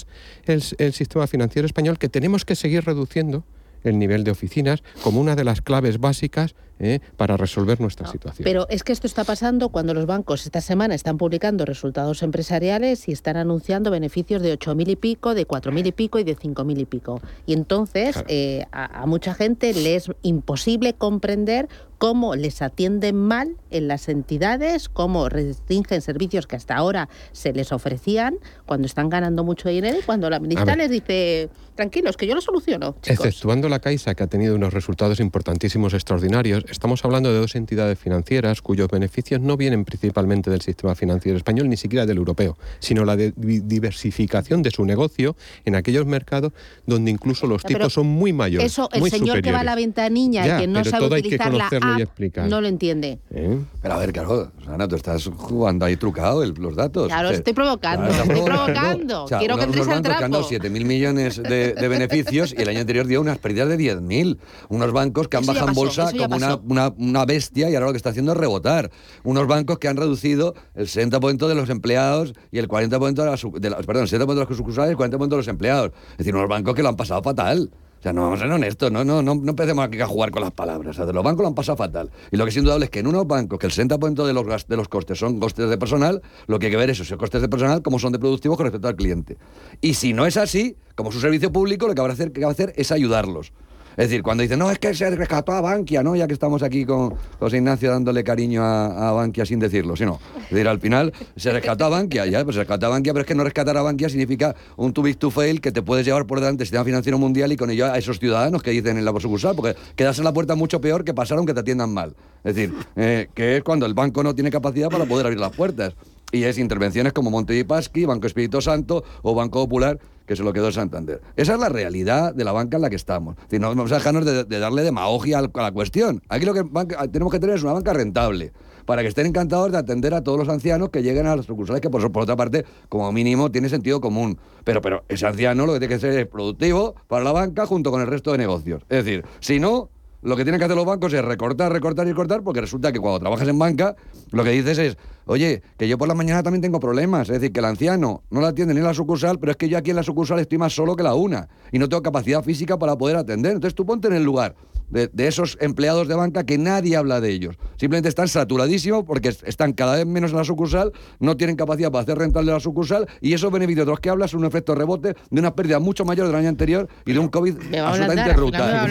el- 0.45 0.63
el 0.79 0.93
sistema 0.93 1.27
financiero 1.27 1.67
español 1.67 1.99
que 1.99 2.09
tenemos 2.09 2.43
que 2.45 2.55
seguir 2.55 2.83
reduciendo 2.85 3.43
el 3.83 3.99
nivel 3.99 4.23
de 4.23 4.31
oficinas 4.31 4.81
como 5.03 5.21
una 5.21 5.35
de 5.35 5.43
las 5.43 5.61
claves 5.61 5.99
básicas 5.99 6.55
¿eh? 6.79 6.99
para 7.17 7.37
resolver 7.37 7.79
nuestra 7.79 8.07
situación. 8.07 8.43
Pero 8.43 8.67
es 8.69 8.83
que 8.83 8.91
esto 8.91 9.07
está 9.07 9.23
pasando 9.23 9.69
cuando 9.69 9.93
los 9.93 10.05
bancos 10.05 10.45
esta 10.45 10.61
semana 10.61 10.95
están 10.95 11.17
publicando 11.17 11.65
resultados 11.65 12.23
empresariales 12.23 13.07
y 13.07 13.11
están 13.11 13.37
anunciando 13.37 13.91
beneficios 13.91 14.41
de 14.41 14.57
8.000 14.57 14.89
y 14.89 14.95
pico, 14.95 15.33
de 15.35 15.47
4.000 15.47 15.87
y 15.87 15.91
pico 15.91 16.19
y 16.19 16.23
de 16.23 16.35
5.000 16.35 16.79
y 16.79 16.85
pico. 16.85 17.21
Y 17.45 17.53
entonces 17.53 18.23
eh, 18.27 18.65
a, 18.71 19.03
a 19.03 19.05
mucha 19.05 19.33
gente 19.33 19.73
le 19.73 19.95
es 19.95 20.11
imposible 20.21 20.93
comprender 20.93 21.67
cómo 21.99 22.35
les 22.35 22.61
atienden 22.61 23.17
mal 23.17 23.57
en 23.69 23.87
las 23.87 24.07
entidades, 24.09 24.89
cómo 24.89 25.29
restringen 25.29 26.01
servicios 26.01 26.47
que 26.47 26.55
hasta 26.55 26.75
ahora 26.75 27.09
se 27.33 27.51
les 27.53 27.71
ofrecían 27.71 28.39
cuando 28.65 28.87
están 28.87 29.09
ganando 29.09 29.43
mucho 29.43 29.69
dinero 29.69 29.99
y 29.99 30.01
cuando 30.01 30.29
la 30.29 30.39
ministra 30.39 30.77
les 30.77 30.89
dice, 30.89 31.49
tranquilos, 31.75 32.15
que 32.15 32.25
yo 32.25 32.35
lo 32.35 32.41
soluciono. 32.41 32.95
chicos". 33.01 33.25
Exceptuando 33.25 33.67
la 33.67 33.79
Caixa, 33.79 34.15
que 34.15 34.23
ha 34.23 34.27
tenido 34.27 34.55
unos 34.55 34.73
resultados 34.73 35.19
importantísimos, 35.19 35.93
extraordinarios, 35.93 36.63
estamos 36.71 37.03
hablando 37.05 37.31
de 37.33 37.39
dos 37.39 37.55
entidades 37.55 37.97
financieras 37.99 38.61
cuyos 38.61 38.87
beneficios 38.89 39.39
no 39.41 39.57
vienen 39.57 39.85
principalmente 39.85 40.49
del 40.49 40.61
sistema 40.61 40.95
financiero 40.95 41.37
español 41.37 41.69
ni 41.69 41.77
siquiera 41.77 42.05
del 42.05 42.17
europeo, 42.17 42.57
sino 42.79 43.05
la 43.05 43.15
de- 43.15 43.33
diversificación 43.35 44.61
de 44.61 44.71
su 44.71 44.85
negocio 44.85 45.35
en 45.65 45.75
aquellos 45.75 46.05
mercados 46.05 46.53
donde 46.85 47.11
incluso 47.11 47.47
los 47.47 47.63
Pero 47.63 47.79
tipos 47.79 47.93
son 47.93 48.07
muy 48.07 48.33
mayores. 48.33 48.71
Eso, 48.71 48.89
el 48.91 48.99
muy 49.01 49.09
señor 49.09 49.41
que 49.41 49.51
va 49.51 49.61
a 49.61 49.63
la 49.63 49.75
ventanilla 49.75 50.45
Ya, 50.45 50.57
y 50.57 50.61
que 50.61 50.67
no 50.67 50.79
pero 50.79 50.91
sabe 50.91 51.05
todo 51.05 51.15
hay 51.15 51.21
que 51.21 51.27
utilizar 51.29 51.53
la 51.53 51.67
app, 51.67 51.99
explicar. 52.01 52.47
no 52.49 52.61
lo 52.61 52.67
entiende. 52.67 53.19
¿Eh? 53.31 53.59
Pero 53.81 53.93
a 53.93 53.97
ver, 53.97 54.11
claro, 54.13 54.51
Susana, 54.59 54.87
tú 54.87 54.95
estás 54.95 55.25
jugando 55.35 55.85
ahí 55.85 55.95
trucado 55.95 56.43
el- 56.43 56.53
los 56.53 56.75
datos. 56.75 57.07
Claro, 57.07 57.29
O 57.29 57.31
sea, 57.31 57.37
estoy 57.37 57.53
provocando, 57.53 58.07
claro, 58.07 58.23
estoy 58.23 58.41
provocando. 58.45 58.73
provocando. 58.73 59.23
O 59.23 59.27
sea, 59.27 59.39
Quiero 59.39 59.57
que 59.57 59.63
entréis 59.63 59.87
al 59.87 59.91
que 60.01 60.07
han 60.11 60.31
dado 60.31 60.47
trapo. 60.47 60.49
7.000 60.49 60.85
millones 60.85 61.41
de, 61.41 61.73
de 61.73 61.87
beneficios 61.87 62.53
y 62.57 62.61
el 62.61 62.69
año 62.69 62.79
anterior 62.81 63.07
dio 63.07 63.21
unas 63.21 63.37
pérdidas 63.37 63.69
de 63.69 63.77
10.000. 63.77 64.37
Unos 64.69 64.91
bancos 64.91 65.27
que 65.27 65.37
han 65.37 65.45
bajado 65.45 65.69
en 65.69 65.73
bolsa 65.75 66.11
como 66.17 66.35
una. 66.35 66.58
Una, 66.67 67.25
bestia 67.25 67.69
y 67.69 67.75
ahora 67.75 67.87
lo 67.87 67.93
que 67.93 67.97
está 67.97 68.09
haciendo 68.09 68.33
es 68.33 68.37
rebotar. 68.37 68.91
Unos 69.23 69.47
bancos 69.47 69.79
que 69.79 69.87
han 69.87 69.97
reducido 69.97 70.55
el 70.75 70.87
60% 70.87 71.47
de 71.47 71.55
los 71.55 71.69
empleados 71.69 72.33
y 72.51 72.59
el 72.59 72.67
40% 72.67 73.13
de 73.59 73.69
las, 73.69 73.85
perdón, 73.85 74.03
el 74.03 74.09
60% 74.09 74.27
de 74.27 74.45
los 74.45 74.57
sucursales 74.57 74.89
y 74.89 75.01
el 75.01 75.11
40% 75.11 75.27
de 75.27 75.37
los 75.37 75.47
empleados. 75.47 75.91
Es 76.11 76.17
decir, 76.19 76.35
unos 76.35 76.49
bancos 76.49 76.75
que 76.75 76.83
lo 76.83 76.89
han 76.89 76.95
pasado 76.95 77.21
fatal. 77.21 77.69
O 77.99 78.01
sea, 78.01 78.13
no 78.13 78.21
vamos 78.21 78.39
a 78.39 78.43
ser 78.43 78.51
honestos, 78.51 78.89
no, 78.93 79.03
no, 79.03 79.21
no, 79.21 79.35
no 79.35 79.49
empecemos 79.49 79.83
aquí 79.83 79.99
a 79.99 80.07
jugar 80.07 80.31
con 80.31 80.41
las 80.41 80.53
palabras. 80.53 80.97
Los 80.97 81.23
bancos 81.23 81.41
lo 81.41 81.47
han 81.49 81.53
pasado 81.53 81.75
fatal. 81.75 82.09
Y 82.31 82.37
lo 82.37 82.45
que 82.45 82.51
es 82.51 82.55
indudable 82.55 82.85
es 82.85 82.91
que 82.91 82.99
en 82.99 83.07
unos 83.07 83.27
bancos 83.27 83.59
que 83.59 83.67
el 83.67 83.73
60% 83.73 84.25
de 84.25 84.31
los, 84.31 84.67
de 84.67 84.77
los 84.77 84.87
costes 84.87 85.19
son 85.19 85.37
costes 85.37 85.69
de 85.69 85.77
personal, 85.77 86.21
lo 86.47 86.59
que 86.59 86.67
hay 86.67 86.71
que 86.71 86.77
ver 86.77 86.89
es 86.89 87.01
esos 87.01 87.17
costes 87.17 87.41
de 87.41 87.49
personal, 87.49 87.81
cómo 87.81 87.99
son 87.99 88.13
de 88.13 88.19
productivos 88.19 88.55
con 88.55 88.67
respecto 88.67 88.87
al 88.87 88.95
cliente. 88.95 89.37
Y 89.81 89.95
si 89.95 90.13
no 90.13 90.25
es 90.25 90.37
así, 90.37 90.77
como 90.95 91.11
su 91.11 91.19
servicio 91.19 91.51
público, 91.51 91.87
lo 91.87 91.95
que 91.95 91.99
habrá 91.99 92.15
que 92.15 92.45
hacer 92.45 92.71
es 92.77 92.93
ayudarlos. 92.93 93.51
Es 93.99 94.07
decir, 94.07 94.23
cuando 94.23 94.43
dicen, 94.43 94.59
no, 94.59 94.71
es 94.71 94.79
que 94.79 94.93
se 94.93 95.09
rescató 95.09 95.51
a 95.51 95.59
Bankia, 95.59 96.01
¿no? 96.01 96.15
Ya 96.15 96.25
que 96.25 96.31
estamos 96.31 96.63
aquí 96.63 96.85
con 96.85 97.15
José 97.37 97.57
Ignacio 97.57 97.91
dándole 97.91 98.23
cariño 98.23 98.63
a, 98.63 99.09
a 99.09 99.11
Bankia 99.11 99.45
sin 99.45 99.59
decirlo, 99.59 99.97
¿sí 99.97 100.05
no? 100.05 100.21
Es 100.37 100.51
decir, 100.51 100.69
al 100.69 100.79
final 100.79 101.11
se 101.35 101.51
rescató 101.51 101.83
a 101.83 101.89
Bankia, 101.89 102.25
ya, 102.25 102.45
pues 102.45 102.55
se 102.55 102.61
rescató 102.61 102.85
a 102.85 102.89
Bankia, 102.89 103.11
pero 103.11 103.23
es 103.23 103.27
que 103.27 103.35
no 103.35 103.43
rescatar 103.43 103.75
a 103.75 103.81
Bankia 103.81 104.07
significa 104.07 104.55
un 104.77 104.93
too 104.93 105.03
big 105.03 105.17
to 105.17 105.29
fail 105.29 105.59
que 105.59 105.73
te 105.73 105.81
puedes 105.81 106.05
llevar 106.05 106.25
por 106.25 106.39
delante 106.39 106.63
el 106.63 106.67
sistema 106.67 106.85
financiero 106.85 107.17
mundial 107.17 107.51
y 107.51 107.57
con 107.57 107.71
ello 107.71 107.91
a 107.91 107.97
esos 107.97 108.19
ciudadanos 108.19 108.63
que 108.63 108.71
dicen 108.71 108.97
en 108.97 109.03
la 109.03 109.11
sucursal, 109.19 109.53
porque 109.53 109.75
quedarse 109.97 110.21
en 110.21 110.25
la 110.25 110.33
puerta 110.33 110.55
mucho 110.55 110.79
peor 110.79 111.03
que 111.03 111.13
pasar 111.13 111.37
aunque 111.37 111.53
te 111.53 111.59
atiendan 111.59 111.93
mal. 111.93 112.15
Es 112.45 112.55
decir, 112.55 112.73
eh, 112.95 113.27
que 113.35 113.57
es 113.57 113.63
cuando 113.63 113.85
el 113.85 113.95
banco 113.95 114.23
no 114.23 114.33
tiene 114.33 114.49
capacidad 114.49 114.87
para 114.87 115.03
poder 115.03 115.25
abrir 115.25 115.41
las 115.41 115.51
puertas. 115.53 115.93
Y 116.31 116.43
es 116.43 116.57
intervenciones 116.57 117.13
como 117.13 117.31
Monte 117.31 117.63
Banco 117.63 118.27
Espíritu 118.27 118.61
Santo 118.61 119.03
o 119.23 119.33
Banco 119.33 119.59
Popular, 119.59 119.99
que 120.27 120.35
se 120.35 120.43
lo 120.43 120.53
quedó 120.53 120.71
Santander. 120.71 121.21
Esa 121.35 121.55
es 121.55 121.59
la 121.59 121.69
realidad 121.69 122.35
de 122.35 122.43
la 122.43 122.51
banca 122.51 122.77
en 122.77 122.83
la 122.83 122.89
que 122.91 122.95
estamos. 122.95 123.35
Es 123.35 123.43
decir, 123.45 123.61
no 123.61 123.69
vamos 123.69 123.91
a 123.91 123.95
dejarnos 123.95 124.25
de, 124.25 124.43
de 124.43 124.59
darle 124.59 124.83
demagogia 124.83 125.39
a 125.39 125.61
la 125.61 125.71
cuestión. 125.71 126.21
Aquí 126.29 126.45
lo 126.45 126.53
que 126.53 126.63
tenemos 127.11 127.33
que 127.33 127.39
tener 127.39 127.55
es 127.55 127.63
una 127.63 127.73
banca 127.73 127.93
rentable 127.93 128.53
para 128.89 129.03
que 129.03 129.07
estén 129.07 129.27
encantados 129.27 129.71
de 129.71 129.77
atender 129.77 130.15
a 130.15 130.23
todos 130.23 130.39
los 130.39 130.49
ancianos 130.49 130.89
que 130.89 131.03
lleguen 131.03 131.27
a 131.27 131.35
las 131.35 131.45
sucursales, 131.45 131.79
que 131.79 131.91
por, 131.91 132.11
por 132.11 132.23
otra 132.23 132.35
parte, 132.35 132.65
como 132.89 133.11
mínimo, 133.11 133.51
tiene 133.51 133.69
sentido 133.69 134.01
común. 134.01 134.39
Pero, 134.63 134.81
pero 134.81 135.03
ese 135.09 135.27
anciano 135.27 135.67
lo 135.67 135.73
que 135.73 135.79
tiene 135.79 135.93
que 135.93 135.99
ser 135.99 136.17
es 136.17 136.27
productivo 136.27 136.95
para 137.07 137.23
la 137.23 137.31
banca 137.31 137.67
junto 137.67 137.91
con 137.91 138.01
el 138.01 138.07
resto 138.07 138.31
de 138.31 138.39
negocios. 138.39 138.81
Es 138.89 139.05
decir, 139.05 139.25
si 139.39 139.59
no, 139.59 139.89
lo 140.21 140.35
que 140.35 140.43
tienen 140.43 140.59
que 140.59 140.65
hacer 140.65 140.75
los 140.75 140.85
bancos 140.85 141.13
es 141.13 141.23
recortar, 141.23 141.71
recortar 141.71 142.05
y 142.05 142.09
recortar, 142.09 142.43
porque 142.43 142.61
resulta 142.61 142.91
que 142.91 142.99
cuando 142.99 143.19
trabajas 143.19 143.47
en 143.47 143.57
banca, 143.57 143.95
lo 144.31 144.43
que 144.43 144.51
dices 144.51 144.77
es, 144.77 144.97
oye, 145.25 145.61
que 145.77 145.87
yo 145.87 145.97
por 145.97 146.07
la 146.07 146.13
mañana 146.13 146.43
también 146.43 146.61
tengo 146.61 146.79
problemas. 146.79 147.29
Es 147.29 147.39
decir, 147.39 147.53
que 147.53 147.59
el 147.59 147.65
anciano 147.65 148.23
no 148.29 148.41
la 148.41 148.49
atiende 148.49 148.73
ni 148.73 148.79
en 148.79 148.85
la 148.85 148.93
sucursal, 148.93 149.39
pero 149.39 149.51
es 149.51 149.57
que 149.57 149.69
yo 149.69 149.77
aquí 149.77 149.91
en 149.91 149.95
la 149.95 150.03
sucursal 150.03 150.39
estoy 150.39 150.57
más 150.57 150.73
solo 150.73 150.95
que 150.95 151.03
la 151.03 151.15
una 151.15 151.47
y 151.71 151.79
no 151.79 151.87
tengo 151.87 152.03
capacidad 152.03 152.43
física 152.43 152.77
para 152.77 152.97
poder 152.97 153.15
atender. 153.15 153.53
Entonces 153.53 153.75
tú 153.75 153.85
ponte 153.85 154.07
en 154.07 154.13
el 154.13 154.23
lugar 154.23 154.55
de, 154.89 155.07
de 155.11 155.27
esos 155.27 155.57
empleados 155.61 156.07
de 156.07 156.15
banca 156.15 156.45
que 156.45 156.57
nadie 156.57 156.95
habla 156.95 157.21
de 157.21 157.31
ellos. 157.31 157.55
Simplemente 157.77 158.09
están 158.09 158.27
saturadísimos 158.27 159.03
porque 159.05 159.29
es- 159.29 159.43
están 159.43 159.73
cada 159.73 159.95
vez 159.95 160.05
menos 160.05 160.31
en 160.31 160.37
la 160.37 160.43
sucursal, 160.43 160.91
no 161.19 161.37
tienen 161.37 161.55
capacidad 161.55 161.91
para 161.91 162.03
hacer 162.03 162.17
rentable 162.17 162.51
la 162.51 162.59
sucursal 162.59 163.07
y 163.21 163.33
esos 163.33 163.51
beneficios 163.51 163.85
de 163.85 163.91
los 163.91 163.99
que 163.99 164.09
hablas 164.09 164.31
son 164.31 164.41
un 164.41 164.45
efecto 164.47 164.75
rebote 164.75 165.15
de 165.29 165.39
una 165.39 165.55
pérdida 165.55 165.79
mucho 165.79 166.05
mayor 166.05 166.27
del 166.27 166.35
año 166.35 166.49
anterior 166.49 166.87
y 167.05 167.13
de 167.13 167.19
un 167.19 167.27
COVID 167.29 167.55
absolutamente 167.75 168.33
brutal. 168.33 168.89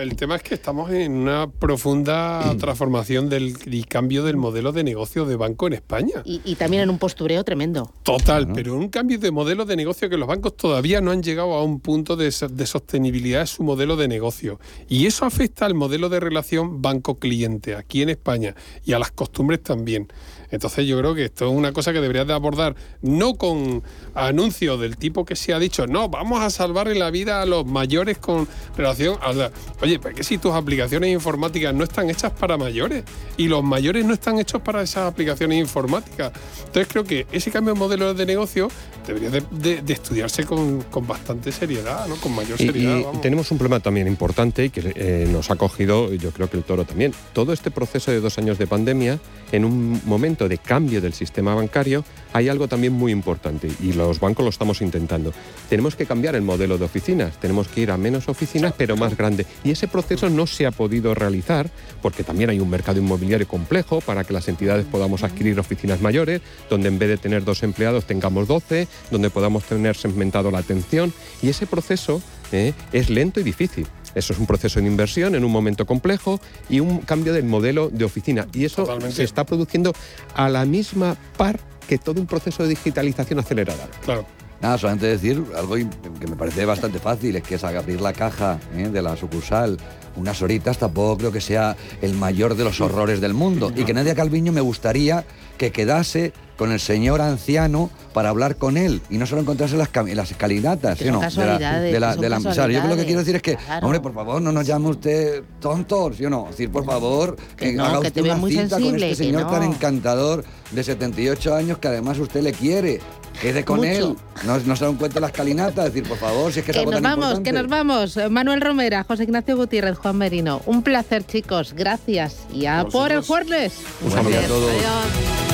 el 0.00 0.16
tema 0.16 0.36
es 0.36 0.42
que 0.42 0.54
estamos 0.54 0.90
en 0.90 1.12
una 1.12 1.48
profunda 1.50 2.54
transformación 2.58 3.28
del, 3.28 3.54
y 3.66 3.84
cambio 3.84 4.22
del 4.24 4.36
modelo 4.36 4.72
de 4.72 4.84
negocio 4.84 5.24
de 5.26 5.36
banco 5.36 5.66
en 5.66 5.74
España. 5.74 6.22
Y, 6.24 6.40
y 6.44 6.54
también 6.56 6.82
en 6.84 6.90
un 6.90 6.98
postureo 6.98 7.44
tremendo. 7.44 7.92
Total, 8.02 8.48
pero 8.54 8.74
un 8.76 8.88
cambio 8.88 9.18
de 9.18 9.30
modelo 9.30 9.64
de 9.64 9.76
negocio 9.76 10.08
que 10.08 10.16
los 10.16 10.28
bancos 10.28 10.56
todavía 10.56 11.00
no 11.00 11.10
han 11.10 11.22
llegado 11.22 11.52
a 11.54 11.62
un 11.62 11.80
punto 11.80 12.16
de, 12.16 12.32
de 12.50 12.66
sostenibilidad 12.66 13.40
de 13.40 13.46
su 13.46 13.62
modelo 13.62 13.96
de 13.96 14.08
negocio. 14.08 14.58
Y 14.88 15.06
eso 15.06 15.24
afecta 15.24 15.66
al 15.66 15.74
modelo 15.74 16.08
de 16.08 16.20
relación 16.20 16.82
banco-cliente 16.82 17.74
aquí 17.74 18.02
en 18.02 18.10
España 18.10 18.54
y 18.84 18.92
a 18.92 18.98
las 18.98 19.10
costumbres 19.10 19.62
también. 19.62 20.08
Entonces 20.54 20.86
yo 20.86 20.98
creo 20.98 21.14
que 21.14 21.24
esto 21.26 21.46
es 21.46 21.52
una 21.52 21.72
cosa 21.72 21.92
que 21.92 22.00
deberías 22.00 22.26
de 22.26 22.32
abordar 22.32 22.74
no 23.02 23.34
con 23.34 23.82
anuncios 24.14 24.80
del 24.80 24.96
tipo 24.96 25.24
que 25.24 25.36
se 25.36 25.52
ha 25.52 25.58
dicho, 25.58 25.86
no, 25.86 26.08
vamos 26.08 26.42
a 26.42 26.50
salvarle 26.50 26.94
la 26.94 27.10
vida 27.10 27.42
a 27.42 27.46
los 27.46 27.66
mayores 27.66 28.18
con 28.18 28.46
relación 28.76 29.18
a 29.22 29.32
la... 29.32 29.50
Oye, 29.82 29.98
pues 29.98 30.14
que 30.14 30.24
si 30.24 30.38
tus 30.38 30.52
aplicaciones 30.52 31.10
informáticas 31.12 31.74
no 31.74 31.84
están 31.84 32.08
hechas 32.10 32.32
para 32.32 32.56
mayores 32.56 33.04
y 33.36 33.48
los 33.48 33.62
mayores 33.64 34.04
no 34.04 34.14
están 34.14 34.38
hechos 34.38 34.62
para 34.62 34.82
esas 34.82 35.10
aplicaciones 35.10 35.58
informáticas. 35.58 36.32
Entonces 36.66 36.86
creo 36.90 37.04
que 37.04 37.26
ese 37.32 37.50
cambio 37.50 37.74
de 37.74 37.80
modelo 37.80 38.14
de 38.14 38.24
negocio 38.26 38.68
debería 39.06 39.30
de, 39.30 39.42
de- 39.50 39.82
de 39.82 39.92
estudiarse 39.92 40.44
con, 40.44 40.82
con 40.82 41.06
bastante 41.06 41.50
seriedad, 41.52 42.06
¿no? 42.06 42.16
Con 42.16 42.34
mayor 42.34 42.56
seriedad. 42.58 42.98
y 43.12 43.18
tenemos 43.18 43.50
un 43.50 43.58
problema 43.58 43.80
también 43.80 44.06
importante 44.06 44.70
que 44.70 44.92
eh, 44.94 45.28
nos 45.30 45.50
ha 45.50 45.56
cogido, 45.56 46.12
yo 46.14 46.30
creo 46.30 46.48
que 46.48 46.56
el 46.56 46.62
toro 46.62 46.84
también. 46.84 47.12
Todo 47.32 47.52
este 47.52 47.70
proceso 47.70 48.10
de 48.10 48.20
dos 48.20 48.38
años 48.38 48.56
de 48.58 48.66
pandemia, 48.66 49.18
en 49.52 49.64
un 49.64 50.00
momento 50.04 50.43
de 50.48 50.58
cambio 50.58 51.00
del 51.00 51.12
sistema 51.12 51.54
bancario, 51.54 52.04
hay 52.32 52.48
algo 52.48 52.68
también 52.68 52.92
muy 52.92 53.12
importante 53.12 53.70
y 53.80 53.92
los 53.92 54.20
bancos 54.20 54.44
lo 54.44 54.50
estamos 54.50 54.82
intentando. 54.82 55.32
Tenemos 55.68 55.96
que 55.96 56.06
cambiar 56.06 56.34
el 56.34 56.42
modelo 56.42 56.78
de 56.78 56.84
oficinas, 56.84 57.38
tenemos 57.38 57.68
que 57.68 57.82
ir 57.82 57.90
a 57.90 57.96
menos 57.96 58.28
oficinas 58.28 58.74
pero 58.76 58.96
más 58.96 59.16
grande. 59.16 59.46
Y 59.62 59.70
ese 59.70 59.88
proceso 59.88 60.28
no 60.28 60.46
se 60.46 60.66
ha 60.66 60.70
podido 60.70 61.14
realizar 61.14 61.70
porque 62.02 62.24
también 62.24 62.50
hay 62.50 62.60
un 62.60 62.70
mercado 62.70 62.98
inmobiliario 62.98 63.48
complejo 63.48 64.00
para 64.00 64.24
que 64.24 64.32
las 64.32 64.48
entidades 64.48 64.86
podamos 64.86 65.22
adquirir 65.22 65.58
oficinas 65.58 66.00
mayores, 66.00 66.40
donde 66.68 66.88
en 66.88 66.98
vez 66.98 67.08
de 67.08 67.18
tener 67.18 67.44
dos 67.44 67.62
empleados 67.62 68.06
tengamos 68.06 68.48
12, 68.48 68.88
donde 69.10 69.30
podamos 69.30 69.64
tener 69.64 69.96
segmentado 69.96 70.50
la 70.50 70.58
atención. 70.58 71.12
Y 71.42 71.48
ese 71.48 71.66
proceso 71.66 72.22
eh, 72.52 72.72
es 72.92 73.10
lento 73.10 73.40
y 73.40 73.42
difícil. 73.42 73.86
Eso 74.14 74.32
es 74.32 74.38
un 74.38 74.46
proceso 74.46 74.80
de 74.80 74.86
inversión 74.86 75.34
en 75.34 75.44
un 75.44 75.52
momento 75.52 75.86
complejo 75.86 76.40
y 76.68 76.80
un 76.80 76.98
cambio 76.98 77.32
del 77.32 77.44
modelo 77.44 77.88
de 77.90 78.04
oficina. 78.04 78.46
Y 78.52 78.64
eso 78.64 78.86
se 79.10 79.24
está 79.24 79.44
produciendo 79.44 79.92
a 80.34 80.48
la 80.48 80.64
misma 80.64 81.16
par 81.36 81.58
que 81.88 81.98
todo 81.98 82.20
un 82.20 82.26
proceso 82.26 82.62
de 82.62 82.70
digitalización 82.70 83.38
acelerada. 83.38 83.88
Claro. 84.04 84.26
Nada, 84.60 84.78
solamente 84.78 85.06
decir 85.06 85.44
algo 85.56 85.74
que 85.74 86.26
me 86.26 86.36
parece 86.36 86.64
bastante 86.64 86.98
fácil, 86.98 87.36
es 87.36 87.42
que 87.42 87.56
es 87.56 87.64
abrir 87.64 88.00
la 88.00 88.14
caja 88.14 88.58
¿eh? 88.74 88.88
de 88.88 89.02
la 89.02 89.16
sucursal 89.16 89.76
unas 90.16 90.40
horitas 90.42 90.78
tampoco 90.78 91.18
creo 91.18 91.32
que 91.32 91.40
sea 91.40 91.76
el 92.02 92.14
mayor 92.14 92.54
de 92.54 92.64
los 92.64 92.80
horrores 92.80 93.20
del 93.20 93.34
mundo. 93.34 93.72
Y 93.74 93.84
que 93.84 93.94
Nadia 93.94 94.14
Calviño 94.14 94.52
me 94.52 94.60
gustaría 94.60 95.24
que 95.58 95.72
quedase 95.72 96.32
con 96.56 96.70
el 96.72 96.78
señor 96.80 97.20
anciano 97.20 97.90
para 98.12 98.28
hablar 98.28 98.56
con 98.56 98.76
él 98.76 99.00
y 99.10 99.18
no 99.18 99.26
solo 99.26 99.40
encontrarse 99.42 99.74
en 99.74 99.80
las, 99.80 99.90
en 99.94 100.16
las 100.16 100.30
escalinatas, 100.30 100.98
Que 100.98 101.04
¿sí 101.04 101.10
de 101.10 101.46
la, 101.46 101.80
de 101.80 102.00
la, 102.00 102.16
de 102.16 102.28
la- 102.28 102.38
o 102.38 102.54
sea, 102.54 102.68
yo 102.68 102.86
lo 102.86 102.96
que 102.96 103.04
quiero 103.04 103.20
decir 103.20 103.36
es 103.36 103.42
que, 103.42 103.58
hombre, 103.82 104.00
por 104.00 104.14
favor, 104.14 104.40
no 104.40 104.52
nos 104.52 104.66
llame 104.66 104.88
usted 104.90 105.42
tontos, 105.60 106.16
¿sí 106.16 106.24
o 106.24 106.30
no? 106.30 106.44
Es 106.44 106.50
decir, 106.52 106.70
por 106.70 106.84
favor, 106.84 107.36
que, 107.56 107.72
no, 107.72 107.84
haga 107.84 107.92
que 108.02 108.06
usted 108.08 108.12
te 108.12 108.22
una 108.22 108.36
muy 108.36 108.52
cita 108.52 108.78
con 108.78 108.94
este 108.94 109.14
señor 109.16 109.50
tan 109.50 109.62
encantador 109.64 110.44
de 110.70 110.84
78 110.84 111.54
años 111.54 111.78
que 111.78 111.88
además 111.88 112.18
usted 112.18 112.42
le 112.42 112.52
quiere. 112.52 113.00
Quede 113.42 113.64
con 113.64 113.78
Mucho. 113.78 113.90
él, 113.90 114.16
no, 114.46 114.58
no 114.58 114.76
se 114.76 114.84
da 114.84 114.90
un 114.90 114.96
cuenta 114.96 115.18
la 115.18 115.26
escalinata, 115.26 115.84
es 115.86 115.92
decir, 115.92 116.08
por 116.08 116.18
favor, 116.18 116.52
si 116.52 116.60
es 116.60 116.64
que 116.64 116.70
es 116.70 116.76
Que 116.76 116.80
algo 116.82 116.92
nos 116.92 117.02
tan 117.02 117.18
vamos, 117.18 117.38
importante. 117.38 117.50
que 117.50 117.62
nos 117.62 117.68
vamos. 117.68 118.30
Manuel 118.30 118.60
Romera, 118.60 119.02
José 119.02 119.24
Ignacio 119.24 119.56
Gutiérrez, 119.56 119.98
Juan 119.98 120.16
Merino. 120.18 120.62
Un 120.66 120.82
placer, 120.84 121.26
chicos. 121.26 121.72
Gracias. 121.76 122.36
Y 122.52 122.66
a 122.66 122.84
por 122.84 123.10
el 123.10 123.22
jueves. 123.22 123.72
Un 124.04 124.12
saludo 124.12 124.38
a 124.38 124.42
todos. 124.42 124.70
Adiós. 124.70 125.53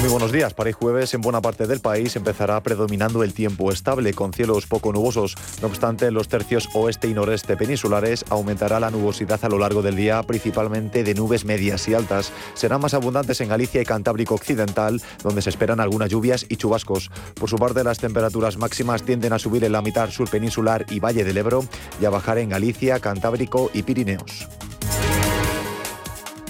Muy 0.00 0.08
buenos 0.08 0.32
días. 0.32 0.54
Para 0.54 0.70
el 0.70 0.74
jueves, 0.74 1.12
en 1.12 1.20
buena 1.20 1.42
parte 1.42 1.66
del 1.66 1.80
país 1.80 2.16
empezará 2.16 2.58
predominando 2.62 3.22
el 3.22 3.34
tiempo 3.34 3.70
estable, 3.70 4.14
con 4.14 4.32
cielos 4.32 4.66
poco 4.66 4.94
nubosos. 4.94 5.34
No 5.60 5.68
obstante, 5.68 6.06
en 6.06 6.14
los 6.14 6.26
tercios 6.26 6.70
oeste 6.72 7.06
y 7.06 7.12
noreste 7.12 7.54
peninsulares 7.54 8.24
aumentará 8.30 8.80
la 8.80 8.90
nubosidad 8.90 9.44
a 9.44 9.50
lo 9.50 9.58
largo 9.58 9.82
del 9.82 9.96
día, 9.96 10.22
principalmente 10.22 11.04
de 11.04 11.14
nubes 11.14 11.44
medias 11.44 11.86
y 11.86 11.92
altas. 11.92 12.32
Serán 12.54 12.80
más 12.80 12.94
abundantes 12.94 13.42
en 13.42 13.50
Galicia 13.50 13.82
y 13.82 13.84
Cantábrico 13.84 14.36
Occidental, 14.36 15.02
donde 15.22 15.42
se 15.42 15.50
esperan 15.50 15.80
algunas 15.80 16.08
lluvias 16.08 16.46
y 16.48 16.56
chubascos. 16.56 17.10
Por 17.34 17.50
su 17.50 17.56
parte, 17.56 17.84
las 17.84 17.98
temperaturas 17.98 18.56
máximas 18.56 19.02
tienden 19.02 19.34
a 19.34 19.38
subir 19.38 19.64
en 19.64 19.72
la 19.72 19.82
mitad 19.82 20.08
sur 20.08 20.30
peninsular 20.30 20.86
y 20.88 20.98
Valle 21.00 21.24
del 21.24 21.36
Ebro 21.36 21.66
y 22.00 22.06
a 22.06 22.10
bajar 22.10 22.38
en 22.38 22.48
Galicia, 22.48 23.00
Cantábrico 23.00 23.70
y 23.74 23.82
Pirineos. 23.82 24.48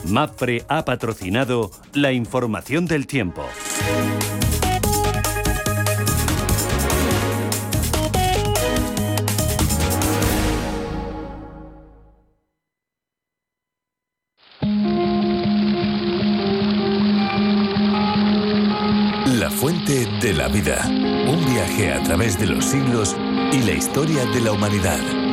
MAPFRE 0.05 0.65
ha 0.69 0.85
patrocinado 0.85 1.71
la 1.93 2.13
información 2.13 2.87
del 2.87 3.07
tiempo. 3.07 3.45
La 19.27 19.51
fuente 19.51 20.07
de 20.21 20.33
la 20.35 20.49
vida. 20.49 20.85
Un 20.87 21.45
viaje 21.53 21.93
a 21.93 22.03
través 22.03 22.39
de 22.39 22.47
los 22.47 22.65
siglos 22.65 23.17
y 23.53 23.63
la 23.63 23.73
historia 23.73 24.25
de 24.27 24.41
la 24.41 24.53
humanidad. 24.53 25.30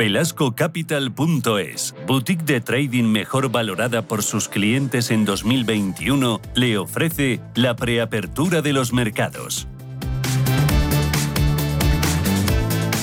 VelascoCapital.es, 0.00 1.94
boutique 2.06 2.44
de 2.46 2.62
trading 2.62 3.04
mejor 3.04 3.52
valorada 3.52 4.00
por 4.00 4.22
sus 4.22 4.48
clientes 4.48 5.10
en 5.10 5.26
2021, 5.26 6.40
le 6.54 6.78
ofrece 6.78 7.42
la 7.54 7.76
preapertura 7.76 8.62
de 8.62 8.72
los 8.72 8.94
mercados. 8.94 9.68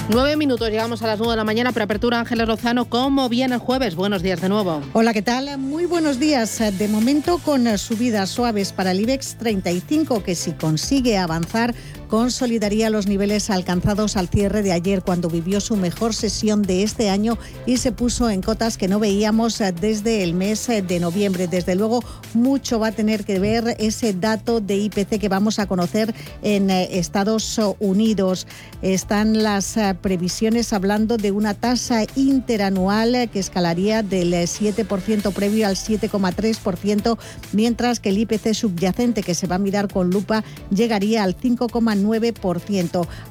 Nueve 0.09 0.37
minutos, 0.37 0.69
llegamos 0.69 1.03
a 1.03 1.07
las 1.07 1.19
nueve 1.19 1.33
de 1.33 1.37
la 1.37 1.43
mañana, 1.43 1.73
preapertura 1.73 2.19
Ángeles 2.19 2.47
Lozano. 2.47 2.85
¿Cómo 2.85 3.27
viene 3.27 3.55
el 3.55 3.59
jueves? 3.59 3.95
Buenos 3.95 4.23
días 4.23 4.39
de 4.39 4.47
nuevo. 4.47 4.81
Hola, 4.93 5.13
¿qué 5.13 5.21
tal? 5.21 5.57
Muy 5.57 5.85
buenos 5.85 6.17
días. 6.17 6.59
De 6.79 6.87
momento 6.87 7.39
con 7.39 7.77
subidas 7.77 8.29
suaves 8.29 8.71
para 8.71 8.91
el 8.91 9.01
IBEX 9.01 9.35
35, 9.35 10.23
que 10.23 10.33
si 10.33 10.53
consigue 10.53 11.17
avanzar 11.17 11.75
consolidaría 12.07 12.89
los 12.89 13.07
niveles 13.07 13.49
alcanzados 13.49 14.17
al 14.17 14.29
cierre 14.29 14.61
de 14.63 14.71
ayer 14.71 15.01
cuando 15.01 15.29
vivió 15.29 15.59
su 15.59 15.75
mejor 15.75 16.13
sesión 16.13 16.61
de 16.61 16.83
este 16.83 17.09
año 17.09 17.37
y 17.65 17.77
se 17.77 17.91
puso 17.91 18.29
en 18.29 18.41
cotas 18.41 18.77
que 18.77 18.87
no 18.87 18.99
veíamos 18.99 19.61
desde 19.79 20.23
el 20.23 20.33
mes 20.33 20.67
de 20.67 20.99
noviembre. 20.99 21.47
Desde 21.47 21.75
luego, 21.75 22.03
mucho 22.33 22.79
va 22.79 22.87
a 22.87 22.91
tener 22.91 23.25
que 23.25 23.39
ver 23.39 23.75
ese 23.79 24.13
dato 24.13 24.61
de 24.61 24.77
IPC 24.77 25.19
que 25.19 25.29
vamos 25.29 25.59
a 25.59 25.67
conocer 25.67 26.13
en 26.41 26.69
Estados 26.69 27.59
Unidos. 27.79 28.47
Están 28.81 29.43
las 29.43 29.75
previsiones 30.01 30.73
hablando 30.73 31.17
de 31.17 31.31
una 31.31 31.53
tasa 31.53 32.03
interanual 32.15 33.29
que 33.31 33.39
escalaría 33.39 34.03
del 34.03 34.33
7% 34.33 35.33
previo 35.33 35.67
al 35.67 35.75
7,3%, 35.75 37.17
mientras 37.53 37.99
que 37.99 38.09
el 38.09 38.19
IPC 38.19 38.53
subyacente 38.53 39.23
que 39.23 39.35
se 39.35 39.47
va 39.47 39.55
a 39.55 39.59
mirar 39.59 39.91
con 39.91 40.09
lupa 40.09 40.43
llegaría 40.69 41.23
al 41.23 41.35
5,9%. 41.35 41.96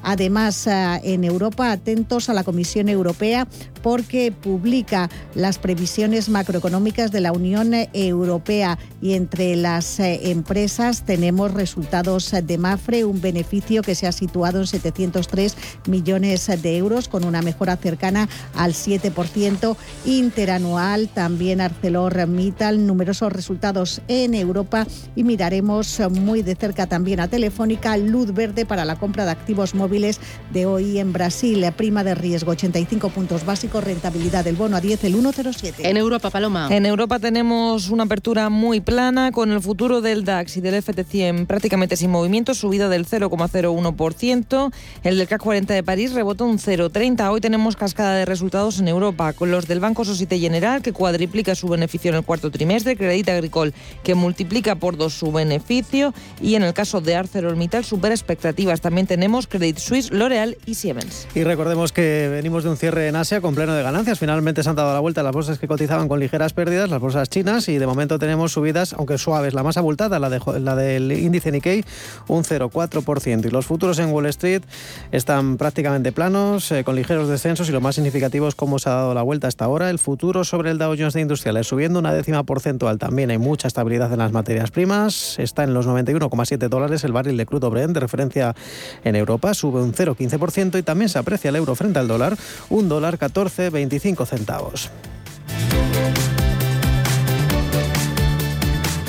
Además, 0.03 0.67
eh, 0.67 0.99
en 1.03 1.23
Europa, 1.23 1.71
atentos 1.71 2.29
a 2.29 2.33
la 2.33 2.43
Comisión 2.43 2.89
Europea 2.89 3.47
porque 3.81 4.31
publica 4.31 5.09
las 5.35 5.59
previsiones 5.59 6.29
macroeconómicas 6.29 7.11
de 7.11 7.21
la 7.21 7.31
Unión 7.31 7.71
Europea 7.93 8.77
y 9.01 9.13
entre 9.13 9.55
las 9.55 9.99
eh, 9.99 10.31
empresas 10.31 11.03
tenemos 11.03 11.53
resultados 11.53 12.31
de 12.31 12.57
Mafre, 12.57 13.05
un 13.05 13.21
beneficio 13.21 13.81
que 13.81 13.95
se 13.95 14.07
ha 14.07 14.11
situado 14.11 14.59
en 14.59 14.67
703 14.67 15.55
millones 15.87 16.47
de 16.61 16.77
euros 16.77 17.07
con 17.07 17.23
una 17.23 17.41
mejora 17.41 17.77
cercana 17.77 18.27
al 18.55 18.73
7% 18.73 19.75
interanual. 20.05 21.09
También 21.09 21.61
ArcelorMittal, 21.61 22.85
numerosos 22.85 23.31
resultados 23.31 24.01
en 24.07 24.33
Europa 24.33 24.87
y 25.15 25.23
miraremos 25.23 26.01
muy 26.11 26.41
de 26.41 26.55
cerca 26.55 26.87
también 26.87 27.19
a 27.19 27.27
Telefónica, 27.27 27.97
luz 27.97 28.33
verde 28.33 28.65
para 28.65 28.85
la 28.85 28.97
compra 28.97 29.25
de 29.25 29.31
activos 29.31 29.75
móviles 29.75 30.19
de 30.53 30.65
hoy 30.65 30.99
en 30.99 31.13
Brasil. 31.13 31.65
Prima 31.75 32.03
de 32.03 32.15
riesgo 32.15 32.51
85 32.51 33.09
puntos 33.09 33.45
básicos, 33.45 33.83
rentabilidad 33.83 34.43
del 34.43 34.55
bono 34.55 34.77
a 34.77 34.81
10, 34.81 35.03
el 35.03 35.15
1,07. 35.15 35.73
En 35.79 35.97
Europa, 35.97 36.29
Paloma. 36.29 36.67
En 36.71 36.85
Europa 36.85 37.19
tenemos 37.19 37.89
una 37.89 38.03
apertura 38.03 38.49
muy 38.49 38.81
plana 38.87 39.33
con 39.33 39.51
el 39.51 39.59
futuro 39.59 39.99
del 39.99 40.23
DAX 40.23 40.55
y 40.55 40.61
del 40.61 40.81
FT100 40.81 41.45
prácticamente 41.45 41.97
sin 41.97 42.09
movimiento, 42.09 42.53
subida 42.53 42.87
del 42.87 43.05
0,01%. 43.05 44.71
El 45.03 45.17
del 45.17 45.27
CAC 45.27 45.41
40 45.41 45.73
de 45.73 45.83
París 45.83 46.13
rebotó 46.13 46.45
un 46.45 46.57
0,30. 46.57 47.29
Hoy 47.29 47.41
tenemos 47.41 47.75
cascada 47.75 48.15
de 48.15 48.23
resultados 48.23 48.79
en 48.79 48.87
Europa 48.87 49.33
con 49.33 49.51
los 49.51 49.67
del 49.67 49.81
Banco 49.81 50.05
Societe 50.05 50.39
General 50.39 50.81
que 50.81 50.93
cuadriplica 50.93 51.53
su 51.53 51.67
beneficio 51.67 52.11
en 52.11 52.15
el 52.15 52.23
cuarto 52.23 52.49
trimestre, 52.49 52.95
Credit 52.95 53.27
Agricole 53.27 53.73
que 54.03 54.15
multiplica 54.15 54.75
por 54.75 54.95
dos 54.95 55.11
su 55.11 55.33
beneficio 55.33 56.13
y 56.41 56.55
en 56.55 56.63
el 56.63 56.73
caso 56.73 57.01
de 57.01 57.17
ArcelorMittal 57.17 57.83
supera 57.83 58.15
expectativas. 58.15 58.79
También 58.79 59.05
tenemos 59.05 59.47
Credit 59.47 59.79
Suisse, 59.79 60.13
L'Oreal 60.13 60.57
y 60.65 60.75
Siemens. 60.75 61.27
Y 61.35 61.43
recordemos 61.43 61.91
que 61.91 62.29
venimos 62.31 62.63
de 62.63 62.69
un 62.69 62.77
cierre 62.77 63.09
en 63.09 63.17
Asia 63.17 63.41
con 63.41 63.53
pleno 63.53 63.73
de 63.73 63.83
ganancias. 63.83 64.17
Finalmente 64.17 64.63
se 64.63 64.69
han 64.69 64.77
dado 64.77 64.93
la 64.93 65.01
vuelta 65.01 65.23
las 65.23 65.33
bolsas 65.33 65.59
que 65.59 65.67
cotizaban 65.67 66.07
con 66.07 66.21
ligeras 66.21 66.53
pérdidas, 66.53 66.89
las 66.89 67.01
bolsas 67.01 67.29
chinas, 67.29 67.67
y 67.67 67.77
de 67.79 67.85
momento 67.85 68.17
tenemos 68.17 68.53
aunque 68.95 69.17
suaves. 69.17 69.53
La 69.53 69.63
más 69.63 69.77
abultada, 69.77 70.19
la, 70.19 70.29
de, 70.29 70.41
la 70.59 70.75
del 70.75 71.11
índice 71.11 71.51
Nikkei, 71.51 71.83
un 72.27 72.43
0,4%. 72.43 73.45
Y 73.45 73.49
los 73.49 73.65
futuros 73.65 73.99
en 73.99 74.11
Wall 74.11 74.27
Street 74.27 74.63
están 75.11 75.57
prácticamente 75.57 76.11
planos, 76.11 76.71
eh, 76.71 76.83
con 76.83 76.95
ligeros 76.95 77.27
descensos, 77.27 77.69
y 77.69 77.71
lo 77.71 77.81
más 77.81 77.95
significativo 77.95 78.47
es 78.47 78.55
cómo 78.55 78.79
se 78.79 78.89
ha 78.89 78.93
dado 78.93 79.13
la 79.13 79.21
vuelta 79.21 79.47
hasta 79.47 79.65
ahora. 79.65 79.89
El 79.89 79.99
futuro 79.99 80.43
sobre 80.43 80.71
el 80.71 80.77
Dow 80.77 80.95
Jones 80.97 81.13
de 81.13 81.21
Industriales 81.21 81.67
subiendo 81.67 81.99
una 81.99 82.13
décima 82.13 82.43
porcentual. 82.43 82.97
También 82.97 83.31
hay 83.31 83.37
mucha 83.37 83.67
estabilidad 83.67 84.11
en 84.11 84.19
las 84.19 84.31
materias 84.31 84.71
primas. 84.71 85.39
Está 85.39 85.63
en 85.63 85.73
los 85.73 85.87
91,7 85.87 86.69
dólares 86.69 87.03
el 87.03 87.11
barril 87.11 87.37
de 87.37 87.45
crudo 87.45 87.69
Brent 87.69 87.93
de 87.93 87.99
referencia 87.99 88.55
en 89.03 89.15
Europa 89.15 89.53
sube 89.53 89.81
un 89.81 89.93
0,15% 89.93 90.79
y 90.79 90.83
también 90.83 91.09
se 91.09 91.19
aprecia 91.19 91.49
el 91.49 91.55
euro 91.55 91.75
frente 91.75 91.99
al 91.99 92.07
dólar, 92.07 92.37
un 92.69 92.89
dólar 92.89 93.17
14,25 93.17 94.25
centavos. 94.25 94.89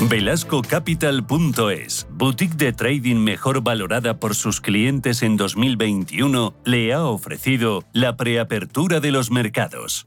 VelascoCapital.es, 0.01 2.07
boutique 2.11 2.57
de 2.57 2.73
trading 2.73 3.17
mejor 3.17 3.63
valorada 3.63 4.21
por 4.21 4.37
sus 4.37 4.61
clientes 4.61 5.23
en 5.23 5.37
2021, 5.37 6.55
le 6.65 6.95
ha 6.95 7.05
ofrecido 7.05 7.83
la 7.93 8.17
preapertura 8.17 9.01
de 9.01 9.11
los 9.11 9.33
mercados. 9.33 10.07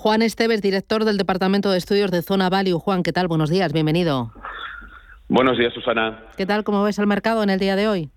Juan 0.00 0.22
Esteves, 0.22 0.62
director 0.62 1.04
del 1.04 1.18
Departamento 1.18 1.72
de 1.72 1.78
Estudios 1.78 2.12
de 2.12 2.22
Zona 2.22 2.48
Value. 2.48 2.78
Juan, 2.78 3.02
¿qué 3.02 3.12
tal? 3.12 3.26
Buenos 3.26 3.50
días, 3.50 3.72
bienvenido. 3.72 4.30
Buenos 5.26 5.58
días, 5.58 5.74
Susana. 5.74 6.22
¿Qué 6.36 6.46
tal? 6.46 6.62
¿Cómo 6.62 6.84
ves 6.84 7.00
el 7.00 7.08
mercado 7.08 7.42
en 7.42 7.50
el 7.50 7.58
día 7.58 7.74
de 7.74 7.88
hoy? 7.88 8.10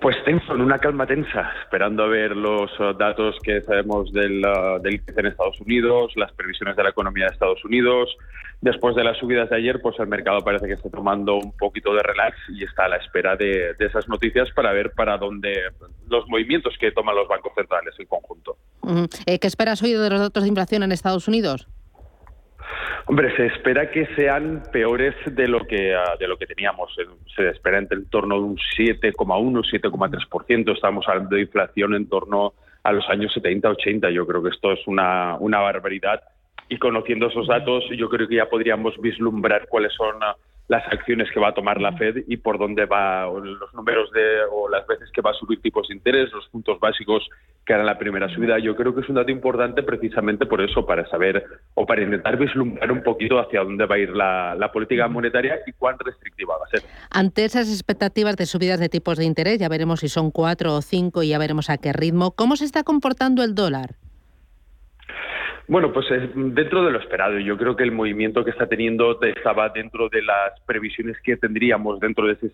Pues 0.00 0.14
tenso, 0.24 0.54
en 0.54 0.60
una 0.60 0.78
calma 0.78 1.08
tensa, 1.08 1.50
esperando 1.64 2.04
a 2.04 2.06
ver 2.06 2.36
los 2.36 2.70
uh, 2.78 2.96
datos 2.96 3.34
que 3.42 3.62
sabemos 3.62 4.12
del, 4.12 4.46
uh, 4.46 4.80
del 4.80 5.02
en 5.16 5.26
Estados 5.26 5.60
Unidos, 5.60 6.12
las 6.14 6.30
previsiones 6.34 6.76
de 6.76 6.84
la 6.84 6.90
economía 6.90 7.24
de 7.24 7.32
Estados 7.32 7.64
Unidos, 7.64 8.16
después 8.64 8.96
de 8.96 9.04
las 9.04 9.18
subidas 9.18 9.50
de 9.50 9.56
ayer, 9.56 9.80
pues 9.82 9.94
el 10.00 10.06
mercado 10.06 10.40
parece 10.40 10.66
que 10.66 10.72
está 10.72 10.88
tomando 10.88 11.36
un 11.36 11.52
poquito 11.52 11.94
de 11.94 12.02
relax 12.02 12.36
y 12.48 12.64
está 12.64 12.86
a 12.86 12.88
la 12.88 12.96
espera 12.96 13.36
de, 13.36 13.76
esas 13.78 14.08
noticias 14.08 14.50
para 14.52 14.72
ver 14.72 14.92
para 14.92 15.18
dónde 15.18 15.64
los 16.08 16.26
movimientos 16.28 16.74
que 16.80 16.90
toman 16.90 17.14
los 17.14 17.28
bancos 17.28 17.52
centrales 17.54 17.94
en 17.98 18.06
conjunto. 18.06 18.56
Eh, 19.26 19.38
¿Qué 19.38 19.46
esperas 19.46 19.82
hoy 19.82 19.92
de 19.92 20.08
los 20.08 20.18
datos 20.18 20.42
de 20.42 20.48
inflación 20.48 20.82
en 20.82 20.92
Estados 20.92 21.28
Unidos? 21.28 21.68
Hombre, 23.04 23.36
se 23.36 23.46
espera 23.46 23.90
que 23.90 24.06
sean 24.16 24.62
peores 24.72 25.14
de 25.26 25.46
lo 25.46 25.60
que 25.66 25.94
ah, 25.94 26.16
de 26.18 26.26
lo 26.26 26.38
que 26.38 26.46
teníamos. 26.46 26.90
Se 27.36 27.50
espera 27.50 27.76
entre 27.76 27.98
en 27.98 28.08
torno 28.08 28.36
de 28.36 28.42
un 28.44 28.56
7,1, 28.56 29.62
7,3%. 29.62 30.74
Estamos 30.74 31.06
hablando 31.06 31.36
de 31.36 31.42
inflación 31.42 31.94
en 31.94 32.08
torno 32.08 32.54
a 32.82 32.92
los 32.92 33.06
años 33.10 33.30
70, 33.34 33.68
80. 33.68 34.10
Yo 34.10 34.26
creo 34.26 34.42
que 34.42 34.48
esto 34.48 34.72
es 34.72 34.80
una, 34.86 35.36
una 35.38 35.60
barbaridad 35.60 36.22
y 36.74 36.78
conociendo 36.78 37.28
esos 37.28 37.46
datos 37.46 37.84
yo 37.96 38.08
creo 38.08 38.28
que 38.28 38.36
ya 38.36 38.48
podríamos 38.48 39.00
vislumbrar 39.00 39.68
cuáles 39.68 39.92
son 39.94 40.16
ah, 40.22 40.36
las 40.68 40.84
acciones 40.86 41.30
que 41.30 41.40
va 41.40 41.48
a 41.48 41.54
tomar 41.54 41.80
la 41.80 41.92
Fed 41.92 42.24
y 42.26 42.38
por 42.38 42.58
dónde 42.58 42.86
va 42.86 43.26
los 43.26 43.74
números 43.74 44.10
de 44.12 44.40
o 44.50 44.68
las 44.68 44.86
veces 44.86 45.10
que 45.12 45.20
va 45.20 45.30
a 45.30 45.34
subir 45.34 45.60
tipos 45.60 45.88
de 45.88 45.94
interés, 45.94 46.32
los 46.32 46.48
puntos 46.48 46.80
básicos 46.80 47.28
que 47.66 47.74
harán 47.74 47.86
la 47.86 47.98
primera 47.98 48.28
subida. 48.30 48.58
Yo 48.58 48.74
creo 48.74 48.94
que 48.94 49.02
es 49.02 49.08
un 49.08 49.16
dato 49.16 49.30
importante 49.30 49.82
precisamente 49.82 50.46
por 50.46 50.62
eso, 50.62 50.86
para 50.86 51.06
saber 51.08 51.44
o 51.74 51.84
para 51.84 52.02
intentar 52.02 52.38
vislumbrar 52.38 52.90
un 52.90 53.02
poquito 53.02 53.38
hacia 53.38 53.62
dónde 53.62 53.84
va 53.86 53.96
a 53.96 53.98
ir 53.98 54.10
la, 54.10 54.54
la 54.54 54.72
política 54.72 55.06
monetaria 55.06 55.60
y 55.66 55.72
cuán 55.72 55.98
restrictiva 55.98 56.56
va 56.56 56.64
a 56.64 56.68
ser. 56.68 56.82
Ante 57.10 57.44
esas 57.44 57.68
expectativas 57.70 58.36
de 58.36 58.46
subidas 58.46 58.80
de 58.80 58.88
tipos 58.88 59.18
de 59.18 59.24
interés, 59.24 59.58
ya 59.58 59.68
veremos 59.68 60.00
si 60.00 60.08
son 60.08 60.30
cuatro 60.30 60.74
o 60.74 60.82
cinco 60.82 61.22
y 61.22 61.28
ya 61.28 61.38
veremos 61.38 61.68
a 61.68 61.76
qué 61.76 61.92
ritmo, 61.92 62.32
¿cómo 62.32 62.56
se 62.56 62.64
está 62.64 62.84
comportando 62.84 63.42
el 63.44 63.54
dólar? 63.54 63.96
Bueno, 65.66 65.92
pues 65.92 66.06
dentro 66.34 66.84
de 66.84 66.92
lo 66.92 66.98
esperado. 66.98 67.38
Yo 67.38 67.56
creo 67.56 67.74
que 67.74 67.84
el 67.84 67.92
movimiento 67.92 68.44
que 68.44 68.50
está 68.50 68.66
teniendo 68.66 69.18
estaba 69.22 69.70
dentro 69.70 70.08
de 70.10 70.22
las 70.22 70.60
previsiones 70.66 71.16
que 71.22 71.36
tendríamos 71.36 72.00
dentro 72.00 72.26
de 72.26 72.34
ese, 72.34 72.50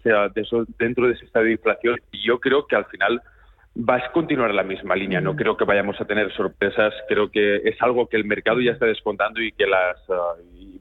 dentro 0.79 1.07
de 1.07 1.15
ese 1.15 1.25
estado 1.25 1.47
de 1.47 1.53
inflación 1.53 1.97
y 2.13 2.25
yo 2.25 2.39
creo 2.39 2.67
que 2.67 2.77
al 2.77 2.85
final 2.87 3.21
va 3.77 3.97
a 3.97 4.13
continuar 4.13 4.55
la 4.55 4.63
misma 4.63 4.95
línea. 4.95 5.21
No 5.21 5.35
creo 5.35 5.57
que 5.57 5.65
vayamos 5.65 6.01
a 6.01 6.05
tener 6.05 6.33
sorpresas. 6.35 6.95
Creo 7.09 7.31
que 7.31 7.57
es 7.57 7.81
algo 7.83 8.09
que 8.09 8.17
el 8.17 8.25
mercado 8.25 8.61
ya 8.61 8.73
está 8.73 8.87
descontando 8.87 9.41
y 9.41 9.53
que 9.53 9.67
las 9.67 9.97
ah, 10.09 10.35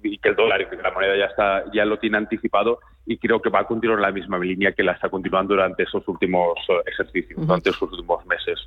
y 0.03 0.17
que 0.17 0.30
el 0.30 0.36
dólar 0.36 0.61
y 0.61 0.65
que 0.67 0.75
la 0.75 0.91
moneda 0.91 1.17
ya 1.17 1.25
está 1.25 1.63
ya 1.73 1.86
lo 1.86 1.97
tiene 1.97 2.17
anticipado 2.17 2.80
y 3.06 3.18
creo 3.18 3.41
que 3.41 3.50
va 3.50 3.62
a 3.62 3.64
continuar 3.66 4.00
la 4.00 4.12
misma 4.12 4.38
línea 4.38 4.72
que 4.72 4.84
la 4.84 4.91
está 4.91 5.10
continuando 5.10 5.56
durante 5.56 5.84
esos 5.84 6.08
últimos 6.08 6.58
eh, 6.70 6.74
ejercicios, 6.86 7.39
durante 7.39 7.72
esos 7.72 7.91
últimos 7.91 8.26
meses. 8.26 8.60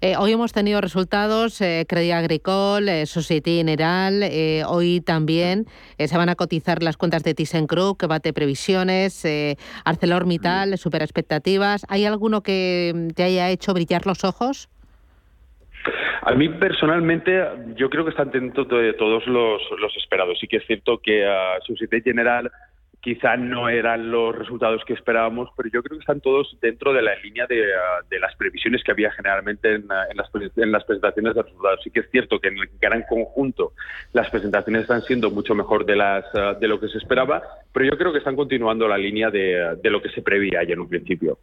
Eh, 0.00 0.16
hoy 0.16 0.32
hemos 0.32 0.52
tenido 0.52 0.80
resultados, 0.80 1.60
eh, 1.60 1.84
Credit 1.88 2.12
Agricole, 2.12 3.06
Society 3.06 3.56
General, 3.56 4.22
hoy 4.68 5.00
también 5.00 5.66
se 5.98 6.16
van 6.16 6.28
a 6.28 6.36
cotizar 6.36 6.82
las 6.82 6.96
cuentas 6.96 7.24
de 7.24 7.34
ThyssenKrupp, 7.34 7.98
que 7.98 8.06
bate 8.06 8.32
previsiones, 8.32 9.26
ArcelorMittal, 9.84 10.78
super 10.78 11.02
expectativas. 11.02 11.84
¿Hay 11.88 12.04
alguno 12.04 12.42
que 12.42 13.08
te 13.14 13.24
haya 13.24 13.50
hecho 13.50 13.74
brillar 13.74 14.06
los 14.06 14.24
ojos? 14.24 14.68
A 16.22 16.34
mí 16.34 16.48
personalmente, 16.48 17.42
yo 17.76 17.88
creo 17.88 18.04
que 18.04 18.10
están 18.10 18.30
dentro 18.30 18.64
de 18.64 18.92
todos 18.94 19.26
los, 19.26 19.62
esperados. 19.96 20.38
Sí 20.40 20.46
que 20.46 20.58
es 20.58 20.66
cierto 20.66 20.98
que 20.98 21.26
a 21.26 21.58
Societe 21.66 22.00
General 22.02 22.50
quizá 23.00 23.36
no 23.36 23.68
eran 23.68 24.10
los 24.10 24.34
resultados 24.34 24.84
que 24.84 24.92
esperábamos, 24.92 25.48
pero 25.56 25.68
yo 25.68 25.82
creo 25.82 25.98
que 25.98 26.02
están 26.02 26.20
todos 26.20 26.56
dentro 26.60 26.92
de 26.92 27.02
la 27.02 27.14
línea 27.16 27.46
de, 27.46 27.64
ah, 27.74 28.04
las 28.20 28.34
previsiones 28.36 28.82
que 28.82 28.90
había 28.90 29.10
generalmente 29.12 29.76
en, 29.76 29.90
ah, 29.90 30.06
las, 30.14 30.28
presentaciones 30.84 31.34
de 31.34 31.42
resultados. 31.42 31.80
Sí 31.84 31.90
que 31.90 32.00
es 32.00 32.10
cierto 32.10 32.40
que 32.40 32.48
en 32.48 32.58
el 32.58 32.68
gran 32.80 33.04
conjunto 33.08 33.72
las 34.12 34.28
presentaciones 34.30 34.82
están 34.82 35.02
siendo 35.02 35.30
mucho 35.30 35.54
mejor 35.54 35.86
de, 35.86 35.96
las, 35.96 36.24
ah, 36.34 36.54
de 36.58 36.68
lo 36.68 36.80
que 36.80 36.88
se 36.88 36.98
esperaba, 36.98 37.42
pero 37.78 37.92
yo 37.92 37.96
creo 37.96 38.10
que 38.10 38.18
están 38.18 38.34
continuando 38.34 38.88
la 38.88 38.98
línea 38.98 39.30
de, 39.30 39.78
lo 39.84 40.02
que 40.02 40.08
se 40.08 40.20
prevía 40.20 40.64
ya 40.66 40.72
en 40.72 40.80
un 40.80 40.88
principio. 40.88 41.38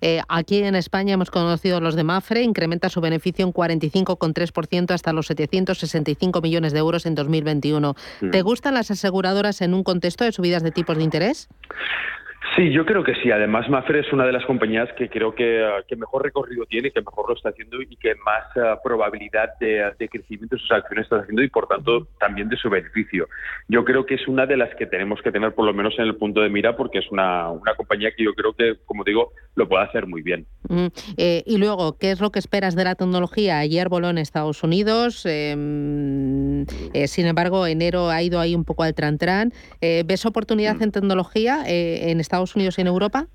Eh, 0.00 0.20
aquí 0.28 0.64
en 0.64 0.74
España 0.74 1.14
hemos 1.14 1.30
conocido 1.30 1.80
los 1.80 1.94
de 1.94 2.02
Mafre, 2.02 2.42
incrementa 2.42 2.88
su 2.88 3.00
beneficio 3.00 3.46
en 3.46 3.52
45,3% 3.52 4.90
hasta 4.90 5.12
los 5.12 5.28
765 5.28 6.40
millones 6.40 6.72
de 6.72 6.80
euros 6.80 7.06
en 7.06 7.14
2021. 7.14 7.94
¿Te 8.32 8.42
gustan 8.42 8.74
las 8.74 8.90
aseguradoras 8.90 9.62
en 9.62 9.72
un 9.72 9.84
contexto 9.84 10.24
de 10.24 10.32
subidas 10.32 10.64
de 10.64 10.72
tipos 10.72 10.96
de 10.96 11.04
interés? 11.04 11.48
Sí, 12.56 12.72
yo 12.72 12.84
creo 12.86 13.04
que 13.04 13.14
sí. 13.16 13.30
Además, 13.30 13.68
Mafre 13.68 14.00
es 14.00 14.12
una 14.12 14.24
de 14.24 14.32
las 14.32 14.44
compañías 14.44 14.88
que 14.96 15.08
creo 15.08 15.34
que, 15.34 15.62
que 15.86 15.96
mejor 15.96 16.22
recorrido 16.22 16.64
tiene, 16.66 16.90
que 16.90 17.00
mejor 17.00 17.28
lo 17.28 17.34
está 17.34 17.50
haciendo 17.50 17.80
y 17.82 17.96
que 17.96 18.14
más 18.16 18.44
uh, 18.56 18.82
probabilidad 18.82 19.50
de, 19.60 19.92
de, 19.98 20.08
crecimiento 20.08 20.56
de 20.56 20.62
sus 20.62 20.72
acciones 20.72 21.04
está 21.04 21.18
haciendo 21.18 21.42
y, 21.42 21.48
por 21.48 21.68
tanto, 21.68 22.08
también 22.18 22.48
de 22.48 22.56
su 22.56 22.70
beneficio. 22.70 23.28
Yo 23.68 23.84
creo 23.84 24.06
que 24.06 24.14
es 24.14 24.26
una 24.26 24.46
de 24.46 24.56
las 24.56 24.74
que 24.76 24.86
tenemos 24.86 25.20
que 25.22 25.30
tener, 25.30 25.54
por 25.54 25.66
lo 25.66 25.74
menos, 25.74 25.94
en 25.98 26.06
el 26.06 26.16
punto 26.16 26.40
de 26.40 26.48
mira, 26.48 26.76
porque 26.76 26.98
es 26.98 27.10
una, 27.10 27.50
una 27.50 27.74
compañía 27.74 28.10
que 28.16 28.24
yo 28.24 28.32
creo 28.34 28.52
que, 28.54 28.76
como 28.86 29.04
digo, 29.04 29.32
lo 29.54 29.68
puede 29.68 29.84
hacer 29.84 30.06
muy 30.06 30.22
bien. 30.22 30.46
Eh, 31.16 31.42
y 31.46 31.58
luego, 31.58 31.98
¿qué 31.98 32.10
es 32.10 32.20
lo 32.20 32.30
que 32.30 32.38
esperas 32.38 32.74
de 32.74 32.84
la 32.84 32.94
tecnología? 32.94 33.58
Ayer 33.58 33.88
voló 33.88 34.08
en 34.08 34.18
Estados 34.18 34.62
Unidos, 34.62 35.26
em, 35.26 36.62
eh, 36.94 37.06
sin 37.06 37.26
embargo, 37.26 37.66
enero 37.66 38.08
ha 38.08 38.22
ido 38.22 38.40
ahí 38.40 38.54
un 38.54 38.64
poco 38.64 38.82
al 38.84 38.94
tran-tran. 38.94 39.52
Eh, 39.80 40.04
¿Ves 40.06 40.24
oportunidad 40.26 40.76
mm. 40.76 40.82
en 40.82 40.92
tecnología 40.92 41.64
en 41.66 42.20
Estados 42.20 42.29
Unidos 42.38 42.78
y 42.78 42.82
en 42.82 42.86
Europa? 42.86 43.26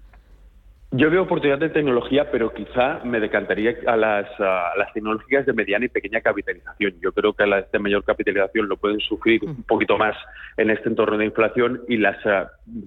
Yo 0.91 1.09
veo 1.09 1.23
oportunidad 1.23 1.59
de 1.59 1.69
tecnología, 1.69 2.31
pero 2.31 2.53
quizá 2.53 3.01
me 3.03 3.19
decantaría 3.19 3.75
a 3.85 3.97
las, 3.97 4.29
las 4.39 4.93
tecnologías 4.93 5.45
de 5.45 5.51
mediana 5.51 5.85
y 5.85 5.89
pequeña 5.89 6.21
capitalización. 6.21 6.93
Yo 7.01 7.11
creo 7.11 7.33
que 7.33 7.45
las 7.45 7.69
de 7.69 7.79
mayor 7.79 8.05
capitalización 8.05 8.69
lo 8.69 8.77
pueden 8.77 9.01
sufrir 9.01 9.43
un 9.43 9.63
poquito 9.63 9.97
más 9.97 10.15
en 10.55 10.69
este 10.69 10.87
entorno 10.87 11.17
de 11.17 11.25
inflación 11.25 11.81
y 11.89 11.97
las 11.97 12.15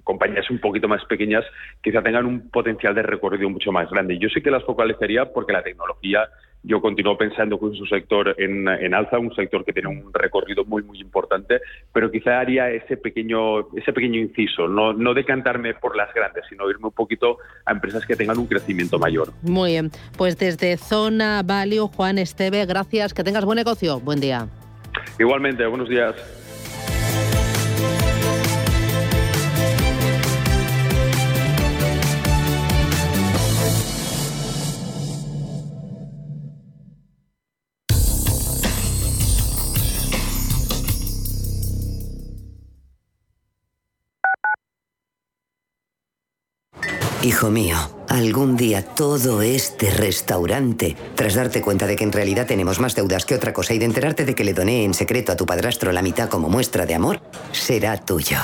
compañías 0.03 0.49
un 0.49 0.59
poquito 0.59 0.87
más 0.87 1.05
pequeñas 1.05 1.45
quizá 1.83 2.01
tengan 2.01 2.25
un 2.25 2.49
potencial 2.49 2.95
de 2.95 3.03
recorrido 3.03 3.47
mucho 3.47 3.71
más 3.71 3.87
grande. 3.91 4.17
Yo 4.17 4.29
sí 4.29 4.41
que 4.41 4.49
las 4.49 4.63
focalizaría 4.63 5.25
porque 5.31 5.53
la 5.53 5.61
tecnología 5.61 6.27
yo 6.63 6.81
continúo 6.81 7.17
pensando 7.17 7.59
que 7.59 7.67
es 7.67 7.79
un 7.79 7.87
sector 7.87 8.35
en, 8.37 8.67
en, 8.67 8.93
alza, 8.93 9.17
un 9.17 9.33
sector 9.33 9.63
que 9.63 9.73
tiene 9.73 9.89
un 9.89 10.13
recorrido 10.13 10.65
muy, 10.65 10.83
muy 10.83 10.99
importante, 10.99 11.61
pero 11.93 12.11
quizá 12.11 12.39
haría 12.39 12.69
ese 12.69 12.97
pequeño, 12.97 13.71
ese 13.77 13.93
pequeño 13.93 14.19
inciso, 14.19 14.67
no, 14.67 14.93
no 14.93 15.13
decantarme 15.13 15.73
por 15.75 15.95
las 15.95 16.13
grandes, 16.13 16.43
sino 16.49 16.69
irme 16.69 16.87
un 16.87 16.93
poquito 16.93 17.37
a 17.65 17.71
empresas 17.71 18.05
que 18.05 18.15
tengan 18.15 18.37
un 18.37 18.47
crecimiento 18.47 18.99
mayor. 18.99 19.29
Muy 19.41 19.71
bien, 19.71 19.91
pues 20.17 20.37
desde 20.37 20.77
Zona 20.77 21.41
Value, 21.45 21.87
Juan 21.87 22.17
Esteve, 22.17 22.65
gracias, 22.65 23.13
que 23.13 23.23
tengas 23.23 23.45
buen 23.45 23.57
negocio, 23.57 23.99
buen 23.99 24.19
día. 24.19 24.47
Igualmente, 25.17 25.65
buenos 25.65 25.87
días. 25.87 26.15
Hijo 47.21 47.51
mío, 47.51 47.75
algún 48.07 48.55
día 48.55 48.81
todo 48.81 49.41
este 49.41 49.91
restaurante, 49.91 50.95
tras 51.15 51.35
darte 51.35 51.61
cuenta 51.61 51.85
de 51.85 51.97
que 51.97 52.05
en 52.05 52.13
realidad 52.13 52.47
tenemos 52.47 52.79
más 52.79 52.95
deudas 52.95 53.25
que 53.25 53.35
otra 53.35 53.51
cosa 53.51 53.73
y 53.73 53.77
de 53.77 53.83
enterarte 53.83 54.23
de 54.23 54.33
que 54.33 54.45
le 54.45 54.53
doné 54.53 54.85
en 54.85 54.93
secreto 54.93 55.33
a 55.33 55.35
tu 55.35 55.45
padrastro 55.45 55.91
la 55.91 56.01
mitad 56.01 56.29
como 56.29 56.47
muestra 56.47 56.85
de 56.85 56.95
amor, 56.95 57.21
será 57.51 57.97
tuyo. 57.97 58.37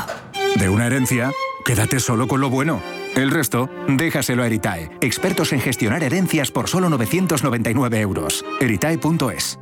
De 0.57 0.67
una 0.67 0.87
herencia, 0.87 1.31
quédate 1.63 2.01
solo 2.01 2.27
con 2.27 2.41
lo 2.41 2.49
bueno. 2.49 2.81
El 3.15 3.31
resto, 3.31 3.69
déjaselo 3.87 4.43
a 4.43 4.47
Eritae, 4.47 4.91
expertos 4.99 5.53
en 5.53 5.61
gestionar 5.61 6.03
herencias 6.03 6.51
por 6.51 6.67
solo 6.67 6.89
999 6.89 8.01
euros. 8.01 8.43
Eritae.es 8.59 9.57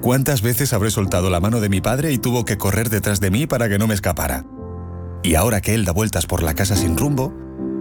¿Cuántas 0.00 0.42
veces 0.42 0.72
habré 0.72 0.90
soltado 0.90 1.30
la 1.30 1.38
mano 1.38 1.60
de 1.60 1.68
mi 1.68 1.80
padre 1.80 2.12
y 2.12 2.18
tuvo 2.18 2.44
que 2.44 2.58
correr 2.58 2.90
detrás 2.90 3.20
de 3.20 3.30
mí 3.30 3.46
para 3.46 3.68
que 3.68 3.78
no 3.78 3.86
me 3.86 3.94
escapara? 3.94 4.44
Y 5.22 5.34
ahora 5.34 5.60
que 5.60 5.74
él 5.74 5.84
da 5.84 5.92
vueltas 5.92 6.26
por 6.26 6.42
la 6.42 6.54
casa 6.54 6.76
sin 6.76 6.96
rumbo, 6.96 7.32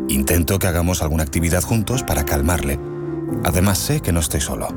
intento 0.10 0.60
que 0.60 0.68
hagamos 0.68 1.02
alguna 1.02 1.24
actividad 1.24 1.64
juntos 1.64 2.04
para 2.04 2.26
calmarle. 2.26 2.80
Además 3.44 3.78
sé 3.78 4.02
que 4.02 4.12
no 4.12 4.20
estoy 4.20 4.42
solo. 4.42 4.70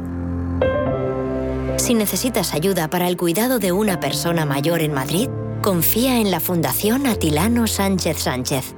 Si 1.76 1.94
necesitas 1.94 2.52
ayuda 2.52 2.90
para 2.90 3.08
el 3.08 3.16
cuidado 3.16 3.58
de 3.58 3.72
una 3.72 4.00
persona 4.00 4.44
mayor 4.44 4.82
en 4.82 4.92
Madrid, 4.92 5.28
confía 5.62 6.20
en 6.20 6.30
la 6.30 6.40
Fundación 6.40 7.06
Atilano 7.06 7.66
Sánchez 7.66 8.18
Sánchez. 8.18 8.74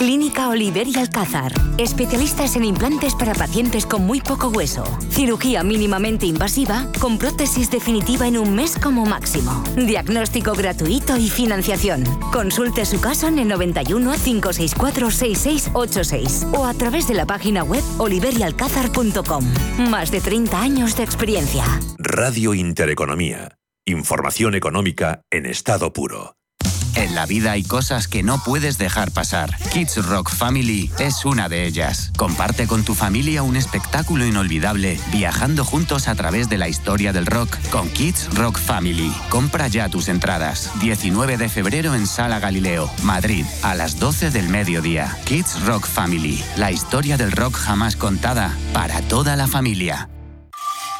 Clínica 0.00 0.48
Oliver 0.48 0.88
y 0.88 0.96
Alcázar. 0.98 1.52
Especialistas 1.76 2.56
en 2.56 2.64
implantes 2.64 3.14
para 3.14 3.34
pacientes 3.34 3.84
con 3.84 4.06
muy 4.06 4.22
poco 4.22 4.48
hueso. 4.48 4.82
Cirugía 5.10 5.62
mínimamente 5.62 6.24
invasiva 6.24 6.86
con 6.98 7.18
prótesis 7.18 7.70
definitiva 7.70 8.26
en 8.26 8.38
un 8.38 8.54
mes 8.54 8.78
como 8.78 9.04
máximo. 9.04 9.62
Diagnóstico 9.76 10.54
gratuito 10.54 11.18
y 11.18 11.28
financiación. 11.28 12.04
Consulte 12.32 12.86
su 12.86 12.98
caso 12.98 13.28
en 13.28 13.40
el 13.40 13.48
91 13.48 14.12
564 14.12 15.10
6686 15.10 16.46
o 16.54 16.64
a 16.64 16.72
través 16.72 17.06
de 17.06 17.12
la 17.12 17.26
página 17.26 17.62
web 17.62 17.84
oliverialcázar.com. 17.98 19.44
Más 19.90 20.10
de 20.10 20.22
30 20.22 20.62
años 20.62 20.96
de 20.96 21.02
experiencia. 21.02 21.66
Radio 21.98 22.54
Intereconomía. 22.54 23.58
Información 23.84 24.54
económica 24.54 25.20
en 25.30 25.44
estado 25.44 25.92
puro. 25.92 26.39
En 26.96 27.14
la 27.14 27.26
vida 27.26 27.52
hay 27.52 27.62
cosas 27.62 28.08
que 28.08 28.22
no 28.22 28.42
puedes 28.42 28.78
dejar 28.78 29.10
pasar. 29.10 29.56
Kids 29.72 30.04
Rock 30.06 30.30
Family 30.30 30.90
es 30.98 31.24
una 31.24 31.48
de 31.48 31.66
ellas. 31.66 32.12
Comparte 32.16 32.66
con 32.66 32.84
tu 32.84 32.94
familia 32.94 33.42
un 33.42 33.56
espectáculo 33.56 34.26
inolvidable, 34.26 34.98
viajando 35.12 35.64
juntos 35.64 36.08
a 36.08 36.14
través 36.14 36.48
de 36.48 36.58
la 36.58 36.68
historia 36.68 37.12
del 37.12 37.26
rock 37.26 37.56
con 37.70 37.88
Kids 37.88 38.34
Rock 38.34 38.58
Family. 38.58 39.12
Compra 39.28 39.68
ya 39.68 39.88
tus 39.88 40.08
entradas. 40.08 40.70
19 40.80 41.36
de 41.36 41.48
febrero 41.48 41.94
en 41.94 42.06
Sala 42.06 42.40
Galileo, 42.40 42.90
Madrid, 43.02 43.44
a 43.62 43.74
las 43.74 43.98
12 43.98 44.30
del 44.30 44.48
mediodía. 44.48 45.16
Kids 45.24 45.64
Rock 45.64 45.86
Family, 45.86 46.42
la 46.56 46.72
historia 46.72 47.16
del 47.16 47.32
rock 47.32 47.54
jamás 47.56 47.96
contada 47.96 48.56
para 48.72 49.00
toda 49.02 49.36
la 49.36 49.46
familia. 49.46 50.08